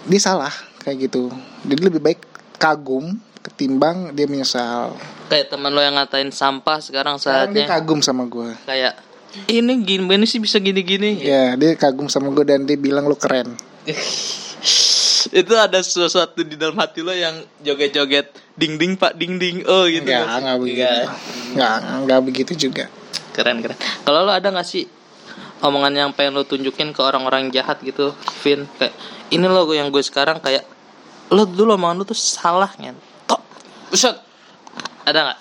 dia 0.08 0.22
salah 0.24 0.52
kayak 0.84 1.12
gitu 1.12 1.28
jadi 1.68 1.92
lebih 1.92 2.00
baik 2.00 2.20
kagum 2.56 3.20
ketimbang 3.48 4.12
dia 4.12 4.28
menyesal 4.28 4.94
Kayak 5.32 5.52
teman 5.52 5.72
lo 5.72 5.80
yang 5.80 5.96
ngatain 5.96 6.32
sampah 6.32 6.80
sekarang 6.84 7.16
sekarang 7.20 7.56
dia 7.56 7.64
saatnya 7.64 7.80
kagum 7.80 8.00
sama 8.04 8.28
gua 8.28 8.56
kayak 8.68 9.00
ini 9.48 9.84
gini 9.84 10.04
ini 10.08 10.26
sih 10.26 10.40
bisa 10.40 10.58
gini-gini. 10.60 11.20
ya 11.24 11.56
dia 11.56 11.76
kagum 11.80 12.12
sama 12.12 12.32
gua 12.32 12.44
dan 12.44 12.68
dia 12.68 12.76
bilang 12.80 13.08
lu 13.08 13.16
keren 13.16 13.56
itu 15.40 15.54
ada 15.60 15.80
sesuatu 15.84 16.40
di 16.44 16.56
dalam 16.56 16.76
hati 16.80 17.04
lo 17.04 17.12
yang 17.12 17.36
joget-joget 17.60 18.32
ding 18.56 18.80
ding 18.80 18.96
pak 18.96 19.16
ding 19.20 19.36
ding 19.36 19.64
oh 19.68 19.84
gitu 19.88 20.08
nggak 20.08 20.24
sih? 20.24 20.40
enggak 20.40 20.58
begitu. 20.60 20.82
Nggak. 20.82 21.04
Enggak, 21.52 21.78
enggak 21.84 22.22
begitu 22.24 22.52
juga. 22.56 22.86
keren 23.36 23.62
keren 23.62 23.78
kalau 24.02 24.26
lo 24.26 24.32
ada 24.34 24.50
nggak 24.50 24.66
sih 24.66 24.90
omongan 25.62 25.94
yang 25.94 26.10
pengen 26.14 26.38
lo 26.38 26.44
tunjukin 26.46 26.90
ke 26.90 27.02
orang-orang 27.06 27.54
jahat 27.54 27.78
gitu 27.86 28.14
Vin 28.42 28.66
kayak 28.82 28.94
ini 29.30 29.46
lo 29.46 29.70
yang 29.70 29.94
gue 29.94 30.02
sekarang 30.02 30.42
kayak 30.42 30.66
lo 31.30 31.46
dulu 31.46 31.78
omongan 31.78 32.02
lo 32.02 32.06
tuh 32.08 32.18
salah 32.18 32.72
ngentok 32.82 33.07
Buset 33.88 34.16
ada 35.04 35.20
nggak 35.24 35.40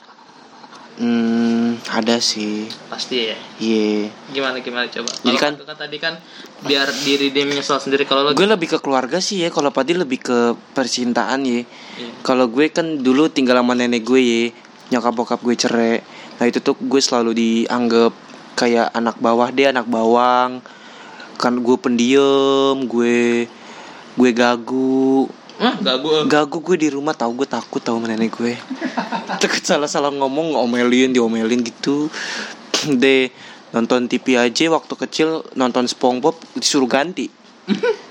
Hmm, 0.96 1.76
ada 1.92 2.16
sih. 2.24 2.72
Pasti 2.88 3.28
ya. 3.28 3.36
Iya. 3.60 4.08
Gimana 4.32 4.64
gimana 4.64 4.88
coba. 4.88 5.12
Jadi 5.12 5.36
kan- 5.36 5.60
kan 5.60 5.76
tadi 5.76 6.00
kan 6.00 6.16
biar 6.64 6.88
diri 7.04 7.28
dia 7.28 7.44
menyesal 7.44 7.76
sendiri 7.76 8.08
kalau 8.08 8.24
lo 8.24 8.32
Gue 8.32 8.48
lebih 8.48 8.64
ke 8.64 8.78
keluarga 8.80 9.20
sih 9.20 9.44
ya. 9.44 9.52
Kalau 9.52 9.68
Padi 9.68 9.92
lebih 9.92 10.24
ke 10.24 10.38
percintaan 10.72 11.44
ya. 11.44 11.60
Iya. 11.60 11.64
Kalau 12.24 12.48
gue 12.48 12.72
kan 12.72 12.96
dulu 12.96 13.28
tinggal 13.28 13.60
sama 13.60 13.76
nenek 13.76 14.08
gue 14.08 14.20
ya. 14.24 14.42
Nyokap 14.88 15.12
bokap 15.12 15.40
gue 15.44 15.52
cerai. 15.52 16.00
Nah 16.40 16.48
itu 16.48 16.64
tuh 16.64 16.72
gue 16.74 16.96
selalu 16.96 17.36
dianggap 17.36 18.16
kayak 18.56 18.88
anak 18.96 19.20
bawah 19.20 19.52
dia 19.52 19.68
anak 19.68 19.84
bawang. 19.84 20.64
Kan 21.36 21.60
gue 21.60 21.76
pendiam, 21.76 22.88
gue 22.88 23.44
gue 24.16 24.30
gagu. 24.32 25.28
Hah, 25.56 25.74
gak 25.80 25.96
gue. 26.04 26.18
Gagu 26.28 26.58
gue 26.60 26.76
di 26.76 26.88
rumah 26.92 27.16
tahu 27.16 27.44
gue 27.44 27.48
takut 27.48 27.80
sama 27.80 28.04
nenek 28.04 28.36
gue. 28.36 28.54
Takut 29.40 29.64
salah-salah 29.64 30.12
ngomong 30.12 30.52
ngomelin, 30.52 31.16
diomelin 31.16 31.64
gitu. 31.64 32.12
Deh 32.86 33.32
nonton 33.72 34.06
TV 34.06 34.36
aja 34.36 34.68
waktu 34.72 34.94
kecil 34.94 35.42
nonton 35.56 35.88
SpongeBob 35.88 36.36
disuruh 36.56 36.88
ganti. 36.88 37.32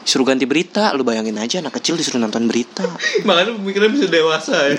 Disuruh 0.03 0.27
ganti 0.27 0.43
berita, 0.43 0.91
lu 0.97 1.07
bayangin 1.07 1.39
aja 1.39 1.63
anak 1.63 1.79
kecil 1.79 1.95
disuruh 1.95 2.19
nonton 2.19 2.49
berita. 2.49 2.83
Makanya 3.23 3.55
pemikiran 3.55 3.89
bisa 3.93 4.05
dewasa 4.09 4.55
ya. 4.67 4.77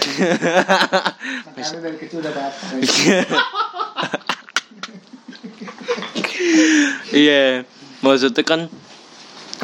Makanya 1.48 1.78
dari 1.80 1.96
kecil 2.02 2.20
udah 2.20 2.32
bapak. 2.34 2.68
Iya, 7.10 7.64
maksudnya 8.04 8.44
kan 8.44 8.68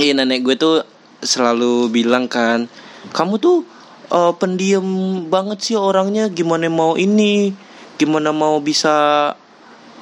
iya 0.00 0.16
nenek 0.16 0.40
gue 0.42 0.56
tuh 0.56 0.82
selalu 1.22 1.92
bilang 1.92 2.26
kan, 2.26 2.66
kamu 3.10 3.42
tuh 3.42 3.66
eh, 4.14 4.32
pendiam 4.38 4.86
banget 5.26 5.58
sih 5.72 5.76
orangnya, 5.78 6.30
gimana 6.30 6.70
mau 6.70 6.94
ini, 6.94 7.50
gimana 7.98 8.30
mau 8.30 8.62
bisa 8.62 8.94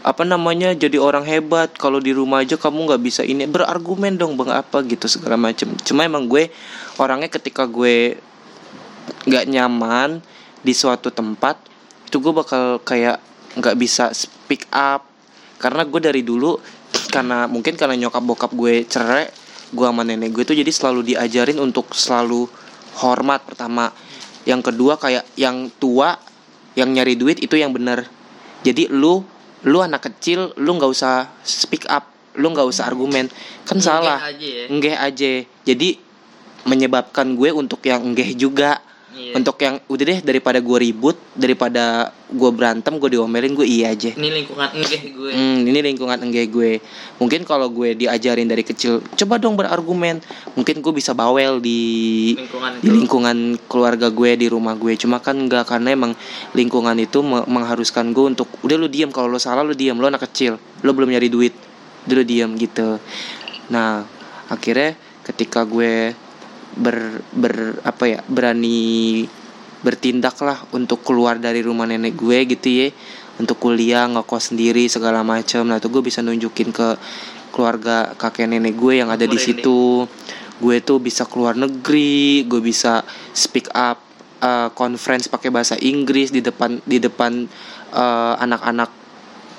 apa 0.00 0.22
namanya 0.24 0.72
jadi 0.72 0.96
orang 0.96 1.24
hebat? 1.28 1.76
Kalau 1.76 2.00
di 2.00 2.12
rumah 2.12 2.44
aja 2.44 2.56
kamu 2.56 2.88
nggak 2.88 3.02
bisa 3.04 3.22
ini. 3.24 3.44
Berargumen 3.48 4.16
dong 4.16 4.36
bang 4.36 4.60
apa? 4.60 4.80
gitu 4.84 5.08
segala 5.08 5.36
macem. 5.36 5.72
Cuma 5.84 6.04
emang 6.08 6.24
gue 6.28 6.48
orangnya 6.96 7.28
ketika 7.28 7.68
gue 7.68 8.16
nggak 9.28 9.44
nyaman 9.48 10.24
di 10.60 10.72
suatu 10.72 11.12
tempat 11.12 11.56
itu 12.08 12.16
gue 12.20 12.32
bakal 12.32 12.80
kayak 12.80 13.20
nggak 13.60 13.76
bisa 13.76 14.12
speak 14.16 14.64
up. 14.72 15.04
Karena 15.60 15.84
gue 15.84 16.00
dari 16.00 16.24
dulu 16.24 16.56
karena 17.12 17.44
mungkin 17.50 17.76
karena 17.76 17.94
nyokap 18.06 18.22
bokap 18.24 18.50
gue 18.56 18.86
cerai 18.86 19.28
gue 19.70 19.86
sama 19.86 20.02
nenek 20.02 20.34
gue 20.34 20.42
tuh 20.42 20.56
jadi 20.58 20.70
selalu 20.70 21.14
diajarin 21.14 21.58
untuk 21.62 21.94
selalu 21.94 22.50
hormat 23.00 23.42
pertama. 23.44 23.90
Yang 24.44 24.72
kedua 24.72 24.96
kayak 24.96 25.24
yang 25.36 25.68
tua 25.80 26.16
yang 26.78 26.92
nyari 26.92 27.16
duit 27.16 27.40
itu 27.40 27.56
yang 27.56 27.72
benar. 27.72 28.06
Jadi 28.62 28.88
lu 28.92 29.24
lu 29.64 29.78
anak 29.84 30.08
kecil 30.12 30.56
lu 30.56 30.76
nggak 30.80 30.90
usah 30.92 31.28
speak 31.44 31.84
up 31.88 32.08
lu 32.38 32.52
nggak 32.52 32.68
usah 32.68 32.86
argumen. 32.86 33.26
Kan 33.66 33.82
salah. 33.82 34.20
aja 34.22 34.38
ya. 34.38 34.64
enggeh 34.70 34.94
aja. 34.96 35.30
Jadi 35.66 35.88
menyebabkan 36.68 37.34
gue 37.34 37.50
untuk 37.56 37.80
yang 37.88 38.04
enggeh 38.04 38.36
juga 38.36 38.78
Iya. 39.10 39.34
untuk 39.34 39.58
yang 39.58 39.82
udah 39.90 40.04
deh 40.06 40.18
daripada 40.22 40.62
gue 40.62 40.78
ribut 40.86 41.18
daripada 41.34 42.14
gue 42.30 42.50
berantem 42.54 42.94
gue 42.94 43.18
diomelin 43.18 43.58
gue 43.58 43.66
iya 43.66 43.90
aja 43.90 44.14
Ini 44.14 44.28
lingkungan 44.30 44.70
enggak 44.70 45.02
gue. 45.10 45.30
Hmm, 45.34 45.66
ini 45.66 45.78
lingkungan 45.82 46.18
enggak 46.22 46.46
gue. 46.46 46.78
Mungkin 47.18 47.42
kalau 47.42 47.66
gue 47.74 47.98
diajarin 47.98 48.46
dari 48.46 48.62
kecil, 48.62 49.02
coba 49.02 49.42
dong 49.42 49.58
berargumen. 49.58 50.22
Mungkin 50.54 50.78
gue 50.78 50.92
bisa 50.94 51.10
bawel 51.10 51.58
di 51.58 51.80
Lingkungan 52.38 52.70
di 52.78 52.88
lingkungan 52.88 53.36
keluarga 53.66 54.14
gue 54.14 54.30
di 54.38 54.46
rumah 54.46 54.78
gue. 54.78 54.94
Cuma 54.94 55.18
kan 55.18 55.34
enggak 55.34 55.66
karena 55.66 55.90
emang 55.90 56.14
lingkungan 56.54 56.94
itu 57.02 57.18
me- 57.20 57.46
mengharuskan 57.50 58.14
gue 58.14 58.30
untuk 58.30 58.46
udah 58.62 58.78
lu 58.78 58.86
diam 58.86 59.10
kalau 59.10 59.26
lu 59.26 59.42
salah 59.42 59.66
lu 59.66 59.74
diam, 59.74 59.98
lu 59.98 60.06
anak 60.06 60.22
kecil, 60.30 60.54
lu 60.86 60.90
belum 60.94 61.10
nyari 61.10 61.26
duit, 61.26 61.54
udah 62.06 62.14
lu 62.14 62.22
diam 62.22 62.54
gitu. 62.54 63.02
Nah, 63.74 64.06
akhirnya 64.46 64.94
ketika 65.26 65.66
gue 65.66 66.14
ber 66.76 67.24
ber 67.34 67.82
apa 67.82 68.04
ya 68.06 68.20
berani 68.30 69.26
bertindak 69.80 70.36
lah 70.44 70.60
untuk 70.76 71.00
keluar 71.00 71.40
dari 71.40 71.64
rumah 71.64 71.88
nenek 71.88 72.14
gue 72.14 72.38
gitu 72.56 72.68
ya. 72.68 72.88
Untuk 73.40 73.56
kuliah 73.56 74.04
ngekos 74.04 74.52
sendiri 74.52 74.84
segala 74.92 75.24
macam 75.24 75.64
nah 75.64 75.80
tuh 75.80 75.88
gue 75.88 76.02
bisa 76.04 76.20
nunjukin 76.20 76.76
ke 76.76 77.00
keluarga 77.50 78.12
kakek 78.20 78.46
nenek 78.46 78.76
gue 78.76 79.00
yang 79.00 79.08
ada 79.08 79.24
di 79.24 79.38
situ. 79.40 80.04
Gue 80.60 80.76
tuh 80.84 81.00
bisa 81.00 81.24
keluar 81.24 81.56
negeri 81.56 82.44
gue 82.44 82.60
bisa 82.60 83.00
speak 83.32 83.72
up 83.72 83.96
uh, 84.44 84.68
conference 84.76 85.32
pakai 85.32 85.48
bahasa 85.48 85.80
Inggris 85.80 86.28
di 86.28 86.44
depan 86.44 86.84
di 86.84 87.00
depan 87.00 87.48
uh, 87.96 88.34
anak-anak 88.36 88.90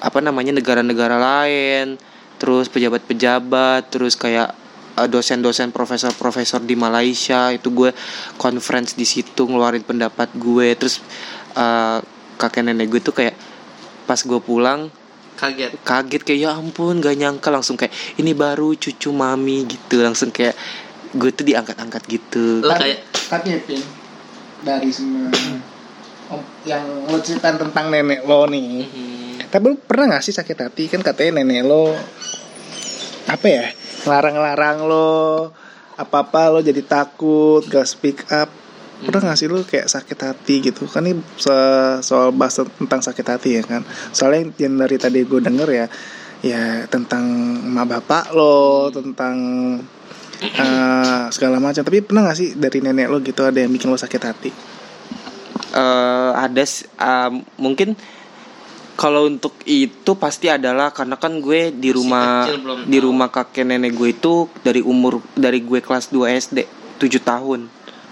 apa 0.01 0.19
namanya 0.21 0.53
negara-negara 0.53 1.17
lain. 1.17 1.97
Terus 2.37 2.69
pejabat-pejabat 2.69 3.89
terus 3.89 4.13
kayak 4.13 4.53
uh, 4.53 4.60
dosen-dosen 4.95 5.71
profesor-profesor 5.71 6.61
di 6.61 6.75
Malaysia 6.75 7.49
itu 7.49 7.71
gue 7.71 7.91
conference 8.35 8.93
di 8.93 9.07
situ 9.07 9.47
ngeluarin 9.47 9.83
pendapat 9.83 10.29
gue. 10.35 10.75
Terus 10.75 10.99
uh, 11.55 11.99
kakek 12.37 12.67
nenek 12.67 12.91
gue 12.91 13.01
tuh 13.01 13.15
kayak 13.15 13.35
pas 14.05 14.19
gue 14.19 14.39
pulang 14.41 14.91
Kaget. 15.41 15.73
kaget 15.81 16.21
kayak 16.21 16.39
ya 16.43 16.49
ampun 16.53 17.01
gak 17.01 17.17
nyangka. 17.17 17.49
Langsung 17.49 17.79
kayak 17.79 17.93
ini 18.21 18.35
baru 18.35 18.75
cucu 18.77 19.09
mami 19.09 19.65
gitu. 19.65 20.03
Langsung 20.03 20.29
kayak 20.29 20.53
gue 21.15 21.31
tuh 21.33 21.45
diangkat-angkat 21.47 22.03
gitu. 22.07 22.61
Lo 22.61 22.75
kayak 22.75 23.01
Tapi 23.31 23.57
Pin 23.63 23.81
dari 24.61 24.89
semua 24.93 25.31
yang 26.63 26.85
lo 27.09 27.17
ceritain 27.19 27.57
tentang 27.59 27.91
nenek 27.91 28.23
lo 28.23 28.47
nih. 28.47 28.85
hmm, 28.87 29.51
Tapi 29.51 29.63
lu 29.67 29.75
pernah 29.81 30.15
gak 30.15 30.23
sih 30.23 30.35
sakit 30.35 30.57
hati? 30.69 30.87
Kan 30.87 31.01
katanya 31.03 31.41
nenek 31.41 31.65
lo 31.67 31.91
apa 33.31 33.47
ya? 33.47 33.65
Ngelarang-larang 34.03 34.77
lo 34.83 35.09
apa-apa 35.95 36.51
lo 36.51 36.59
jadi 36.59 36.83
takut 36.83 37.63
gak 37.65 37.87
speak 37.87 38.27
up. 38.27 38.51
Pernah 39.01 39.33
gak 39.33 39.39
sih 39.39 39.47
lo 39.47 39.63
kayak 39.63 39.87
sakit 39.87 40.19
hati 40.19 40.55
gitu? 40.61 40.85
Kan 40.85 41.07
ini 41.07 41.23
so- 41.39 41.99
soal 42.03 42.35
bahas 42.35 42.59
tentang 42.59 43.01
sakit 43.01 43.25
hati 43.25 43.49
ya 43.57 43.63
kan? 43.63 43.81
Soalnya 44.11 44.51
yang 44.59 44.77
dari 44.77 44.97
tadi 44.99 45.23
gue 45.23 45.41
denger 45.41 45.69
ya 45.71 45.87
ya 46.41 46.89
tentang 46.89 47.23
emak 47.69 47.85
bapak 47.85 48.33
lo 48.33 48.89
tentang 48.91 49.35
eh, 50.41 51.23
segala 51.31 51.57
macam. 51.63 51.81
Tapi 51.81 52.03
pernah 52.03 52.27
gak 52.27 52.37
sih 52.37 52.53
dari 52.59 52.83
nenek 52.83 53.07
lo 53.07 53.23
gitu 53.23 53.47
ada 53.47 53.57
yang 53.57 53.71
bikin 53.71 53.89
lo 53.89 53.97
sakit 53.97 54.21
hati? 54.21 54.51
Eh 55.71 56.31
ada 56.35 56.63
ah, 56.99 57.31
mungkin 57.55 57.95
kalau 59.01 59.25
untuk 59.25 59.57
itu 59.65 60.13
pasti 60.13 60.45
adalah 60.45 60.93
karena 60.93 61.17
kan 61.17 61.41
gue 61.41 61.73
di 61.73 61.89
Masih 61.89 61.97
rumah 61.97 62.45
di 62.85 62.97
tahu. 63.01 63.05
rumah 63.09 63.33
kakek 63.33 63.65
nenek 63.65 63.97
gue 63.97 64.13
itu 64.13 64.45
dari 64.61 64.85
umur 64.85 65.25
dari 65.33 65.57
gue 65.65 65.81
kelas 65.81 66.13
2 66.13 66.29
SD 66.37 66.57
7 67.01 67.09
tahun. 67.17 67.65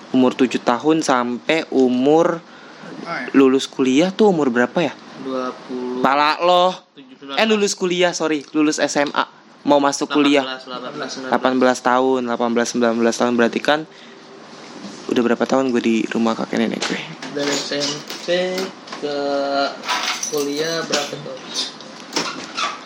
Umur 0.10 0.34
7 0.34 0.50
tahun 0.58 1.06
sampai 1.06 1.70
umur 1.70 2.42
lulus 3.38 3.70
kuliah 3.70 4.10
tuh 4.10 4.34
umur 4.34 4.50
berapa 4.50 4.82
ya? 4.82 4.98
20 5.22 6.02
pala 6.02 6.42
lo. 6.42 6.74
17 6.98 7.38
eh 7.38 7.46
lulus 7.46 7.78
kuliah 7.78 8.10
sorry. 8.10 8.42
Lulus 8.58 8.82
SMA 8.82 9.30
mau 9.70 9.78
masuk 9.78 10.10
kuliah. 10.10 10.42
18 10.42 11.30
18 11.30 11.30
18 11.30 11.86
tahun 11.86 12.22
18 12.26 12.82
19 12.82 12.98
tahun. 12.98 13.34
Berarti 13.38 13.60
kan 13.62 13.86
udah 15.06 15.22
berapa 15.22 15.46
tahun 15.46 15.70
gue 15.70 15.82
di 15.86 15.96
rumah 16.10 16.34
kakek 16.34 16.58
nenek 16.58 16.82
gue? 16.82 16.98
Dari 17.38 17.54
SMP 17.54 18.58
ke 19.06 19.18
kuliah 20.30 20.86
berapa 20.86 21.14
tuh? 21.26 21.38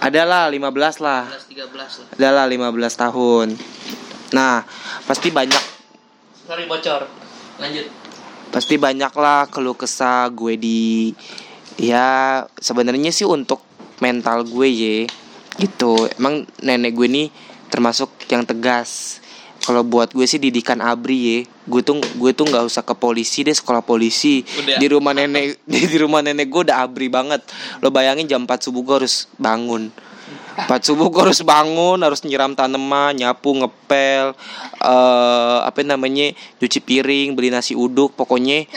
adalah 0.04 0.52
15 0.52 1.04
lah 1.04 1.24
13 1.48 1.72
13 1.72 1.76
lah. 1.76 2.08
adalah 2.16 2.46
15 2.48 3.04
tahun 3.08 3.48
nah 4.34 4.66
pasti 5.08 5.30
banyak 5.30 5.64
Sorry 6.44 6.68
bocor. 6.68 7.08
Lanjut. 7.56 7.88
pasti 8.52 8.76
banyak 8.76 9.14
lah 9.16 9.48
keluh 9.48 9.80
kesah 9.80 10.28
gue 10.28 10.60
di 10.60 11.16
ya 11.80 12.44
sebenarnya 12.60 13.16
sih 13.16 13.24
untuk 13.24 13.64
mental 14.04 14.44
gue 14.44 14.68
ya 14.68 14.98
gitu 15.58 16.12
emang 16.20 16.44
nenek 16.60 16.92
gue 16.92 17.08
nih 17.08 17.28
termasuk 17.72 18.12
yang 18.28 18.44
tegas 18.44 19.23
kalau 19.64 19.82
buat 19.88 20.12
gue 20.12 20.28
sih 20.28 20.44
didikan 20.44 20.84
abri 20.84 21.20
ya 21.24 21.38
gue 21.64 21.80
tuh 21.80 21.96
gue 22.20 22.32
tuh 22.36 22.44
nggak 22.44 22.68
usah 22.68 22.84
ke 22.84 22.92
polisi 23.00 23.48
deh 23.48 23.56
sekolah 23.56 23.80
polisi. 23.80 24.44
Udah. 24.44 24.76
di 24.76 24.88
rumah 24.92 25.16
nenek 25.16 25.56
di, 25.72 25.80
di 25.88 25.98
rumah 25.98 26.20
nenek 26.20 26.52
gue 26.52 26.62
udah 26.68 26.84
abri 26.84 27.08
banget. 27.08 27.40
Lo 27.80 27.88
bayangin 27.88 28.28
jam 28.28 28.44
4 28.44 28.60
subuh 28.60 28.84
gue 28.84 28.96
harus 29.04 29.32
bangun. 29.40 29.88
4 30.54 30.68
subuh 30.84 31.08
gue 31.08 31.22
harus 31.24 31.40
bangun 31.42 31.98
harus 32.04 32.22
nyiram 32.28 32.54
tanaman 32.54 33.16
nyapu 33.18 33.56
ngepel 33.58 34.36
eh 34.84 35.60
apa 35.64 35.80
namanya 35.82 36.36
cuci 36.62 36.80
piring 36.84 37.34
beli 37.34 37.50
nasi 37.50 37.74
uduk 37.74 38.20
pokoknya 38.20 38.68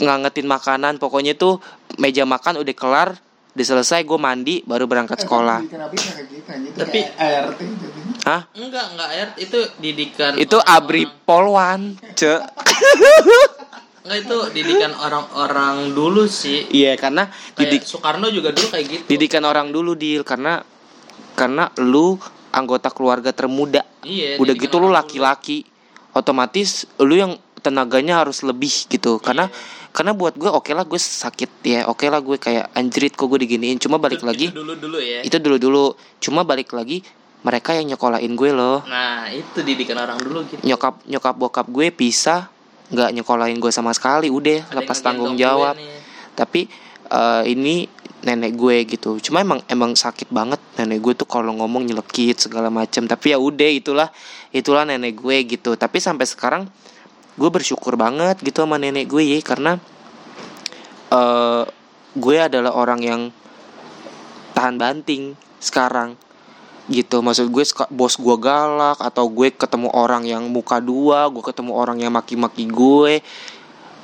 ngangetin 0.00 0.48
makanan. 0.48 0.96
Pokoknya 0.96 1.36
tuh 1.36 1.60
meja 2.00 2.24
makan 2.24 2.64
udah 2.64 2.74
kelar 2.76 3.08
udah 3.56 3.64
selesai 3.64 4.04
gue 4.04 4.18
mandi 4.20 4.60
baru 4.64 4.88
berangkat 4.88 5.24
sekolah. 5.24 5.64
Tapi- 6.76 7.08
ART 7.16 7.60
Hah? 8.26 8.42
Enggak, 8.52 8.90
enggak 8.90 9.08
air 9.08 9.28
itu 9.38 9.58
didikan 9.78 10.34
itu 10.34 10.58
orang-orang. 10.58 10.82
abri 10.82 11.02
polwan 11.22 11.80
ce 12.12 12.42
Enggak 14.02 14.18
itu 14.20 14.36
didikan 14.52 14.92
orang-orang 14.94 15.90
dulu 15.90 16.26
sih. 16.26 16.66
iya 16.70 16.94
karena 16.94 17.26
Kayak 17.54 17.58
didik 17.60 17.82
Soekarno 17.84 18.26
juga 18.28 18.50
dulu 18.50 18.66
kayak 18.68 18.86
gitu. 18.88 19.02
didikan 19.06 19.42
orang 19.42 19.70
dulu 19.70 19.94
deal 19.94 20.22
karena 20.22 20.62
karena 21.34 21.70
lu 21.80 22.18
anggota 22.50 22.88
keluarga 22.88 23.30
termuda 23.30 23.82
Iya. 24.02 24.38
udah 24.38 24.54
gitu 24.56 24.74
lu 24.76 24.88
orang 24.88 25.04
laki-laki 25.04 25.66
otomatis 26.10 26.70
lu 26.96 27.14
yang 27.14 27.32
tenaganya 27.58 28.18
harus 28.18 28.40
lebih 28.40 28.70
gitu 28.86 29.18
karena 29.18 29.46
Iya. 29.46 29.90
karena 29.90 30.12
buat 30.12 30.34
gue 30.34 30.46
oke 30.46 30.70
lah 30.70 30.82
gue 30.82 30.96
sakit 30.96 31.50
ya 31.62 31.80
oke 31.84 32.06
lah 32.06 32.18
gue 32.20 32.36
kayak 32.36 32.70
anjrit 32.72 33.10
kok 33.12 33.26
gue 33.26 33.38
diginiin 33.40 33.76
cuma 33.76 33.96
dulu. 33.96 34.04
balik 34.04 34.18
Itu- 34.18 34.28
lagi 34.28 34.46
itu 34.46 34.56
dulu-dulu 34.56 34.98
ya. 34.98 35.20
itu 35.20 35.36
dulu 35.36 35.56
dulu 35.56 35.84
cuma 36.18 36.42
balik 36.42 36.70
lagi 36.72 37.02
mereka 37.44 37.76
yang 37.76 37.86
nyekolahin 37.92 38.32
gue 38.34 38.50
loh. 38.54 38.82
Nah, 38.86 39.28
itu 39.30 39.60
didikan 39.62 40.00
orang 40.00 40.18
dulu 40.18 40.46
gitu. 40.48 40.62
nyokap 40.64 41.04
nyokap 41.06 41.34
bokap 41.36 41.66
gue 41.70 41.92
pisah 41.92 42.48
nggak 42.86 43.10
nyekolahin 43.18 43.58
gue 43.58 43.72
sama 43.74 43.90
sekali 43.90 44.30
udah 44.30 44.70
Ada 44.70 44.78
lepas 44.82 44.98
tanggung 45.02 45.34
jawab. 45.34 45.74
tapi 46.38 46.70
eh, 47.10 47.42
ini 47.50 47.88
nenek 48.26 48.52
gue 48.58 48.76
gitu. 48.90 49.22
Cuma 49.22 49.46
emang 49.46 49.62
emang 49.70 49.94
sakit 49.94 50.30
banget 50.34 50.58
nenek 50.74 50.98
gue 50.98 51.14
tuh 51.14 51.28
kalau 51.30 51.54
ngomong 51.54 51.86
nyelekit 51.86 52.42
segala 52.42 52.66
macem. 52.72 53.06
Tapi 53.06 53.34
ya 53.34 53.38
udah 53.38 53.70
itulah 53.70 54.08
itulah 54.50 54.82
nenek 54.82 55.14
gue 55.14 55.36
gitu. 55.46 55.78
Tapi 55.78 56.02
sampai 56.02 56.26
sekarang 56.26 56.62
gue 57.38 57.50
bersyukur 57.52 57.94
banget 57.94 58.42
gitu 58.42 58.66
sama 58.66 58.76
nenek 58.82 59.06
gue 59.06 59.22
ya. 59.22 59.38
Karena 59.46 59.78
eh 61.14 61.64
gue 62.16 62.36
adalah 62.40 62.72
orang 62.74 63.00
yang 63.04 63.22
tahan 64.56 64.80
banting 64.80 65.36
sekarang 65.60 66.16
gitu. 66.90 67.22
Maksud 67.22 67.50
gue 67.50 67.64
bos 67.92 68.14
gue 68.16 68.36
galak 68.38 68.98
atau 69.02 69.26
gue 69.26 69.52
ketemu 69.54 69.88
orang 69.92 70.22
yang 70.26 70.46
muka 70.46 70.78
dua 70.78 71.28
gue 71.30 71.42
ketemu 71.42 71.72
orang 71.74 71.98
yang 72.02 72.12
maki-maki 72.14 72.66
gue. 72.66 73.22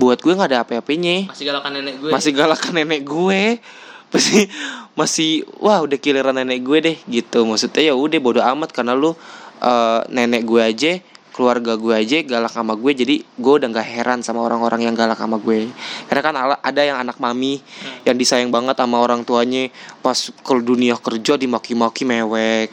Buat 0.00 0.18
gue 0.24 0.32
nggak 0.34 0.50
ada 0.50 0.60
apa-apanya. 0.66 1.30
Masih 1.30 1.46
galakan 1.46 1.70
nenek 1.78 1.94
gue. 2.00 2.10
masih 2.10 2.32
galakan 2.34 2.72
nenek 2.76 3.02
gue. 3.06 3.42
Masih 4.12 4.44
masih 4.92 5.48
wah 5.56 5.80
udah 5.80 5.96
kiliran 5.96 6.36
nenek 6.36 6.60
gue 6.60 6.78
deh 6.84 6.96
gitu. 7.08 7.48
Maksudnya 7.48 7.80
ya 7.80 7.94
udah 7.96 8.20
bodo 8.20 8.44
amat 8.44 8.68
karena 8.68 8.92
lu 8.92 9.16
eh, 9.56 10.00
nenek 10.12 10.44
gue 10.44 10.60
aja 10.60 10.92
keluarga 11.32 11.74
gue 11.80 11.96
aja 11.96 12.20
galak 12.22 12.52
sama 12.52 12.76
gue 12.76 12.92
jadi 12.92 13.16
gue 13.24 13.52
udah 13.56 13.68
nggak 13.72 13.88
heran 13.88 14.20
sama 14.20 14.44
orang-orang 14.44 14.86
yang 14.86 14.94
galak 14.94 15.16
sama 15.16 15.40
gue. 15.40 15.72
Karena 16.06 16.22
kan 16.22 16.34
ada 16.60 16.82
yang 16.84 17.00
anak 17.00 17.16
mami 17.18 17.58
yang 18.04 18.14
disayang 18.14 18.52
banget 18.52 18.76
sama 18.76 19.00
orang 19.00 19.24
tuanya 19.24 19.72
pas 20.04 20.16
ke 20.16 20.54
dunia 20.60 21.00
kerja 21.00 21.40
dimaki-maki 21.40 22.04
mewek. 22.04 22.68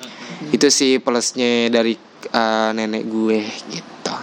Itu 0.51 0.68
sih 0.68 0.99
plusnya 0.99 1.72
dari 1.72 1.95
eh, 2.30 2.70
nenek 2.76 3.03
gue 3.07 3.39
gitu. 3.72 4.16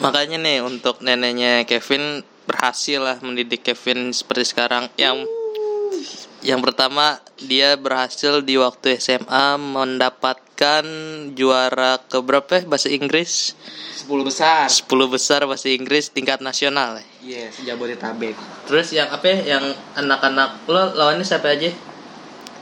Makanya 0.00 0.38
nih 0.38 0.58
untuk 0.62 1.02
neneknya 1.02 1.66
Kevin 1.66 2.22
berhasil 2.46 3.02
lah 3.02 3.18
mendidik 3.20 3.66
Kevin 3.66 4.14
seperti 4.14 4.54
sekarang. 4.54 4.86
Yang 4.94 5.26
yang 6.46 6.62
pertama 6.62 7.18
dia 7.42 7.74
berhasil 7.74 8.38
di 8.44 8.54
waktu 8.54 9.02
SMA 9.02 9.58
mendapatkan 10.56 10.84
juara 11.36 12.00
ke 12.00 12.18
berapa 12.24 12.48
ya 12.48 12.62
bahasa 12.64 12.88
Inggris? 12.88 13.52
10 14.08 14.24
besar 14.24 14.64
10 14.72 14.88
besar 15.12 15.40
bahasa 15.44 15.68
Inggris 15.68 16.08
tingkat 16.08 16.40
nasional. 16.40 16.96
ya. 16.96 17.04
iya 17.20 17.44
sejabodetabek 17.52 18.32
Terus 18.64 18.96
yang 18.96 19.12
apa 19.12 19.26
ya? 19.28 19.56
Yang 19.56 19.76
anak-anak 20.00 20.64
lo 20.64 20.96
lawannya 20.96 21.24
siapa 21.28 21.52
aja? 21.52 21.68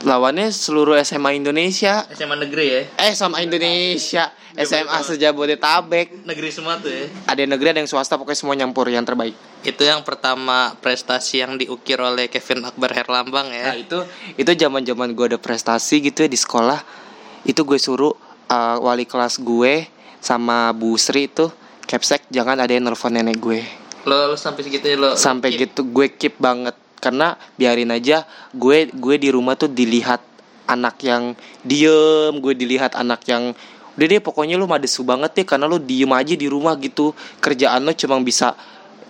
lawannya 0.03 0.51
seluruh 0.51 0.99
SMA 1.07 1.39
Indonesia 1.39 2.03
SMA 2.11 2.35
negeri 2.35 2.65
ya. 2.67 2.81
Eh 2.99 3.15
sama 3.15 3.39
Indonesia 3.39 4.27
SMA 4.59 4.99
sejabodetabek 5.01 6.27
Negeri 6.27 6.51
semua 6.51 6.75
tuh 6.77 6.91
ya. 6.91 7.07
Ada 7.31 7.47
yang 7.47 7.51
negeri 7.55 7.67
ada 7.71 7.79
yang 7.79 7.89
swasta 7.89 8.19
pokoknya 8.19 8.37
semua 8.37 8.59
nyampur 8.59 8.91
yang 8.91 9.07
terbaik 9.07 9.33
Itu 9.63 9.87
yang 9.87 10.03
pertama 10.03 10.75
prestasi 10.83 11.41
yang 11.41 11.55
diukir 11.55 11.97
oleh 12.03 12.27
Kevin 12.27 12.67
Akbar 12.67 12.91
Herlambang 12.91 13.49
ya. 13.55 13.71
Nah 13.71 13.79
itu 13.79 14.03
itu 14.35 14.51
zaman 14.51 14.83
zaman 14.83 15.15
gue 15.15 15.25
ada 15.31 15.39
prestasi 15.39 16.03
gitu 16.03 16.27
ya 16.27 16.29
di 16.29 16.37
sekolah 16.37 17.04
Itu 17.45 17.61
gue 17.63 17.77
suruh 17.77 18.13
uh, 18.49 18.77
wali 18.81 19.05
kelas 19.05 19.39
gue 19.41 19.85
sama 20.21 20.73
Bu 20.73 20.97
Sri 20.97 21.29
itu 21.29 21.49
Capsek 21.85 22.25
jangan 22.33 22.57
ada 22.57 22.73
yang 22.73 22.89
nelfon 22.89 23.13
nenek 23.13 23.37
gue. 23.37 23.61
Lo, 24.09 24.33
lo 24.33 24.37
sampai 24.37 24.65
segitu 24.65 24.89
lo. 24.97 25.13
Sampai 25.13 25.53
keep. 25.53 25.69
gitu 25.69 25.85
gue 25.85 26.09
keep 26.17 26.35
banget. 26.41 26.73
Karena 26.97 27.37
biarin 27.53 27.93
aja 27.93 28.25
gue 28.49 28.89
gue 28.89 29.15
di 29.21 29.29
rumah 29.29 29.53
tuh 29.53 29.69
dilihat 29.69 30.17
anak 30.65 30.97
yang 31.05 31.37
diem 31.61 32.33
Gue 32.41 32.57
dilihat 32.57 32.97
anak 32.97 33.21
yang 33.29 33.53
Udah 33.95 34.07
deh 34.09 34.19
pokoknya 34.19 34.57
lu 34.57 34.65
madesu 34.65 35.05
banget 35.05 35.37
deh 35.37 35.45
Karena 35.45 35.69
lu 35.69 35.77
diem 35.77 36.09
aja 36.09 36.33
di 36.33 36.49
rumah 36.49 36.73
gitu. 36.81 37.13
Kerjaan 37.37 37.85
lo 37.85 37.93
cuma 37.93 38.17
bisa 38.25 38.57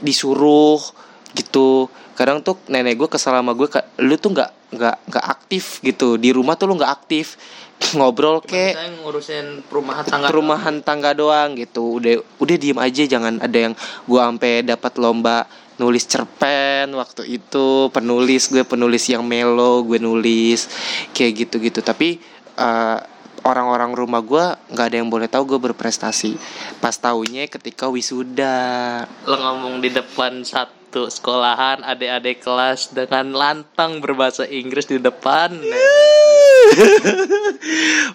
disuruh 0.03 0.83
gitu. 1.31 1.87
Kadang 2.19 2.43
tuh 2.43 2.59
nenek 2.67 2.99
gue 2.99 3.07
kesal 3.07 3.39
sama 3.39 3.55
gue 3.55 3.71
lu 4.03 4.19
tuh 4.19 4.35
nggak 4.35 4.51
nggak 4.75 4.95
nggak 5.07 5.25
aktif 5.31 5.79
gitu. 5.79 6.19
Di 6.19 6.35
rumah 6.35 6.59
tuh 6.59 6.67
lu 6.67 6.75
nggak 6.75 6.91
aktif 6.91 7.39
ngobrol 7.97 8.39
saya 8.47 8.91
ngurusin 9.03 9.65
perumahan 9.67 10.03
tangga. 10.07 10.27
perumahan 10.31 10.75
tangga 10.81 11.11
doang 11.11 11.55
gitu. 11.59 11.99
Udah 11.99 12.19
udah 12.39 12.55
diem 12.55 12.79
aja 12.79 13.03
jangan 13.05 13.39
ada 13.39 13.57
yang 13.69 13.73
gua 14.07 14.31
ampe 14.31 14.63
dapat 14.63 14.95
lomba 14.99 15.47
nulis 15.75 16.07
cerpen 16.07 16.95
waktu 16.95 17.35
itu 17.35 17.91
penulis 17.91 18.47
gue 18.47 18.63
penulis 18.63 19.11
yang 19.11 19.27
melo 19.27 19.83
gue 19.83 19.99
nulis 19.99 20.71
kayak 21.11 21.31
gitu 21.35 21.59
gitu 21.59 21.83
tapi 21.83 22.15
eh, 22.55 22.99
orang-orang 23.45 23.93
rumah 23.93 24.23
gua 24.25 24.57
nggak 24.73 24.85
ada 24.89 24.97
yang 24.97 25.09
boleh 25.13 25.29
tahu 25.29 25.55
gue 25.55 25.59
berprestasi. 25.71 26.35
Pas 26.81 26.97
taunya 26.97 27.45
ketika 27.45 27.85
wisuda. 27.87 29.05
Lo 29.29 29.37
ngomong 29.37 29.79
di 29.85 29.93
depan 29.93 30.41
satu 30.41 30.84
sekolahan 31.11 31.83
adik-adik 31.83 32.39
kelas 32.39 32.95
dengan 32.95 33.35
lantang 33.35 33.99
berbahasa 33.99 34.47
Inggris 34.47 34.87
di 34.87 34.97
depan. 34.97 35.51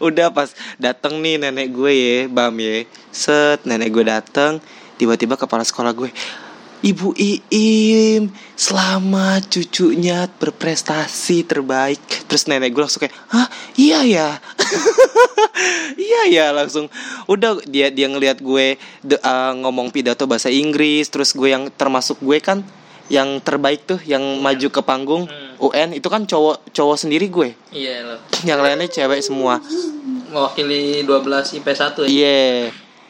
udah 0.06 0.32
pas 0.32 0.50
dateng 0.80 1.20
nih 1.20 1.36
nenek 1.38 1.68
gue 1.70 1.92
ya 1.92 2.18
bam 2.26 2.56
ya 2.58 2.82
set 3.12 3.62
nenek 3.68 3.94
gue 3.94 4.04
dateng 4.06 4.58
tiba-tiba 4.98 5.38
kepala 5.38 5.62
sekolah 5.62 5.92
gue 5.94 6.10
Ibu 6.80 7.12
Iim, 7.12 8.32
selamat 8.56 9.52
cucunya 9.52 10.24
berprestasi 10.32 11.44
terbaik. 11.44 12.00
Terus 12.24 12.48
nenek 12.48 12.72
gue 12.72 12.80
langsung 12.80 13.04
kayak, 13.04 13.12
hah 13.28 13.44
iya 13.76 14.00
ya, 14.00 14.28
iya 16.00 16.22
ya 16.26 16.46
langsung. 16.50 16.88
Udah 17.28 17.60
dia 17.62 17.92
dia 17.92 18.08
ngelihat 18.08 18.40
gue 18.40 18.80
de- 18.98 19.20
uh, 19.20 19.52
ngomong 19.60 19.92
pidato 19.92 20.24
bahasa 20.24 20.48
Inggris, 20.48 21.04
terus 21.06 21.36
gue 21.36 21.52
yang 21.52 21.68
termasuk 21.70 22.16
gue 22.18 22.40
kan 22.40 22.64
yang 23.12 23.36
terbaik 23.38 23.84
tuh, 23.84 24.00
yang 24.00 24.40
maju 24.40 24.68
ke 24.70 24.80
panggung 24.80 25.28
Hmm. 25.28 25.60
UN 25.60 25.90
itu 25.92 26.08
kan 26.08 26.24
cowok 26.24 26.72
cowok 26.72 26.96
sendiri 26.96 27.28
gue 27.28 27.52
Iya 27.68 28.00
lo. 28.02 28.16
yang 28.42 28.64
lainnya 28.64 28.88
cewek 28.88 29.20
semua 29.20 29.60
Mewakili 30.32 31.04
12 31.04 31.60
IP1 31.60 31.76
ya. 32.00 32.08
iya 32.08 32.40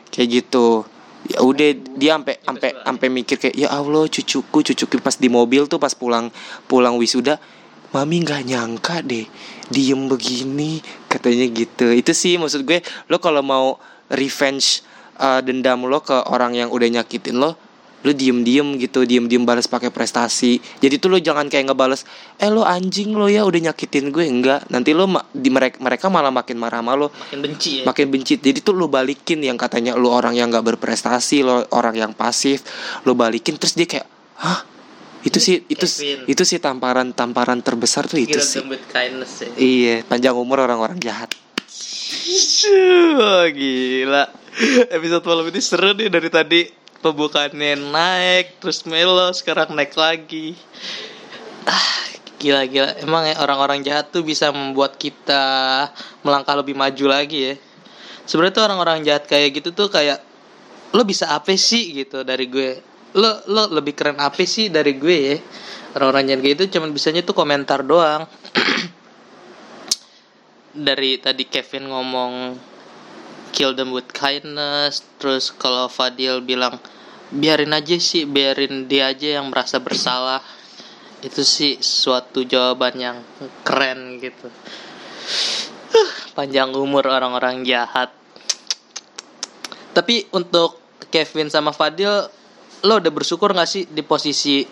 kayak 0.08 0.28
gitu 0.42 0.82
ya 1.30 1.46
udah 1.46 1.70
dia 1.94 2.18
sampai 2.18 2.36
sampai 2.42 2.70
sampai 2.82 3.06
mikir 3.08 3.36
kayak 3.38 3.54
ya 3.54 3.70
Allah 3.70 4.10
cucuku 4.10 4.58
cucuku 4.66 4.98
pas 4.98 5.14
di 5.14 5.30
mobil 5.30 5.70
tuh 5.70 5.78
pas 5.78 5.94
pulang 5.94 6.26
pulang 6.66 6.98
wisuda 6.98 7.38
mami 7.94 8.22
nggak 8.22 8.42
nyangka 8.50 9.02
deh 9.02 9.26
diem 9.70 10.10
begini 10.10 10.82
katanya 11.06 11.46
gitu. 11.50 11.94
Itu 11.94 12.10
sih 12.14 12.38
maksud 12.38 12.66
gue 12.66 12.82
lo 13.06 13.22
kalau 13.22 13.42
mau 13.42 13.78
revenge 14.10 14.82
uh, 15.22 15.38
dendam 15.42 15.86
lo 15.86 16.02
ke 16.02 16.14
orang 16.30 16.58
yang 16.58 16.68
udah 16.74 16.90
nyakitin 16.90 17.38
lo 17.38 17.54
lo 18.00 18.10
diem 18.10 18.40
diem 18.40 18.64
gitu 18.76 19.04
diem 19.04 19.28
diem 19.28 19.44
balas 19.44 19.64
pakai 19.64 19.92
prestasi. 19.92 20.56
Jadi 20.78 20.96
tuh 20.96 21.12
lo 21.12 21.18
jangan 21.18 21.46
kayak 21.46 21.68
ngebales 21.68 22.08
eh 22.36 22.48
lo 22.48 22.64
anjing 22.64 23.12
lo 23.12 23.28
ya 23.28 23.44
udah 23.44 23.68
nyakitin 23.68 24.08
gue. 24.08 24.24
Enggak. 24.24 24.64
Nanti 24.68 24.92
lo 24.92 25.04
ma- 25.04 25.26
di 25.30 25.48
mereka 25.48 25.76
mereka 25.78 26.08
malah 26.08 26.32
makin 26.32 26.56
marah 26.56 26.80
sama 26.80 26.96
lo 26.96 27.12
Makin 27.12 27.38
benci 27.40 27.70
ya. 27.80 27.84
makin 27.84 28.06
benci. 28.08 28.34
Jadi 28.36 28.58
tuh 28.60 28.72
lu 28.72 28.88
balikin 28.88 29.40
yang 29.40 29.54
katanya 29.54 29.92
lu 29.94 30.08
orang 30.08 30.32
yang 30.32 30.48
nggak 30.48 30.64
berprestasi 30.74 31.42
lo 31.42 31.60
orang 31.70 31.92
yang 31.94 32.12
pasif 32.12 32.64
lu 33.04 33.12
balikin 33.12 33.60
terus 33.60 33.76
dia 33.76 33.84
kayak 33.84 34.08
hah? 34.40 34.64
Itu 35.20 35.36
sih 35.36 35.68
itu 35.68 35.84
Kevin. 35.84 36.24
itu 36.24 36.42
sih 36.48 36.56
tamparan 36.56 37.12
tamparan 37.12 37.60
terbesar 37.60 38.08
tuh 38.08 38.16
itu 38.16 38.32
Kira 38.32 38.40
sih. 38.40 38.64
kindness 38.88 39.44
ya. 39.44 39.48
iya 39.54 39.96
panjang 40.02 40.32
umur 40.32 40.64
orang-orang 40.64 40.96
jahat. 40.96 41.28
Gila. 43.52 44.24
Episode 44.90 45.24
malam 45.24 45.46
ini 45.46 45.60
seru 45.60 45.92
nih 45.92 46.08
dari 46.08 46.28
tadi 46.28 46.60
pembukaannya 47.00 47.80
naik 47.90 48.60
terus 48.60 48.84
melo 48.84 49.32
sekarang 49.32 49.72
naik 49.72 49.96
lagi. 49.96 50.56
Ah, 51.64 52.00
gila 52.40 52.64
gila. 52.68 52.96
Emang 53.00 53.28
ya 53.28 53.36
orang-orang 53.40 53.80
jahat 53.84 54.12
tuh 54.12 54.24
bisa 54.24 54.52
membuat 54.52 54.96
kita 54.96 55.42
melangkah 56.24 56.56
lebih 56.56 56.76
maju 56.76 57.04
lagi 57.08 57.52
ya. 57.52 57.54
Sebenarnya 58.28 58.54
tuh 58.56 58.64
orang-orang 58.68 58.98
jahat 59.02 59.24
kayak 59.26 59.60
gitu 59.60 59.72
tuh 59.72 59.88
kayak 59.90 60.22
lo 60.94 61.02
bisa 61.02 61.32
apa 61.32 61.52
sih 61.56 62.04
gitu 62.04 62.22
dari 62.22 62.46
gue. 62.46 62.80
Lo 63.16 63.42
lo 63.50 63.68
lebih 63.72 63.96
keren 63.96 64.20
apa 64.20 64.44
sih 64.44 64.68
dari 64.68 64.94
gue 64.96 65.18
ya. 65.34 65.36
Orang-orang 65.96 66.30
jahat 66.30 66.40
kayak 66.44 66.56
itu 66.60 66.64
cuman 66.78 66.94
bisanya 66.94 67.20
tuh 67.26 67.34
komentar 67.34 67.82
doang. 67.82 68.28
dari 70.70 71.18
tadi 71.18 71.50
Kevin 71.50 71.90
ngomong 71.90 72.32
kill 73.50 73.74
them 73.76 73.90
with 73.94 74.08
kindness. 74.10 75.02
Terus 75.20 75.50
kalau 75.54 75.86
Fadil 75.90 76.40
bilang 76.42 76.78
biarin 77.30 77.70
aja 77.70 77.94
sih 78.00 78.26
biarin 78.26 78.90
dia 78.90 79.10
aja 79.12 79.38
yang 79.40 79.50
merasa 79.50 79.78
bersalah. 79.78 80.42
Itu 81.20 81.44
sih 81.44 81.78
suatu 81.78 82.46
jawaban 82.46 82.94
yang 82.96 83.18
keren 83.66 84.18
gitu. 84.18 84.48
Panjang 86.38 86.72
umur 86.72 87.04
orang-orang 87.10 87.66
jahat. 87.66 88.14
Tapi 89.90 90.30
untuk 90.32 90.80
Kevin 91.10 91.50
sama 91.50 91.74
Fadil 91.74 92.30
lo 92.80 92.94
udah 92.96 93.12
bersyukur 93.12 93.52
gak 93.52 93.68
sih 93.68 93.84
di 93.84 94.00
posisi 94.00 94.64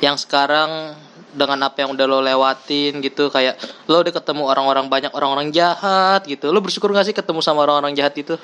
yang 0.00 0.16
sekarang 0.16 0.96
dengan 1.30 1.70
apa 1.70 1.86
yang 1.86 1.94
udah 1.94 2.06
lo 2.10 2.18
lewatin 2.22 2.98
gitu 2.98 3.30
kayak 3.30 3.54
lo 3.86 4.02
udah 4.02 4.14
ketemu 4.14 4.42
orang-orang 4.50 4.86
banyak 4.90 5.12
orang-orang 5.14 5.54
jahat 5.54 6.26
gitu. 6.26 6.50
Lo 6.50 6.58
bersyukur 6.58 6.90
gak 6.90 7.06
sih 7.06 7.16
ketemu 7.16 7.40
sama 7.42 7.62
orang-orang 7.66 7.94
jahat 7.94 8.14
itu? 8.18 8.34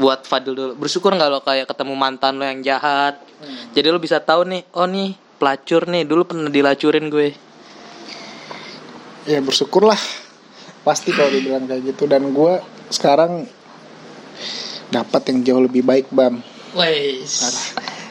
Buat 0.00 0.24
Fadil 0.24 0.56
dulu. 0.56 0.72
Bersyukur 0.76 1.12
nggak 1.12 1.28
lo 1.28 1.44
kayak 1.44 1.68
ketemu 1.68 1.92
mantan 1.92 2.40
lo 2.40 2.48
yang 2.48 2.64
jahat? 2.64 3.20
Jadi 3.76 3.86
lo 3.92 4.00
bisa 4.00 4.24
tahu 4.24 4.48
nih 4.48 4.64
oh 4.72 4.88
nih 4.88 5.12
pelacur 5.36 5.84
nih. 5.84 6.08
Dulu 6.08 6.22
pernah 6.24 6.48
dilacurin 6.48 7.12
gue. 7.12 7.28
Ya 9.28 9.44
bersyukurlah. 9.44 10.00
Pasti 10.80 11.12
kalau 11.12 11.28
dibilang 11.28 11.68
kayak 11.68 11.92
gitu. 11.92 12.08
Dan 12.08 12.32
gue 12.32 12.64
sekarang 12.88 13.44
dapat 14.88 15.22
yang 15.28 15.38
jauh 15.44 15.62
lebih 15.64 15.84
baik 15.84 16.08
bam. 16.08 16.40
Wes 16.72 17.44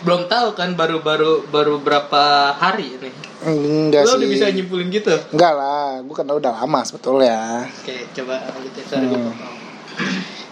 belum 0.01 0.25
tahu 0.25 0.57
kan 0.57 0.73
baru-baru 0.73 1.45
baru 1.49 1.77
berapa 1.77 2.55
hari 2.57 2.97
ini 2.97 3.09
enggak 3.45 4.05
lo 4.05 4.17
sih 4.17 4.25
udah 4.25 4.29
bisa 4.29 4.45
nyimpulin 4.49 4.87
gitu 4.89 5.13
enggak 5.33 5.53
lah 5.53 6.01
gue 6.01 6.15
kan 6.15 6.25
udah 6.25 6.51
lama 6.61 6.79
sebetulnya 6.81 7.69
oke 7.69 7.95
coba 8.17 8.35
ya 8.41 8.83
sorry 8.85 9.05
gue 9.07 9.21
Hmm. 9.21 9.59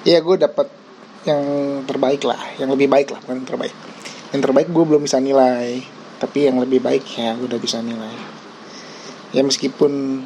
Iya 0.03 0.19
gue 0.19 0.35
dapat 0.35 0.67
yang 1.27 1.43
terbaik 1.83 2.23
lah, 2.23 2.39
yang 2.59 2.71
lebih 2.71 2.87
baik 2.91 3.11
lah, 3.11 3.19
bukan 3.23 3.43
yang 3.43 3.49
terbaik. 3.49 3.75
Yang 4.31 4.41
terbaik 4.47 4.67
gue 4.71 4.83
belum 4.83 5.01
bisa 5.03 5.19
nilai, 5.19 5.83
tapi 6.19 6.47
yang 6.47 6.59
lebih 6.59 6.79
baik 6.79 7.03
ya 7.19 7.35
gue 7.35 7.47
udah 7.47 7.59
bisa 7.59 7.83
nilai. 7.83 8.15
Ya 9.35 9.43
meskipun 9.43 10.23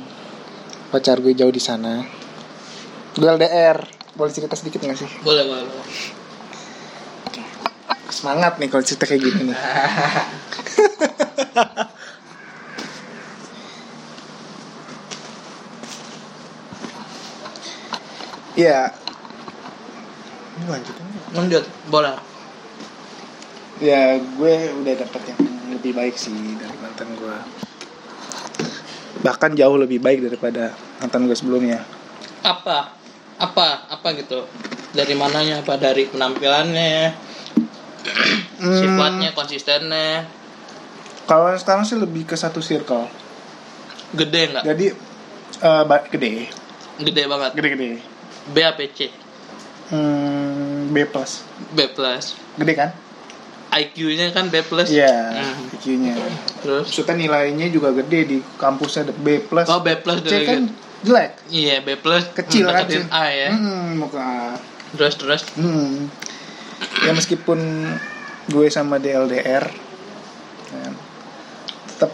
pacar 0.93 1.21
gue 1.21 1.33
jauh 1.33 1.49
di 1.49 1.61
sana, 1.61 2.05
gue 3.17 3.25
LDR, 3.25 3.81
boleh 4.13 4.31
cerita 4.33 4.53
sedikit 4.53 4.85
gak 4.85 4.97
sih? 4.97 5.09
boleh 5.25 5.41
boleh 5.45 5.65
boleh 5.65 5.87
Semangat 8.13 8.61
nih 8.61 8.69
kalau 8.69 8.85
cerita 8.85 9.09
kayak 9.09 9.25
gini 9.25 9.41
nih. 9.49 9.57
Iya. 18.53 18.93
Ini 20.53 20.65
lanjutin 20.69 21.07
lanjut 21.33 21.65
boleh 21.89 22.13
ya 23.81 24.15
gue 24.21 24.53
udah 24.79 24.93
dapet 24.95 25.21
yang 25.33 25.41
lebih 25.75 25.91
baik 25.91 26.15
sih 26.15 26.55
dari 26.55 26.77
mantan 26.79 27.09
gue. 27.19 27.37
Bahkan 29.23 29.59
jauh 29.59 29.75
lebih 29.75 29.99
baik 29.99 30.23
daripada 30.23 30.71
mantan 31.03 31.27
gue 31.27 31.35
sebelumnya. 31.35 31.83
Apa? 32.47 32.95
Apa? 33.39 33.91
Apa 33.91 34.07
gitu? 34.15 34.47
Dari 34.95 35.17
mananya? 35.19 35.59
Apa 35.59 35.75
dari 35.75 36.07
penampilannya 36.07 37.11
Hmm, 38.63 38.79
sifatnya 38.79 39.29
konsistennya. 39.35 40.23
Kalau 41.27 41.51
sekarang 41.59 41.83
sih 41.83 41.99
lebih 41.99 42.23
ke 42.23 42.39
satu 42.39 42.63
circle. 42.63 43.11
Gede 44.15 44.55
nggak? 44.55 44.63
Jadi 44.63 44.85
ba- 45.83 46.07
gede. 46.07 46.47
Gede 47.03 47.23
banget. 47.27 47.51
Gede 47.59 47.69
gede. 47.75 47.89
B 48.55 48.57
apa 48.63 48.83
C? 48.95 49.11
Hmm, 49.91 50.95
B 50.95 51.03
plus. 51.03 51.43
B 51.75 51.91
plus. 51.91 52.39
Gede 52.55 52.73
kan? 52.75 52.89
IQ-nya 53.73 54.29
kan 54.31 54.47
B 54.53 54.61
plus? 54.63 54.87
Iya 54.93 55.11
Hmm. 55.33 55.73
IQ-nya 55.75 56.13
terus? 56.61 56.87
Maksudnya 56.87 57.15
nilainya 57.17 57.67
juga 57.73 57.89
gede 57.91 58.19
di 58.29 58.37
kampusnya 58.61 59.09
B 59.11 59.43
plus. 59.43 59.67
Oh 59.67 59.81
B 59.81 59.97
plus 59.99 60.23
C 60.23 60.45
kan 60.45 60.71
jelek. 61.03 61.31
Iya 61.49 61.81
B 61.83 61.97
plus. 61.99 62.31
Kecil 62.31 62.69
hmm, 62.69 62.75
kan 62.79 62.85
A 63.11 63.25
ya. 63.27 63.49
Hmm, 63.51 63.99
mau 63.99 64.07
ke 64.07 64.19
A. 64.21 64.55
Terus 64.93 65.13
terus? 65.17 65.41
Hmm. 65.57 66.07
Ya 67.01 67.11
meskipun 67.17 67.59
gue 68.45 68.67
sama 68.67 68.99
dia 68.99 69.17
LDR, 69.17 69.65
ya, 70.69 70.89
tetap 71.87 72.11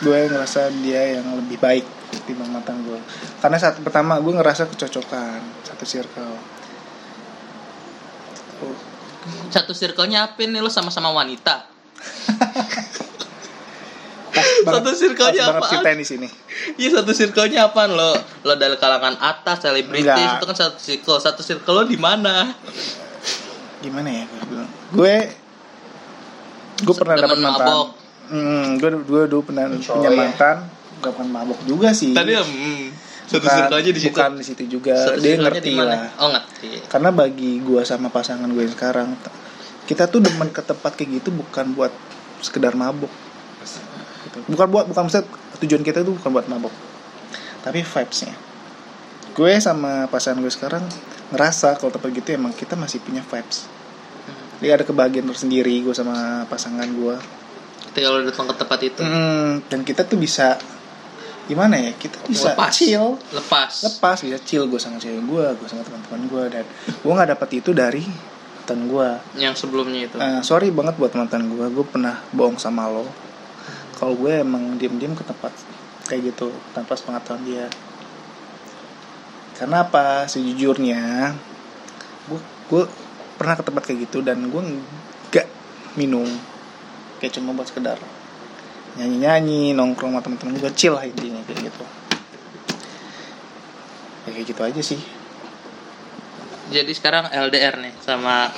gue 0.00 0.18
ngerasa 0.28 0.68
dia 0.80 1.16
yang 1.16 1.26
lebih 1.34 1.56
baik 1.56 1.84
ketimbang 2.10 2.50
mantan 2.50 2.80
gue. 2.82 3.00
Karena 3.38 3.56
saat 3.56 3.80
pertama 3.80 4.18
gue 4.18 4.32
ngerasa 4.32 4.66
kecocokan 4.66 5.40
satu 5.62 5.84
circle. 5.84 6.36
Oh, 8.58 8.76
satu 9.48 9.72
circle-nya 9.72 10.24
apa 10.26 10.40
nih 10.40 10.58
lo 10.58 10.68
sama-sama 10.68 11.12
wanita 11.12 11.68
banget- 14.64 14.82
Satu 14.82 14.90
circle-nya 14.94 15.42
apaan? 15.48 15.70
ceritain 15.70 15.98
di 15.98 16.06
sini. 16.06 16.28
Iya 16.76 17.00
satu 17.00 17.12
circle-nya 17.12 17.66
apaan 17.66 17.92
lo? 17.92 18.12
Lo 18.42 18.54
dari 18.54 18.76
kalangan 18.76 19.16
atas 19.18 19.62
selebritis 19.62 20.06
itu 20.34 20.44
kan 20.44 20.56
satu 20.56 20.78
circle. 20.78 21.18
Satu 21.18 21.42
circle 21.42 21.74
lo 21.74 21.84
di 21.84 21.96
mana? 21.96 22.50
Gimana 23.78 24.08
ya 24.08 24.22
gue 24.24 24.40
bilang? 24.46 24.70
Gue 24.90 25.16
gue 26.78 26.94
pernah 26.94 27.16
dapat 27.16 27.38
mantan. 27.38 27.66
mabok. 27.66 27.88
Hmm, 28.28 28.66
gue 28.76 28.88
gue 29.02 29.22
dulu 29.26 29.42
pernah 29.44 29.64
punya 29.70 30.10
mantan. 30.10 30.56
Gak 30.98 31.12
pernah 31.14 31.32
mabok 31.40 31.58
juga 31.64 31.90
sih. 31.90 32.10
Tadi 32.10 32.34
hmm, 32.34 32.84
satu 33.26 33.44
Bukan- 33.44 33.78
aja 33.78 33.90
di 33.90 34.00
situ. 34.00 34.10
Bukan 34.12 34.30
di 34.34 34.44
situ 34.44 34.62
juga. 34.68 34.94
Satu 34.96 35.20
dia 35.20 35.34
ngerti 35.36 35.72
lah. 35.74 36.10
Oh 36.18 36.28
ngerti. 36.28 36.90
karena 36.90 37.10
bagi 37.10 37.62
gua 37.62 37.82
sama 37.82 38.10
pasangan 38.10 38.50
gue 38.50 38.66
sekarang 38.66 39.14
kita 39.86 40.04
tuh 40.04 40.18
demen 40.18 40.50
ke 40.50 40.58
tempat 40.60 40.92
kayak 40.92 41.22
gitu 41.22 41.30
bukan 41.30 41.70
buat 41.72 41.94
sekedar 42.40 42.74
mabuk 42.74 43.10
Gitu. 44.18 44.38
bukan 44.50 44.66
buat 44.68 44.84
bukan 44.86 45.02
maksud 45.06 45.24
tujuan 45.58 45.80
kita 45.80 46.02
tuh 46.02 46.12
bukan 46.12 46.30
buat 46.30 46.46
mabuk 46.46 46.74
tapi 47.60 47.80
vibesnya 47.80 48.34
gue 49.32 49.52
sama 49.56 50.04
pasangan 50.06 50.42
gue 50.42 50.50
sekarang 50.50 50.82
ngerasa 51.32 51.76
kalau 51.76 51.92
tempat 51.92 52.08
gitu 52.12 52.28
emang 52.36 52.52
kita 52.56 52.74
masih 52.74 53.00
punya 53.04 53.20
vibes. 53.20 53.68
Dia 54.58 54.74
ada 54.74 54.82
kebahagiaan 54.82 55.28
tersendiri 55.30 55.86
gue 55.86 55.94
sama 55.94 56.42
pasangan 56.50 56.88
gue 56.90 57.16
Ketika 57.88 58.06
lo 58.10 58.20
datang 58.20 58.46
ke 58.50 58.54
tempat 58.58 58.80
itu. 58.84 59.00
Hmm, 59.00 59.64
dan 59.70 59.80
kita 59.86 60.04
tuh 60.04 60.20
bisa 60.20 60.58
gimana 61.48 61.80
ya 61.80 61.96
kita 61.96 62.20
bisa 62.28 62.52
lepas. 62.52 62.72
chill. 62.76 63.16
Lepas. 63.32 63.72
lepas 63.80 64.16
bisa 64.20 64.36
chill 64.44 64.68
gue 64.68 64.76
sama 64.76 65.00
cewek 65.00 65.24
gue 65.24 65.44
gue 65.56 65.68
sama 65.68 65.80
teman-teman 65.80 66.22
gue 66.28 66.44
dan 66.52 66.64
gue 66.84 67.12
nggak 67.12 67.30
dapat 67.32 67.48
itu 67.56 67.70
dari 67.72 68.04
mantan 68.68 68.84
gue 68.84 69.08
Yang 69.40 69.64
sebelumnya 69.64 70.00
itu. 70.04 70.16
Eh, 70.20 70.44
sorry 70.44 70.68
banget 70.68 71.00
buat 71.00 71.16
mantan 71.16 71.48
gue 71.48 71.66
gue 71.72 71.86
pernah 71.88 72.20
bohong 72.36 72.60
sama 72.60 72.84
lo. 72.92 73.08
Kalau 73.96 74.12
gue 74.12 74.44
emang 74.44 74.76
diem-diem 74.76 75.16
ke 75.16 75.24
tempat 75.24 75.56
kayak 76.04 76.36
gitu 76.36 76.52
tanpa 76.76 76.92
sepengetahuan 76.92 77.40
dia 77.48 77.64
karena 79.58 79.82
apa 79.82 80.30
sejujurnya 80.30 81.34
gue 82.30 82.40
gue 82.70 82.82
pernah 83.34 83.54
ke 83.58 83.62
tempat 83.66 83.82
kayak 83.90 83.98
gitu 84.06 84.22
dan 84.22 84.38
gue 84.46 84.62
nggak 85.30 85.46
minum. 85.98 86.26
Kayak 87.18 87.38
cuma 87.38 87.50
buat 87.50 87.66
sekedar 87.66 87.98
nyanyi-nyanyi 88.98 89.78
nongkrong 89.78 90.10
sama 90.14 90.22
teman-teman 90.22 90.58
gue 90.58 90.72
chill 90.74 90.94
lah 90.94 91.06
intinya 91.06 91.42
kayak 91.46 91.70
gitu. 91.70 91.84
Ya, 94.26 94.30
kayak 94.34 94.46
gitu 94.46 94.60
aja 94.62 94.82
sih. 94.82 95.00
Jadi 96.68 96.92
sekarang 96.92 97.30
LDR 97.30 97.78
nih 97.78 97.94
sama 98.02 98.50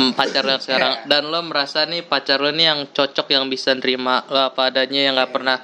mm, 0.00 0.12
pacar 0.16 0.42
lo 0.48 0.56
yang 0.56 0.64
sekarang. 0.64 0.92
Iya. 1.00 1.06
dan 1.12 1.22
lo 1.28 1.40
merasa 1.44 1.84
nih 1.84 2.04
pacar 2.04 2.40
lo 2.40 2.52
nih 2.52 2.72
yang 2.72 2.80
cocok 2.92 3.28
yang 3.32 3.48
bisa 3.52 3.76
nerima 3.76 4.24
lo 4.32 4.48
apa 4.48 4.72
adanya 4.72 5.00
yang 5.08 5.14
nggak 5.16 5.32
pernah 5.32 5.60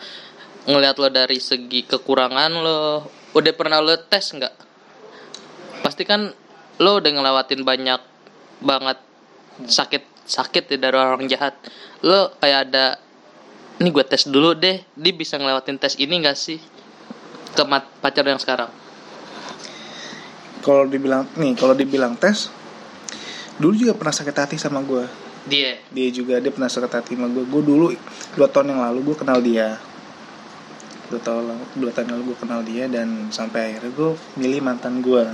ngelihat 0.68 0.96
lo 1.00 1.08
dari 1.08 1.40
segi 1.40 1.88
kekurangan 1.88 2.52
lo 2.52 2.82
udah 3.36 3.52
pernah 3.52 3.84
lo 3.84 3.92
tes 4.08 4.32
nggak? 4.32 4.54
Pasti 5.84 6.08
kan 6.08 6.32
lo 6.80 6.90
udah 6.96 7.10
ngelewatin 7.12 7.60
banyak 7.60 8.00
banget 8.64 8.98
sakit 9.60 10.24
sakit 10.24 10.64
ya 10.72 10.76
dari 10.88 10.96
orang 10.96 11.28
jahat. 11.28 11.52
Lo 12.00 12.32
kayak 12.40 12.72
ada 12.72 12.96
ini 13.76 13.92
gue 13.92 14.04
tes 14.08 14.24
dulu 14.24 14.56
deh 14.56 14.80
dia 14.96 15.12
bisa 15.12 15.36
ngelewatin 15.36 15.76
tes 15.76 16.00
ini 16.00 16.24
gak 16.24 16.36
sih? 16.36 16.56
Ke 17.52 17.64
pacar 18.00 18.24
yang 18.24 18.40
sekarang. 18.40 18.72
Kalau 20.64 20.88
dibilang 20.88 21.28
nih 21.36 21.52
kalau 21.52 21.76
dibilang 21.76 22.16
tes 22.16 22.48
dulu 23.60 23.76
juga 23.76 23.92
pernah 23.96 24.12
sakit 24.16 24.36
hati 24.36 24.56
sama 24.56 24.80
gue 24.80 25.04
dia? 25.46 25.78
Dia 25.92 26.08
juga 26.10 26.40
dia 26.40 26.50
pernah 26.52 26.68
sakit 26.68 26.92
hati 26.92 27.12
sama 27.16 27.28
gue 27.30 27.44
gue 27.44 27.62
dulu 27.62 27.92
dua 28.34 28.48
tahun 28.48 28.76
yang 28.76 28.80
lalu 28.82 29.12
gue 29.12 29.16
kenal 29.16 29.38
dia 29.40 29.80
dua 31.08 31.20
tahun 31.22 31.44
lalu 31.50 31.64
dua 31.78 31.90
tahun 31.94 32.08
lalu 32.12 32.22
gue 32.32 32.38
kenal 32.38 32.60
dia 32.66 32.84
dan 32.90 33.30
sampai 33.30 33.74
akhirnya 33.74 33.92
gue 33.94 34.10
milih 34.38 34.60
mantan 34.64 35.00
gue 35.04 35.24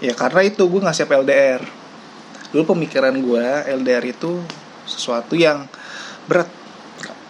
ya 0.00 0.16
karena 0.16 0.40
itu 0.44 0.62
gue 0.64 0.80
nggak 0.80 0.96
siap 0.96 1.12
LDR 1.12 1.60
dulu 2.50 2.74
pemikiran 2.74 3.14
gue 3.14 3.46
LDR 3.78 4.04
itu 4.10 4.42
sesuatu 4.90 5.38
yang 5.38 5.70
berat. 6.26 6.50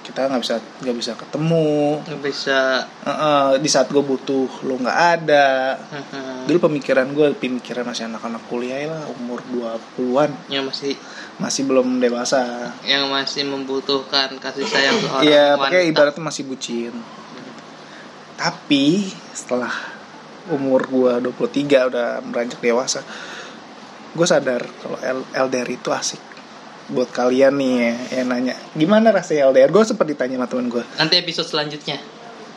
Kita 0.01 0.27
nggak 0.27 0.43
bisa 0.43 0.57
nggak 0.59 0.97
bisa 0.97 1.13
ketemu. 1.15 2.03
Nggak 2.03 2.23
bisa. 2.25 2.61
Eh, 3.05 3.13
eh, 3.13 3.51
di 3.63 3.69
saat 3.69 3.93
gue 3.93 4.01
butuh 4.01 4.49
lo 4.67 4.75
nggak 4.81 4.99
ada. 5.21 5.77
Mhm. 5.77 6.29
dulu 6.49 6.67
pemikiran 6.67 7.07
gue 7.15 7.31
pemikiran 7.37 7.87
masih 7.87 8.11
anak-anak 8.11 8.43
kuliah 8.51 8.91
lah 8.91 9.07
umur 9.07 9.39
20-an 9.55 10.35
yang 10.51 10.67
masih 10.67 10.99
masih 11.41 11.65
belum 11.65 11.99
dewasa 11.99 12.69
yang 12.85 13.09
masih 13.09 13.43
membutuhkan 13.43 14.37
kasih 14.37 14.63
sayang 14.63 14.95
seorang 15.01 15.25
Iya, 15.25 15.47
wanita. 15.51 15.63
pakai 15.65 15.81
ibaratnya 15.89 16.23
masih 16.23 16.45
bucin. 16.45 16.93
Tapi 18.37 19.05
setelah 19.31 19.73
umur 20.49 20.85
gua 20.85 21.17
23 21.17 21.89
udah 21.89 22.09
beranjak 22.23 22.57
dewasa, 22.59 23.01
gue 24.11 24.27
sadar 24.27 24.65
kalau 24.81 24.97
LDR 25.31 25.69
itu 25.71 25.89
asik. 25.91 26.21
Buat 26.91 27.09
kalian 27.11 27.55
nih 27.55 27.73
ya, 27.79 27.93
yang 28.19 28.29
nanya, 28.29 28.55
gimana 28.73 29.09
rasanya 29.09 29.47
LDR? 29.47 29.71
Gue 29.71 29.85
sempat 29.85 30.05
ditanya 30.05 30.37
sama 30.37 30.47
temen 30.47 30.67
gue. 30.69 30.85
nanti 30.97 31.15
episode 31.17 31.47
selanjutnya 31.47 31.97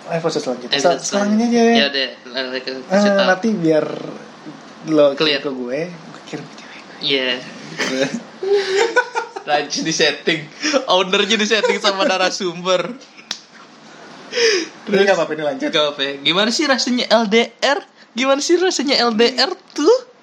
episode 0.04 0.44
selanjutnya. 0.44 0.76
episode 0.76 1.00
Sel- 1.00 1.24
Selanjutnya 1.24 1.48
aja 1.48 1.62
ya. 1.62 1.74
ya 1.74 1.88
deh 1.88 2.10
nanti 2.28 2.60
Eh, 2.60 3.00
tahu. 3.00 3.24
nanti 3.24 3.48
biar 3.56 3.86
lo 4.90 5.16
Clear. 5.16 5.40
ke 5.40 5.48
gue, 5.48 5.80
gue 5.88 6.22
kirim 6.28 6.44
ke 6.44 6.56
cewek 6.60 6.82
Iya. 7.00 7.30
gue. 7.40 7.53
Rajin 9.50 9.84
di 9.84 9.94
setting. 9.94 10.40
Ownernya 10.88 11.36
di 11.36 11.48
setting 11.48 11.78
sama 11.80 12.08
narasumber. 12.08 12.96
Ini 14.90 15.04
gak 15.06 15.16
apa-apa 15.20 15.34
ini 15.38 15.44
lanjut. 15.46 15.70
Gak 15.70 15.88
apa 15.94 16.02
ya 16.02 16.14
Gimana 16.26 16.50
sih 16.50 16.66
rasanya 16.66 17.06
LDR? 17.12 17.80
Gimana 18.18 18.40
sih 18.42 18.58
rasanya 18.58 18.98
LDR 19.04 19.52
tuh? 19.76 20.14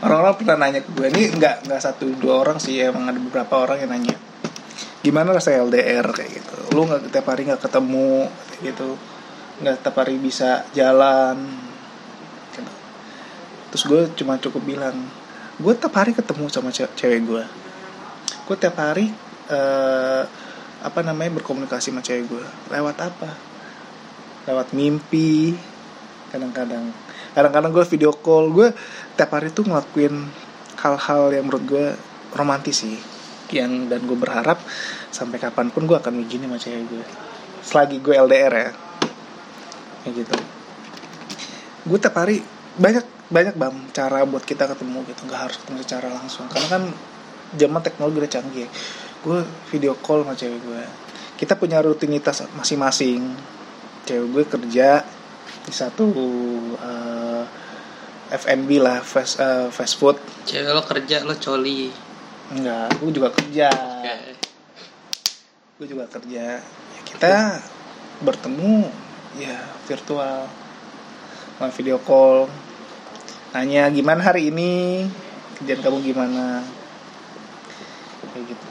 orang-orang 0.00 0.36
pernah 0.40 0.56
nanya 0.56 0.80
ke 0.80 0.90
gue 0.96 1.12
ini 1.12 1.28
nggak 1.36 1.68
nggak 1.68 1.80
satu 1.80 2.08
dua 2.16 2.40
orang 2.40 2.56
sih. 2.56 2.80
Emang 2.80 3.04
ada 3.04 3.20
beberapa 3.20 3.60
orang 3.60 3.84
yang 3.84 3.92
nanya 3.92 4.16
gimana 5.00 5.32
rasanya 5.32 5.64
LDR 5.64 6.06
kayak 6.12 6.30
gitu. 6.40 6.56
Lu 6.76 6.84
nggak 6.84 7.08
tiap 7.12 7.26
hari 7.28 7.48
nggak 7.48 7.62
ketemu? 7.64 8.28
Kayak 8.28 8.60
gitu. 8.72 8.88
Nggak 9.64 9.76
tiap 9.84 9.96
hari 9.96 10.14
bisa 10.20 10.64
jalan. 10.76 11.36
Gitu. 12.50 12.72
terus 13.70 13.84
gue 13.86 14.00
cuma 14.18 14.34
cukup 14.42 14.62
bilang 14.66 14.96
gue 15.60 15.72
tiap 15.76 15.94
hari 15.94 16.16
ketemu 16.16 16.48
sama 16.48 16.72
ce- 16.72 16.92
cewek 16.96 17.20
gue 17.28 17.44
gue 18.48 18.56
tiap 18.58 18.76
hari 18.80 19.12
eh, 19.50 20.22
apa 20.80 21.04
namanya 21.04 21.36
berkomunikasi 21.40 21.92
sama 21.92 22.00
cewek 22.00 22.24
gue 22.30 22.44
lewat 22.72 22.96
apa? 23.04 23.30
Lewat 24.48 24.72
mimpi 24.72 25.52
kadang-kadang. 26.32 26.88
Kadang-kadang 27.36 27.70
gue 27.70 27.84
video 27.84 28.10
call. 28.16 28.48
Gue 28.48 28.72
tiap 29.14 29.30
hari 29.36 29.52
tuh 29.52 29.68
ngelakuin 29.68 30.14
hal-hal 30.80 31.22
yang 31.36 31.44
menurut 31.46 31.64
gue 31.68 31.86
romantis 32.32 32.80
sih. 32.86 32.96
Yang 33.52 33.92
dan 33.92 34.00
gue 34.08 34.16
berharap 34.16 34.56
sampai 35.12 35.36
kapan 35.36 35.68
pun 35.68 35.84
gue 35.84 35.98
akan 35.98 36.24
begini 36.24 36.48
sama 36.48 36.56
cewek 36.56 36.84
gue 36.88 37.04
selagi 37.60 37.96
gue 38.00 38.14
LDR 38.16 38.54
ya. 38.56 38.70
Kayak 40.00 40.12
gitu. 40.24 40.36
Gue 41.84 41.98
tiap 42.00 42.16
hari 42.16 42.40
banyak 42.80 43.19
banyak 43.30 43.54
bang 43.54 43.74
cara 43.94 44.26
buat 44.26 44.42
kita 44.42 44.66
ketemu 44.66 45.06
gitu. 45.06 45.20
Nggak 45.30 45.40
harus 45.48 45.56
ketemu 45.62 45.78
secara 45.86 46.08
langsung. 46.10 46.50
Karena 46.50 46.68
kan 46.68 46.82
zaman 47.54 47.80
teknologi 47.80 48.16
udah 48.20 48.32
canggih. 48.32 48.68
Gue 49.22 49.40
video 49.70 49.94
call 49.98 50.26
sama 50.26 50.34
cewek 50.34 50.60
gue 50.60 50.82
kita 51.40 51.56
punya 51.56 51.80
rutinitas 51.80 52.44
masing-masing. 52.52 53.24
Cewek 54.04 54.28
gue 54.28 54.44
kerja 54.44 55.00
di 55.64 55.72
satu 55.72 56.04
eh, 56.76 57.44
F&B 58.36 58.68
lah 58.76 59.00
fast 59.00 59.40
eh, 59.40 59.72
fast 59.72 59.96
food. 59.96 60.20
Cewek 60.44 60.68
lo 60.68 60.84
kerja 60.84 61.24
lo 61.24 61.32
coli. 61.40 61.88
Enggak 62.52 62.92
gue 63.00 63.10
juga 63.16 63.32
kerja. 63.32 63.72
Gue 65.80 65.86
juga 65.88 66.04
kerja. 66.12 66.60
Ya, 66.60 67.00
kita 67.08 67.64
bertemu 68.20 68.84
ya 69.40 69.56
virtual. 69.88 70.44
Melalui 71.56 71.76
video 71.76 71.96
call 72.04 72.52
nanya 73.50 73.90
gimana 73.90 74.22
hari 74.22 74.54
ini 74.54 75.04
kerjaan 75.58 75.80
kamu 75.82 75.98
gimana 76.06 76.62
kayak 78.30 78.44
gitu 78.54 78.66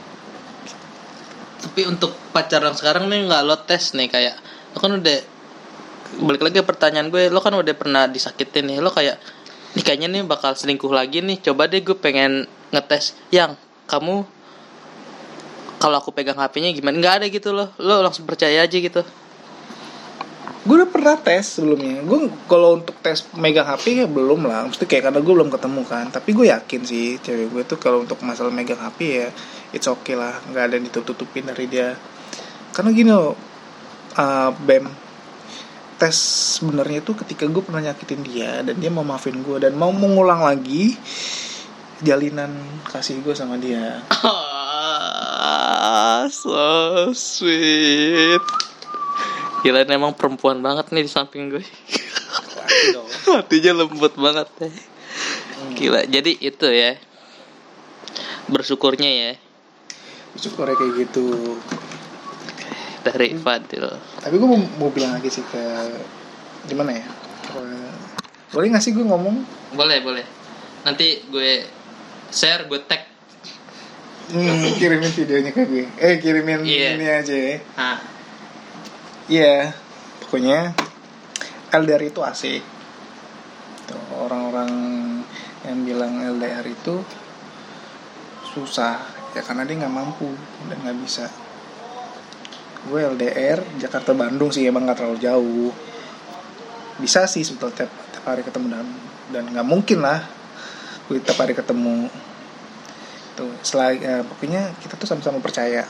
Tapi 1.60 1.80
untuk 1.84 2.16
pacaran 2.32 2.72
sekarang 2.72 3.12
nih 3.12 3.28
nggak 3.28 3.42
lo 3.44 3.56
tes 3.68 3.92
nih 3.92 4.08
kayak 4.08 4.34
Lo 4.72 4.80
kan 4.80 4.96
udah 4.96 5.18
Balik 6.24 6.42
lagi 6.42 6.64
pertanyaan 6.64 7.12
gue 7.12 7.28
Lo 7.28 7.44
kan 7.44 7.52
udah 7.52 7.74
pernah 7.76 8.08
disakitin 8.08 8.72
nih 8.72 8.78
Lo 8.80 8.88
kayak 8.88 9.20
Nih 9.76 9.84
kayaknya 9.84 10.08
nih 10.08 10.24
bakal 10.24 10.56
selingkuh 10.56 10.88
lagi 10.88 11.20
nih 11.20 11.44
Coba 11.44 11.68
deh 11.68 11.84
gue 11.84 11.92
pengen 11.92 12.48
ngetes 12.72 13.12
Yang 13.28 13.60
kamu 13.84 14.24
kalau 15.80 15.96
aku 15.96 16.12
pegang 16.12 16.36
HP-nya 16.36 16.76
gimana? 16.76 16.92
Nggak 17.00 17.14
ada 17.16 17.26
gitu 17.32 17.56
loh. 17.56 17.72
Lo 17.80 18.04
langsung 18.04 18.28
percaya 18.28 18.68
aja 18.68 18.76
gitu. 18.76 19.00
Gue 20.60 20.74
udah 20.76 20.90
pernah 20.92 21.16
tes 21.16 21.56
sebelumnya. 21.56 22.04
Gue 22.04 22.28
kalau 22.44 22.76
untuk 22.76 22.96
tes 23.00 23.24
megang 23.36 23.64
HP 23.64 24.04
ya 24.04 24.06
belum 24.06 24.44
lah. 24.44 24.68
Mesti 24.68 24.84
kayak 24.84 25.08
karena 25.08 25.20
gue 25.24 25.34
belum 25.34 25.50
ketemu 25.52 25.82
kan. 25.88 26.06
Tapi 26.12 26.30
gue 26.36 26.46
yakin 26.52 26.80
sih 26.84 27.16
cewek 27.20 27.48
gue 27.48 27.62
tuh 27.64 27.78
kalau 27.80 28.04
untuk 28.04 28.20
masalah 28.20 28.52
megang 28.52 28.80
HP 28.80 28.98
ya 29.08 29.28
it's 29.72 29.88
okay 29.88 30.14
lah. 30.16 30.36
Nggak 30.52 30.62
ada 30.68 30.74
yang 30.76 30.84
ditutup 30.84 31.16
tutupin 31.16 31.48
dari 31.48 31.64
dia. 31.64 31.96
Karena 32.76 32.90
gini 32.92 33.10
loh 33.10 33.34
uh, 34.16 34.50
bem 34.60 35.10
tes 36.00 36.16
sebenarnya 36.56 37.04
tuh 37.04 37.12
ketika 37.20 37.44
gue 37.44 37.60
pernah 37.60 37.84
nyakitin 37.84 38.24
dia 38.24 38.64
dan 38.64 38.72
dia 38.80 38.88
mau 38.88 39.04
maafin 39.04 39.36
gue 39.44 39.60
dan 39.60 39.76
mau 39.76 39.92
mengulang 39.92 40.40
lagi 40.40 40.96
jalinan 42.00 42.56
kasih 42.88 43.20
gue 43.20 43.36
sama 43.36 43.60
dia. 43.60 44.00
Ah, 45.40 46.28
so 46.28 47.10
sweet. 47.16 48.69
Gila 49.60 49.84
ini 49.84 49.92
emang 49.92 50.16
perempuan 50.16 50.58
banget 50.60 50.88
nih 50.90 51.04
di 51.04 51.10
samping 51.10 51.52
gue. 51.52 51.64
Hatinya 53.28 53.84
lembut 53.84 54.14
banget 54.16 54.48
ya. 54.58 54.70
Gila, 55.76 56.00
jadi 56.08 56.32
itu 56.32 56.66
ya. 56.66 56.96
Bersyukurnya 58.48 59.08
ya 59.08 59.32
syukurnya 60.38 60.78
kayak 60.78 60.92
gitu 61.06 61.58
dari 63.02 63.32
Fadil. 63.34 63.86
tapi 64.20 64.34
gue 64.36 64.46
mau, 64.46 64.60
mau 64.78 64.90
bilang 64.92 65.16
lagi 65.16 65.32
sih 65.32 65.42
ke 65.42 65.62
gimana 66.68 66.92
ya 66.92 67.04
boleh 68.52 68.66
nggak 68.70 68.82
sih 68.82 68.92
gue 68.92 69.02
ngomong 69.02 69.58
Boleh, 69.70 70.02
boleh. 70.02 70.26
Nanti 70.82 71.22
gue 71.30 71.62
share, 72.34 72.66
gue 72.66 72.82
tag. 72.90 73.06
Hmm, 74.34 74.66
kirimin 74.74 75.14
videonya 75.14 75.54
ke 75.54 75.62
gue 75.62 75.86
eh 75.94 76.18
kirimin 76.18 76.66
Iya. 76.66 76.98
ini 76.98 77.06
aja 77.06 77.34
ya 77.34 77.56
Nah, 77.78 77.98
iya 79.30 79.70
pokoknya 80.26 80.74
LDR 81.70 82.02
itu 82.02 82.18
asik. 82.18 82.62
Tuh, 83.86 84.02
orang-orang 84.26 84.70
yang 85.62 85.78
bilang 85.86 86.18
LDR 86.18 86.66
itu 86.66 86.98
susah 88.50 88.98
ya 89.30 89.46
karena 89.46 89.62
dia 89.62 89.78
nggak 89.78 89.94
mampu 89.94 90.34
dan 90.66 90.82
nggak 90.82 90.98
bisa. 91.06 91.30
Gue 92.90 93.06
LDR 93.06 93.62
Jakarta 93.78 94.10
Bandung 94.18 94.50
sih 94.50 94.66
emang 94.66 94.82
nggak 94.82 94.98
terlalu 94.98 95.18
jauh. 95.22 95.70
Bisa 96.98 97.30
sih 97.30 97.46
sebetulnya 97.46 97.86
tiap, 97.86 97.92
tiap 98.10 98.24
hari 98.26 98.42
ketemu 98.42 98.66
dan 98.74 98.86
dan 99.30 99.44
nggak 99.54 99.66
mungkin 99.68 100.02
lah 100.02 100.26
gue 101.06 101.22
tiap 101.22 101.38
hari 101.38 101.54
ketemu. 101.54 102.10
Tuh 103.38 103.54
selagi 103.62 104.02
eh, 104.02 104.22
pokoknya 104.26 104.74
kita 104.82 104.98
tuh 104.98 105.06
sama-sama 105.06 105.38
percaya 105.38 105.86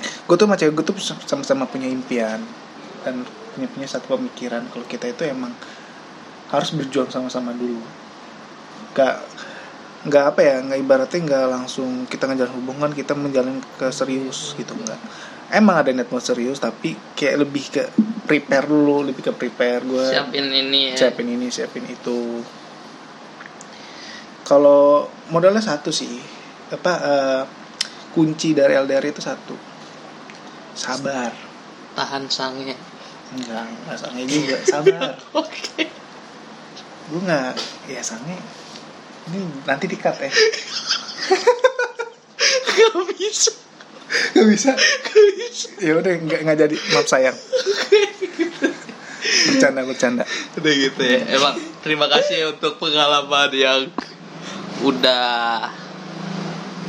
gue 0.00 0.36
tuh 0.36 0.46
sama 0.46 0.56
cewek 0.56 0.72
gue 0.78 0.84
tuh 0.86 0.96
sama-sama 1.02 1.64
punya 1.66 1.88
impian 1.90 2.40
dan 3.04 3.24
punya 3.54 3.68
punya 3.70 3.88
satu 3.88 4.16
pemikiran 4.16 4.62
kalau 4.70 4.86
kita 4.86 5.10
itu 5.10 5.26
emang 5.26 5.52
harus 6.50 6.70
berjuang 6.74 7.10
sama-sama 7.10 7.54
dulu. 7.54 7.82
Gak 8.94 9.22
nggak 10.00 10.24
apa 10.32 10.40
ya 10.40 10.56
nggak 10.64 10.80
ibaratnya 10.80 11.20
nggak 11.28 11.46
langsung 11.52 12.08
kita 12.08 12.24
ngejalan 12.24 12.56
hubungan 12.56 12.88
kita 12.96 13.12
menjalin 13.12 13.60
ke 13.76 13.92
serius 13.92 14.56
gitu 14.56 14.72
nggak. 14.72 15.00
Emang 15.50 15.82
ada 15.82 15.90
niat 15.92 16.08
mau 16.08 16.22
serius 16.22 16.62
tapi 16.62 16.96
kayak 17.12 17.36
lebih 17.44 17.64
ke 17.68 17.82
prepare 18.24 18.64
dulu 18.70 19.02
lebih 19.04 19.28
ke 19.28 19.32
prepare 19.34 19.82
gue 19.82 20.06
siapin 20.08 20.46
ini 20.46 20.94
ya. 20.94 20.96
siapin 20.96 21.28
ini 21.28 21.46
siapin 21.52 21.84
itu. 21.84 22.40
Kalau 24.46 25.06
modalnya 25.30 25.62
satu 25.62 25.92
sih. 25.92 26.40
Apa 26.70 26.92
eh, 27.02 27.42
kunci 28.14 28.54
dari 28.54 28.78
LDR 28.78 29.10
itu 29.10 29.18
satu 29.18 29.69
sabar 30.80 31.30
Tahan 31.92 32.24
sange. 32.26 32.72
enggak 33.30 33.62
enggak 33.62 33.96
sange 33.96 34.22
juga 34.24 34.56
sabar 34.64 35.12
Oke. 35.44 35.84
gue 37.10 37.20
nggak 37.20 37.52
ya 37.86 38.00
sange 38.00 38.40
ini 39.28 39.38
nanti 39.62 39.84
dikat 39.86 40.16
ya 40.16 40.30
Gak 42.70 43.12
bisa. 43.12 43.52
Gak 44.32 44.46
bisa. 44.48 44.72
ya 45.78 45.92
udah 45.94 46.12
nggak 46.16 46.40
nggak 46.42 46.58
jadi 46.58 46.76
maaf 46.90 47.06
sayang. 47.06 47.36
bercanda 49.20 49.84
bercanda. 49.84 50.24
Udah 50.56 50.72
gitu 50.72 51.02
ya. 51.04 51.20
Emang 51.28 51.54
terima 51.84 52.08
kasih 52.08 52.56
untuk 52.56 52.80
pengalaman 52.80 53.52
yang 53.52 53.80
udah 54.80 55.68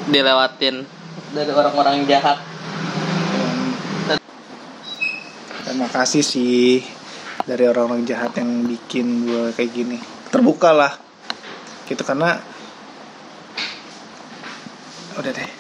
dilewatin 0.08 0.88
dari 1.36 1.52
orang-orang 1.52 2.08
jahat. 2.08 2.40
Dan 4.08 4.18
dan 4.18 4.18
makasih 5.78 6.24
sih 6.24 6.82
dari 7.44 7.66
orang-orang 7.66 8.06
jahat 8.06 8.38
yang 8.38 8.66
bikin 8.66 9.28
gue 9.28 9.46
kayak 9.56 9.72
gini. 9.72 9.98
Terbuka 10.32 10.72
lah 10.72 10.94
gitu 11.88 12.02
karena 12.08 12.40
udah 15.20 15.32
deh. 15.32 15.52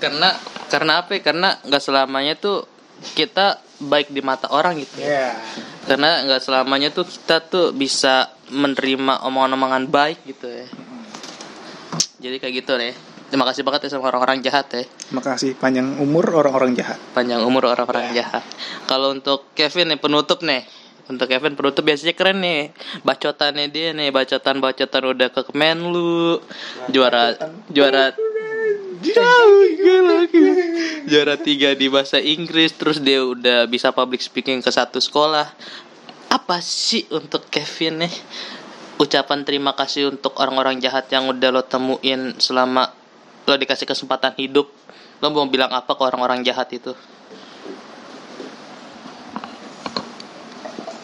Karena 0.00 0.34
karena 0.72 0.92
apa 1.04 1.14
ya? 1.14 1.20
karena 1.20 1.48
nggak 1.62 1.82
selamanya 1.84 2.34
tuh 2.34 2.64
kita 3.12 3.60
baik 3.82 4.10
di 4.10 4.24
mata 4.24 4.48
orang 4.50 4.80
gitu. 4.80 5.02
Ya 5.02 5.36
karena 5.82 6.22
nggak 6.22 6.42
selamanya 6.42 6.88
tuh 6.94 7.04
kita 7.04 7.42
tuh 7.42 7.74
bisa 7.74 8.30
menerima 8.54 9.26
omongan-omongan 9.26 9.90
baik 9.90 10.22
gitu 10.24 10.46
ya. 10.46 10.66
Jadi 12.22 12.36
kayak 12.38 12.54
gitu 12.62 12.72
deh 12.78 13.11
terima 13.32 13.48
kasih 13.48 13.64
banget 13.64 13.88
ya 13.88 13.96
sama 13.96 14.12
orang-orang 14.12 14.44
jahat 14.44 14.68
ya. 14.76 14.84
Makasih 15.16 15.56
panjang 15.56 15.96
umur 15.96 16.28
orang-orang 16.36 16.76
jahat. 16.76 17.00
Panjang 17.16 17.40
umur 17.40 17.72
orang-orang 17.72 18.12
jahat. 18.12 18.44
Kalau 18.84 19.16
untuk 19.16 19.48
Kevin 19.56 19.96
nih 19.96 20.00
penutup 20.04 20.44
nih. 20.44 20.68
Untuk 21.08 21.32
Kevin 21.32 21.56
penutup 21.56 21.80
biasanya 21.80 22.12
keren 22.12 22.44
nih. 22.44 22.76
Bacotannya 23.00 23.72
dia 23.72 23.96
nih 23.96 24.12
bacotan 24.12 24.60
bacotan 24.60 25.16
udah 25.16 25.32
ke 25.32 25.48
Kemenlu. 25.48 26.44
Juara 26.92 27.40
juara 27.72 28.12
Jauh, 29.02 29.66
gila. 29.82 30.30
juara 31.10 31.34
tiga 31.34 31.74
di 31.74 31.90
bahasa 31.90 32.22
Inggris 32.22 32.70
terus 32.78 33.02
dia 33.02 33.18
udah 33.18 33.66
bisa 33.66 33.90
public 33.90 34.22
speaking 34.22 34.62
ke 34.62 34.70
satu 34.70 35.02
sekolah. 35.02 35.50
Apa 36.30 36.62
sih 36.62 37.10
untuk 37.10 37.50
Kevin 37.50 38.06
nih? 38.06 38.14
Ucapan 39.02 39.42
terima 39.42 39.74
kasih 39.74 40.14
untuk 40.14 40.38
orang-orang 40.38 40.78
jahat 40.78 41.10
yang 41.10 41.26
udah 41.26 41.50
lo 41.50 41.66
temuin 41.66 42.38
selama 42.38 43.01
lo 43.46 43.54
dikasih 43.58 43.86
kesempatan 43.88 44.34
hidup 44.38 44.70
lo 45.22 45.30
mau 45.30 45.46
bilang 45.46 45.70
apa 45.70 45.94
ke 45.94 46.02
orang-orang 46.02 46.42
jahat 46.42 46.66
itu? 46.74 46.90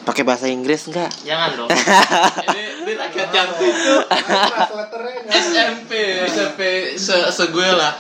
Pakai 0.03 0.25
bahasa 0.27 0.51
Inggris 0.51 0.91
nggak? 0.91 1.23
Jangan 1.23 1.51
dong. 1.55 1.71
Ini 2.89 2.97
jantung 3.13 3.61
itu 3.61 3.95
SMP 5.29 5.91
SMP 6.25 6.61
se, 6.97 7.15
se 7.29 7.45
gue 7.53 7.69
lah. 7.69 7.93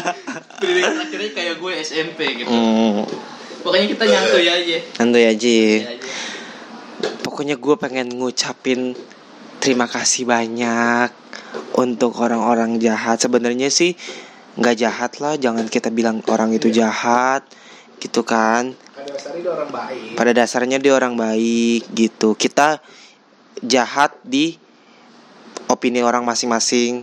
Pendidikan 0.60 1.00
akhirnya 1.00 1.30
kayak 1.32 1.54
gue 1.56 1.72
SMP 1.80 2.44
gitu. 2.44 2.52
Hmm, 2.52 3.08
pokoknya 3.64 3.86
kita 3.96 4.04
nyantuy 4.04 4.46
aja. 4.46 4.76
Santuy 4.94 5.24
aja. 5.24 5.56
Nyantuy 5.56 5.96
aja. 5.96 6.14
pokoknya 7.24 7.56
gue 7.60 7.74
pengen 7.76 8.06
ngucapin 8.16 8.96
terima 9.66 9.90
kasih 9.90 10.30
banyak 10.30 11.10
untuk 11.74 12.14
orang-orang 12.22 12.78
jahat. 12.78 13.18
Sebenarnya 13.18 13.66
sih 13.66 13.98
nggak 14.54 14.76
jahat 14.78 15.12
lah. 15.18 15.34
Jangan 15.34 15.66
kita 15.66 15.90
bilang 15.90 16.22
orang 16.30 16.54
itu 16.54 16.70
jahat 16.70 17.42
gitu 17.98 18.22
kan? 18.22 18.78
Pada 18.78 19.10
dasarnya 19.10 19.42
dia 19.42 19.50
orang 19.50 19.70
baik. 19.74 20.14
Pada 20.14 20.30
dasarnya 20.30 20.78
dia 20.78 20.92
orang 20.94 21.14
baik 21.18 21.82
gitu. 21.98 22.38
Kita 22.38 22.78
jahat 23.58 24.14
di 24.22 24.54
opini 25.66 25.98
orang 25.98 26.22
masing-masing 26.22 27.02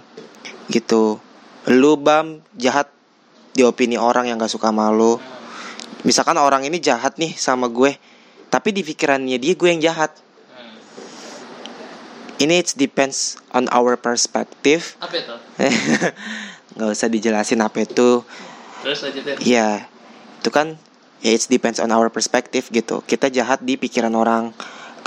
gitu. 0.71 1.19
Lu 1.67 1.99
bam 1.99 2.39
jahat 2.55 2.87
di 3.51 3.67
opini 3.67 3.99
orang 3.99 4.31
yang 4.31 4.39
gak 4.39 4.55
suka 4.55 4.71
sama 4.71 4.87
lu. 4.87 5.19
Misalkan 6.07 6.39
orang 6.39 6.63
ini 6.63 6.79
jahat 6.79 7.19
nih 7.19 7.35
sama 7.35 7.67
gue 7.67 7.91
tapi 8.47 8.71
di 8.71 8.87
pikirannya 8.87 9.35
dia 9.35 9.51
gue 9.51 9.67
yang 9.67 9.83
jahat. 9.83 10.15
Ini 12.43 12.59
it 12.59 12.75
depends 12.75 13.39
on 13.55 13.71
our 13.71 13.95
perspective 13.95 14.99
apa 14.99 15.15
itu 15.15 15.35
nggak 16.75 16.89
usah 16.89 17.09
dijelasin 17.09 17.61
apa 17.61 17.85
itu 17.85 18.25
terus 18.83 18.99
lanjutin 19.07 19.39
Iya, 19.39 19.87
itu 20.43 20.49
kan 20.51 20.75
ya 21.23 21.31
it 21.31 21.47
depends 21.47 21.79
on 21.79 21.89
our 21.95 22.11
perspective 22.11 22.67
gitu. 22.67 22.99
Kita 23.07 23.31
jahat 23.31 23.63
di 23.63 23.79
pikiran 23.79 24.11
orang. 24.11 24.51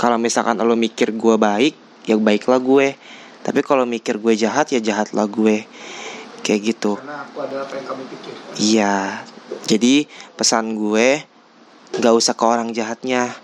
Kalau 0.00 0.16
misalkan 0.16 0.56
lo 0.56 0.76
mikir 0.76 1.12
gue 1.12 1.36
baik, 1.36 1.76
ya 2.08 2.16
baiklah 2.16 2.60
gue. 2.60 2.96
Tapi 3.44 3.60
kalau 3.60 3.84
mikir 3.84 4.16
gue 4.16 4.32
jahat, 4.32 4.72
ya 4.72 4.80
jahatlah 4.80 5.28
gue. 5.28 5.68
Kayak 6.40 6.60
gitu. 6.74 6.96
karena 6.96 7.26
aku 7.26 7.42
adalah 7.42 7.66
apa 7.66 7.74
yang 7.74 7.86
kamu 7.90 8.02
pikirkan 8.06 8.54
Iya. 8.56 8.96
Jadi 9.66 9.94
pesan 10.38 10.78
gue 10.78 11.08
nggak 11.96 12.14
usah 12.16 12.34
ke 12.38 12.44
orang 12.44 12.70
jahatnya, 12.72 13.34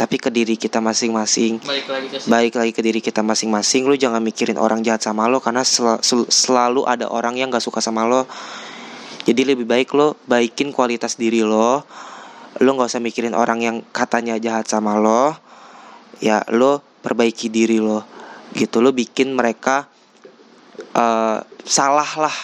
tapi 0.00 0.16
ke 0.16 0.32
diri 0.32 0.56
kita 0.56 0.80
masing-masing. 0.80 1.60
balik 1.60 1.84
lagi 1.92 2.08
ke 2.08 2.16
sini 2.24 2.32
lagi 2.56 2.72
ke 2.72 2.80
diri 2.80 3.00
kita 3.04 3.20
masing-masing. 3.20 3.84
Lu 3.84 4.00
jangan 4.00 4.24
mikirin 4.24 4.56
orang 4.56 4.80
jahat 4.80 5.04
sama 5.04 5.28
lo 5.28 5.44
karena 5.44 5.60
sel- 5.60 6.00
sel- 6.00 6.32
selalu 6.32 6.88
ada 6.88 7.12
orang 7.12 7.36
yang 7.36 7.52
gak 7.52 7.60
suka 7.60 7.84
sama 7.84 8.08
lo. 8.08 8.24
Jadi 9.28 9.44
lebih 9.44 9.68
baik 9.68 9.92
lo 9.92 10.16
baikin 10.24 10.72
kualitas 10.72 11.20
diri 11.20 11.44
lo. 11.44 11.84
Lo 12.64 12.68
nggak 12.72 12.88
usah 12.88 13.04
mikirin 13.04 13.36
orang 13.36 13.60
yang 13.60 13.76
katanya 13.92 14.40
jahat 14.40 14.64
sama 14.64 14.96
lo. 14.96 15.36
Ya 16.24 16.48
lo 16.48 16.80
perbaiki 17.04 17.52
diri 17.52 17.76
lo. 17.76 18.00
Gitu 18.56 18.80
lo 18.80 18.96
bikin 18.96 19.36
mereka 19.36 19.84
eh 20.96 21.38
salah 21.68 22.08
lah. 22.16 22.36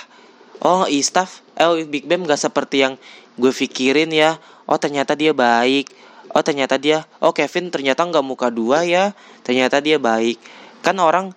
Oh 0.61 0.84
Istaf, 0.84 1.40
eh 1.57 1.88
Big 1.88 2.04
Bang 2.04 2.28
gak 2.28 2.36
seperti 2.36 2.84
yang 2.84 3.00
gue 3.40 3.48
pikirin 3.48 4.12
ya. 4.12 4.36
Oh 4.68 4.76
ternyata 4.76 5.16
dia 5.16 5.32
baik. 5.32 5.88
Oh 6.33 6.43
ternyata 6.43 6.81
dia, 6.81 7.07
oh 7.22 7.31
Kevin 7.31 7.70
ternyata 7.70 8.03
nggak 8.03 8.24
muka 8.27 8.49
dua 8.51 8.83
ya. 8.83 9.14
Ternyata 9.47 9.79
dia 9.79 10.01
baik. 10.01 10.39
Kan 10.83 10.99
orang 10.99 11.35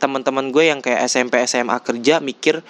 teman-teman 0.00 0.52
gue 0.54 0.64
yang 0.72 0.80
kayak 0.80 1.04
SMP 1.10 1.42
SMA 1.44 1.76
kerja 1.82 2.22
mikir 2.22 2.62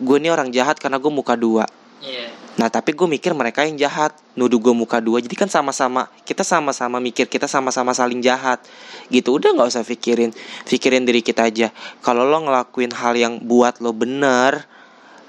gue 0.00 0.16
ini 0.18 0.28
orang 0.30 0.50
jahat 0.50 0.80
karena 0.80 0.96
gue 0.98 1.12
muka 1.12 1.34
dua. 1.36 1.66
iya. 2.02 2.30
Nah 2.54 2.70
tapi 2.70 2.94
gue 2.94 3.06
mikir 3.06 3.34
mereka 3.34 3.66
yang 3.66 3.74
jahat. 3.74 4.14
Nuduh 4.38 4.62
gue 4.62 4.74
muka 4.74 5.02
dua. 5.02 5.18
Jadi 5.18 5.34
kan 5.34 5.50
sama-sama 5.50 6.06
Kita 6.22 6.46
sama-sama 6.46 7.02
mikir 7.02 7.26
Kita 7.26 7.50
sama-sama 7.50 7.90
saling 7.90 8.22
jahat. 8.22 8.62
Gitu. 9.10 9.34
Udah 9.34 9.50
nggak 9.54 9.74
usah 9.74 9.82
pikirin 9.82 10.30
Pikirin 10.66 11.02
diri 11.02 11.22
kita 11.22 11.50
aja. 11.50 11.74
Kalau 11.98 12.22
lo 12.22 12.38
ngelakuin 12.46 12.94
hal 12.94 13.18
yang 13.18 13.42
buat 13.42 13.82
lo 13.82 13.90
bener 13.90 14.66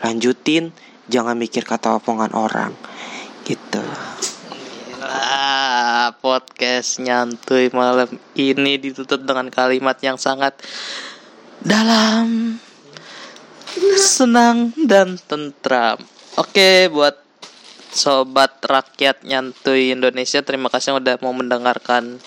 Lanjutin. 0.05 0.69
Jangan 1.09 1.37
mikir 1.37 1.65
kata 1.65 1.97
omongan 1.97 2.33
orang. 2.37 2.71
Gitu 3.45 3.81
Podcast 6.13 7.01
nyantuy 7.01 7.73
malam 7.73 8.05
ini 8.37 8.77
ditutup 8.77 9.25
dengan 9.25 9.49
kalimat 9.49 9.97
yang 10.05 10.19
sangat 10.19 10.53
dalam, 11.65 12.59
senang 13.97 14.69
dan 14.85 15.17
tentram. 15.17 15.97
Oke, 16.37 16.91
buat 16.93 17.17
sobat 17.95 18.59
rakyat 18.61 19.23
nyantuy 19.23 19.95
Indonesia, 19.95 20.43
terima 20.43 20.67
kasih 20.67 20.93
yang 20.93 20.99
udah 21.01 21.15
mau 21.23 21.33
mendengarkan 21.33 22.21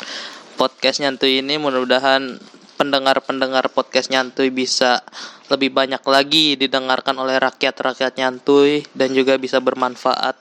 podcast 0.59 0.99
nyantuy 0.99 1.45
ini. 1.45 1.61
Mudah-mudahan 1.61 2.41
pendengar-pendengar 2.79 3.75
podcast 3.75 4.09
nyantuy 4.15 4.55
bisa 4.55 5.03
lebih 5.51 5.75
banyak 5.75 6.01
lagi 6.07 6.55
didengarkan 6.55 7.19
oleh 7.19 7.43
rakyat-rakyat 7.43 8.15
nyantuy 8.15 8.87
dan 8.95 9.11
juga 9.11 9.35
bisa 9.35 9.59
bermanfaat 9.59 10.39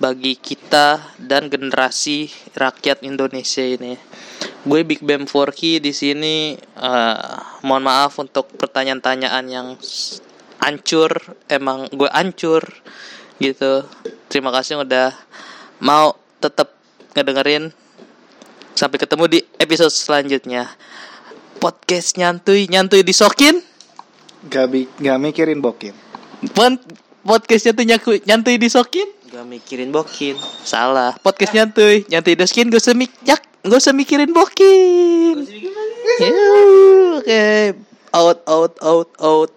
bagi 0.00 0.40
kita 0.40 1.12
dan 1.20 1.52
generasi 1.52 2.32
rakyat 2.56 3.04
Indonesia 3.04 3.60
ini. 3.60 4.00
Gue 4.64 4.82
Big 4.82 5.04
Bam 5.04 5.28
Forky 5.28 5.78
di 5.78 5.92
sini 5.92 6.56
eh, 6.56 7.36
mohon 7.62 7.84
maaf 7.84 8.16
untuk 8.16 8.50
pertanyaan-pertanyaan 8.56 9.46
yang 9.46 9.68
hancur, 10.64 11.12
emang 11.46 11.92
gue 11.92 12.08
hancur 12.10 12.64
gitu. 13.36 13.84
Terima 14.32 14.48
kasih 14.50 14.80
udah 14.80 15.12
mau 15.84 16.16
tetap 16.40 16.72
ngedengerin. 17.12 17.70
Sampai 18.76 19.00
ketemu 19.00 19.24
di 19.30 19.40
episode 19.56 19.92
selanjutnya. 19.92 20.68
Podcast 21.56 22.14
nyantuy, 22.16 22.68
nyantuy 22.68 23.02
disokin. 23.02 23.60
gak, 24.46 24.66
bi- 24.70 24.88
gak 25.00 25.18
mikirin 25.18 25.58
bokin 25.58 25.90
Pon 26.54 26.78
podcast 27.24 27.66
nyantuy 27.66 27.84
nyaku- 27.88 28.22
nyantuy 28.22 28.56
disokin. 28.60 29.08
Gak 29.26 29.42
mikirin 29.42 29.90
bokin 29.90 30.36
Salah. 30.62 31.16
Podcast 31.18 31.50
nyantuy, 31.50 32.06
nyantuy 32.06 32.38
disokin 32.38 32.70
gak 32.70 32.78
usah 32.78 32.94
mik 32.94 33.10
yak, 33.26 33.42
gak 33.64 33.80
usah 33.80 33.90
mikirin 33.90 34.30
bokin. 34.30 35.42
Oke, 37.18 37.74
out 38.14 38.38
out 38.46 38.74
out 38.80 39.10
out. 39.18 39.50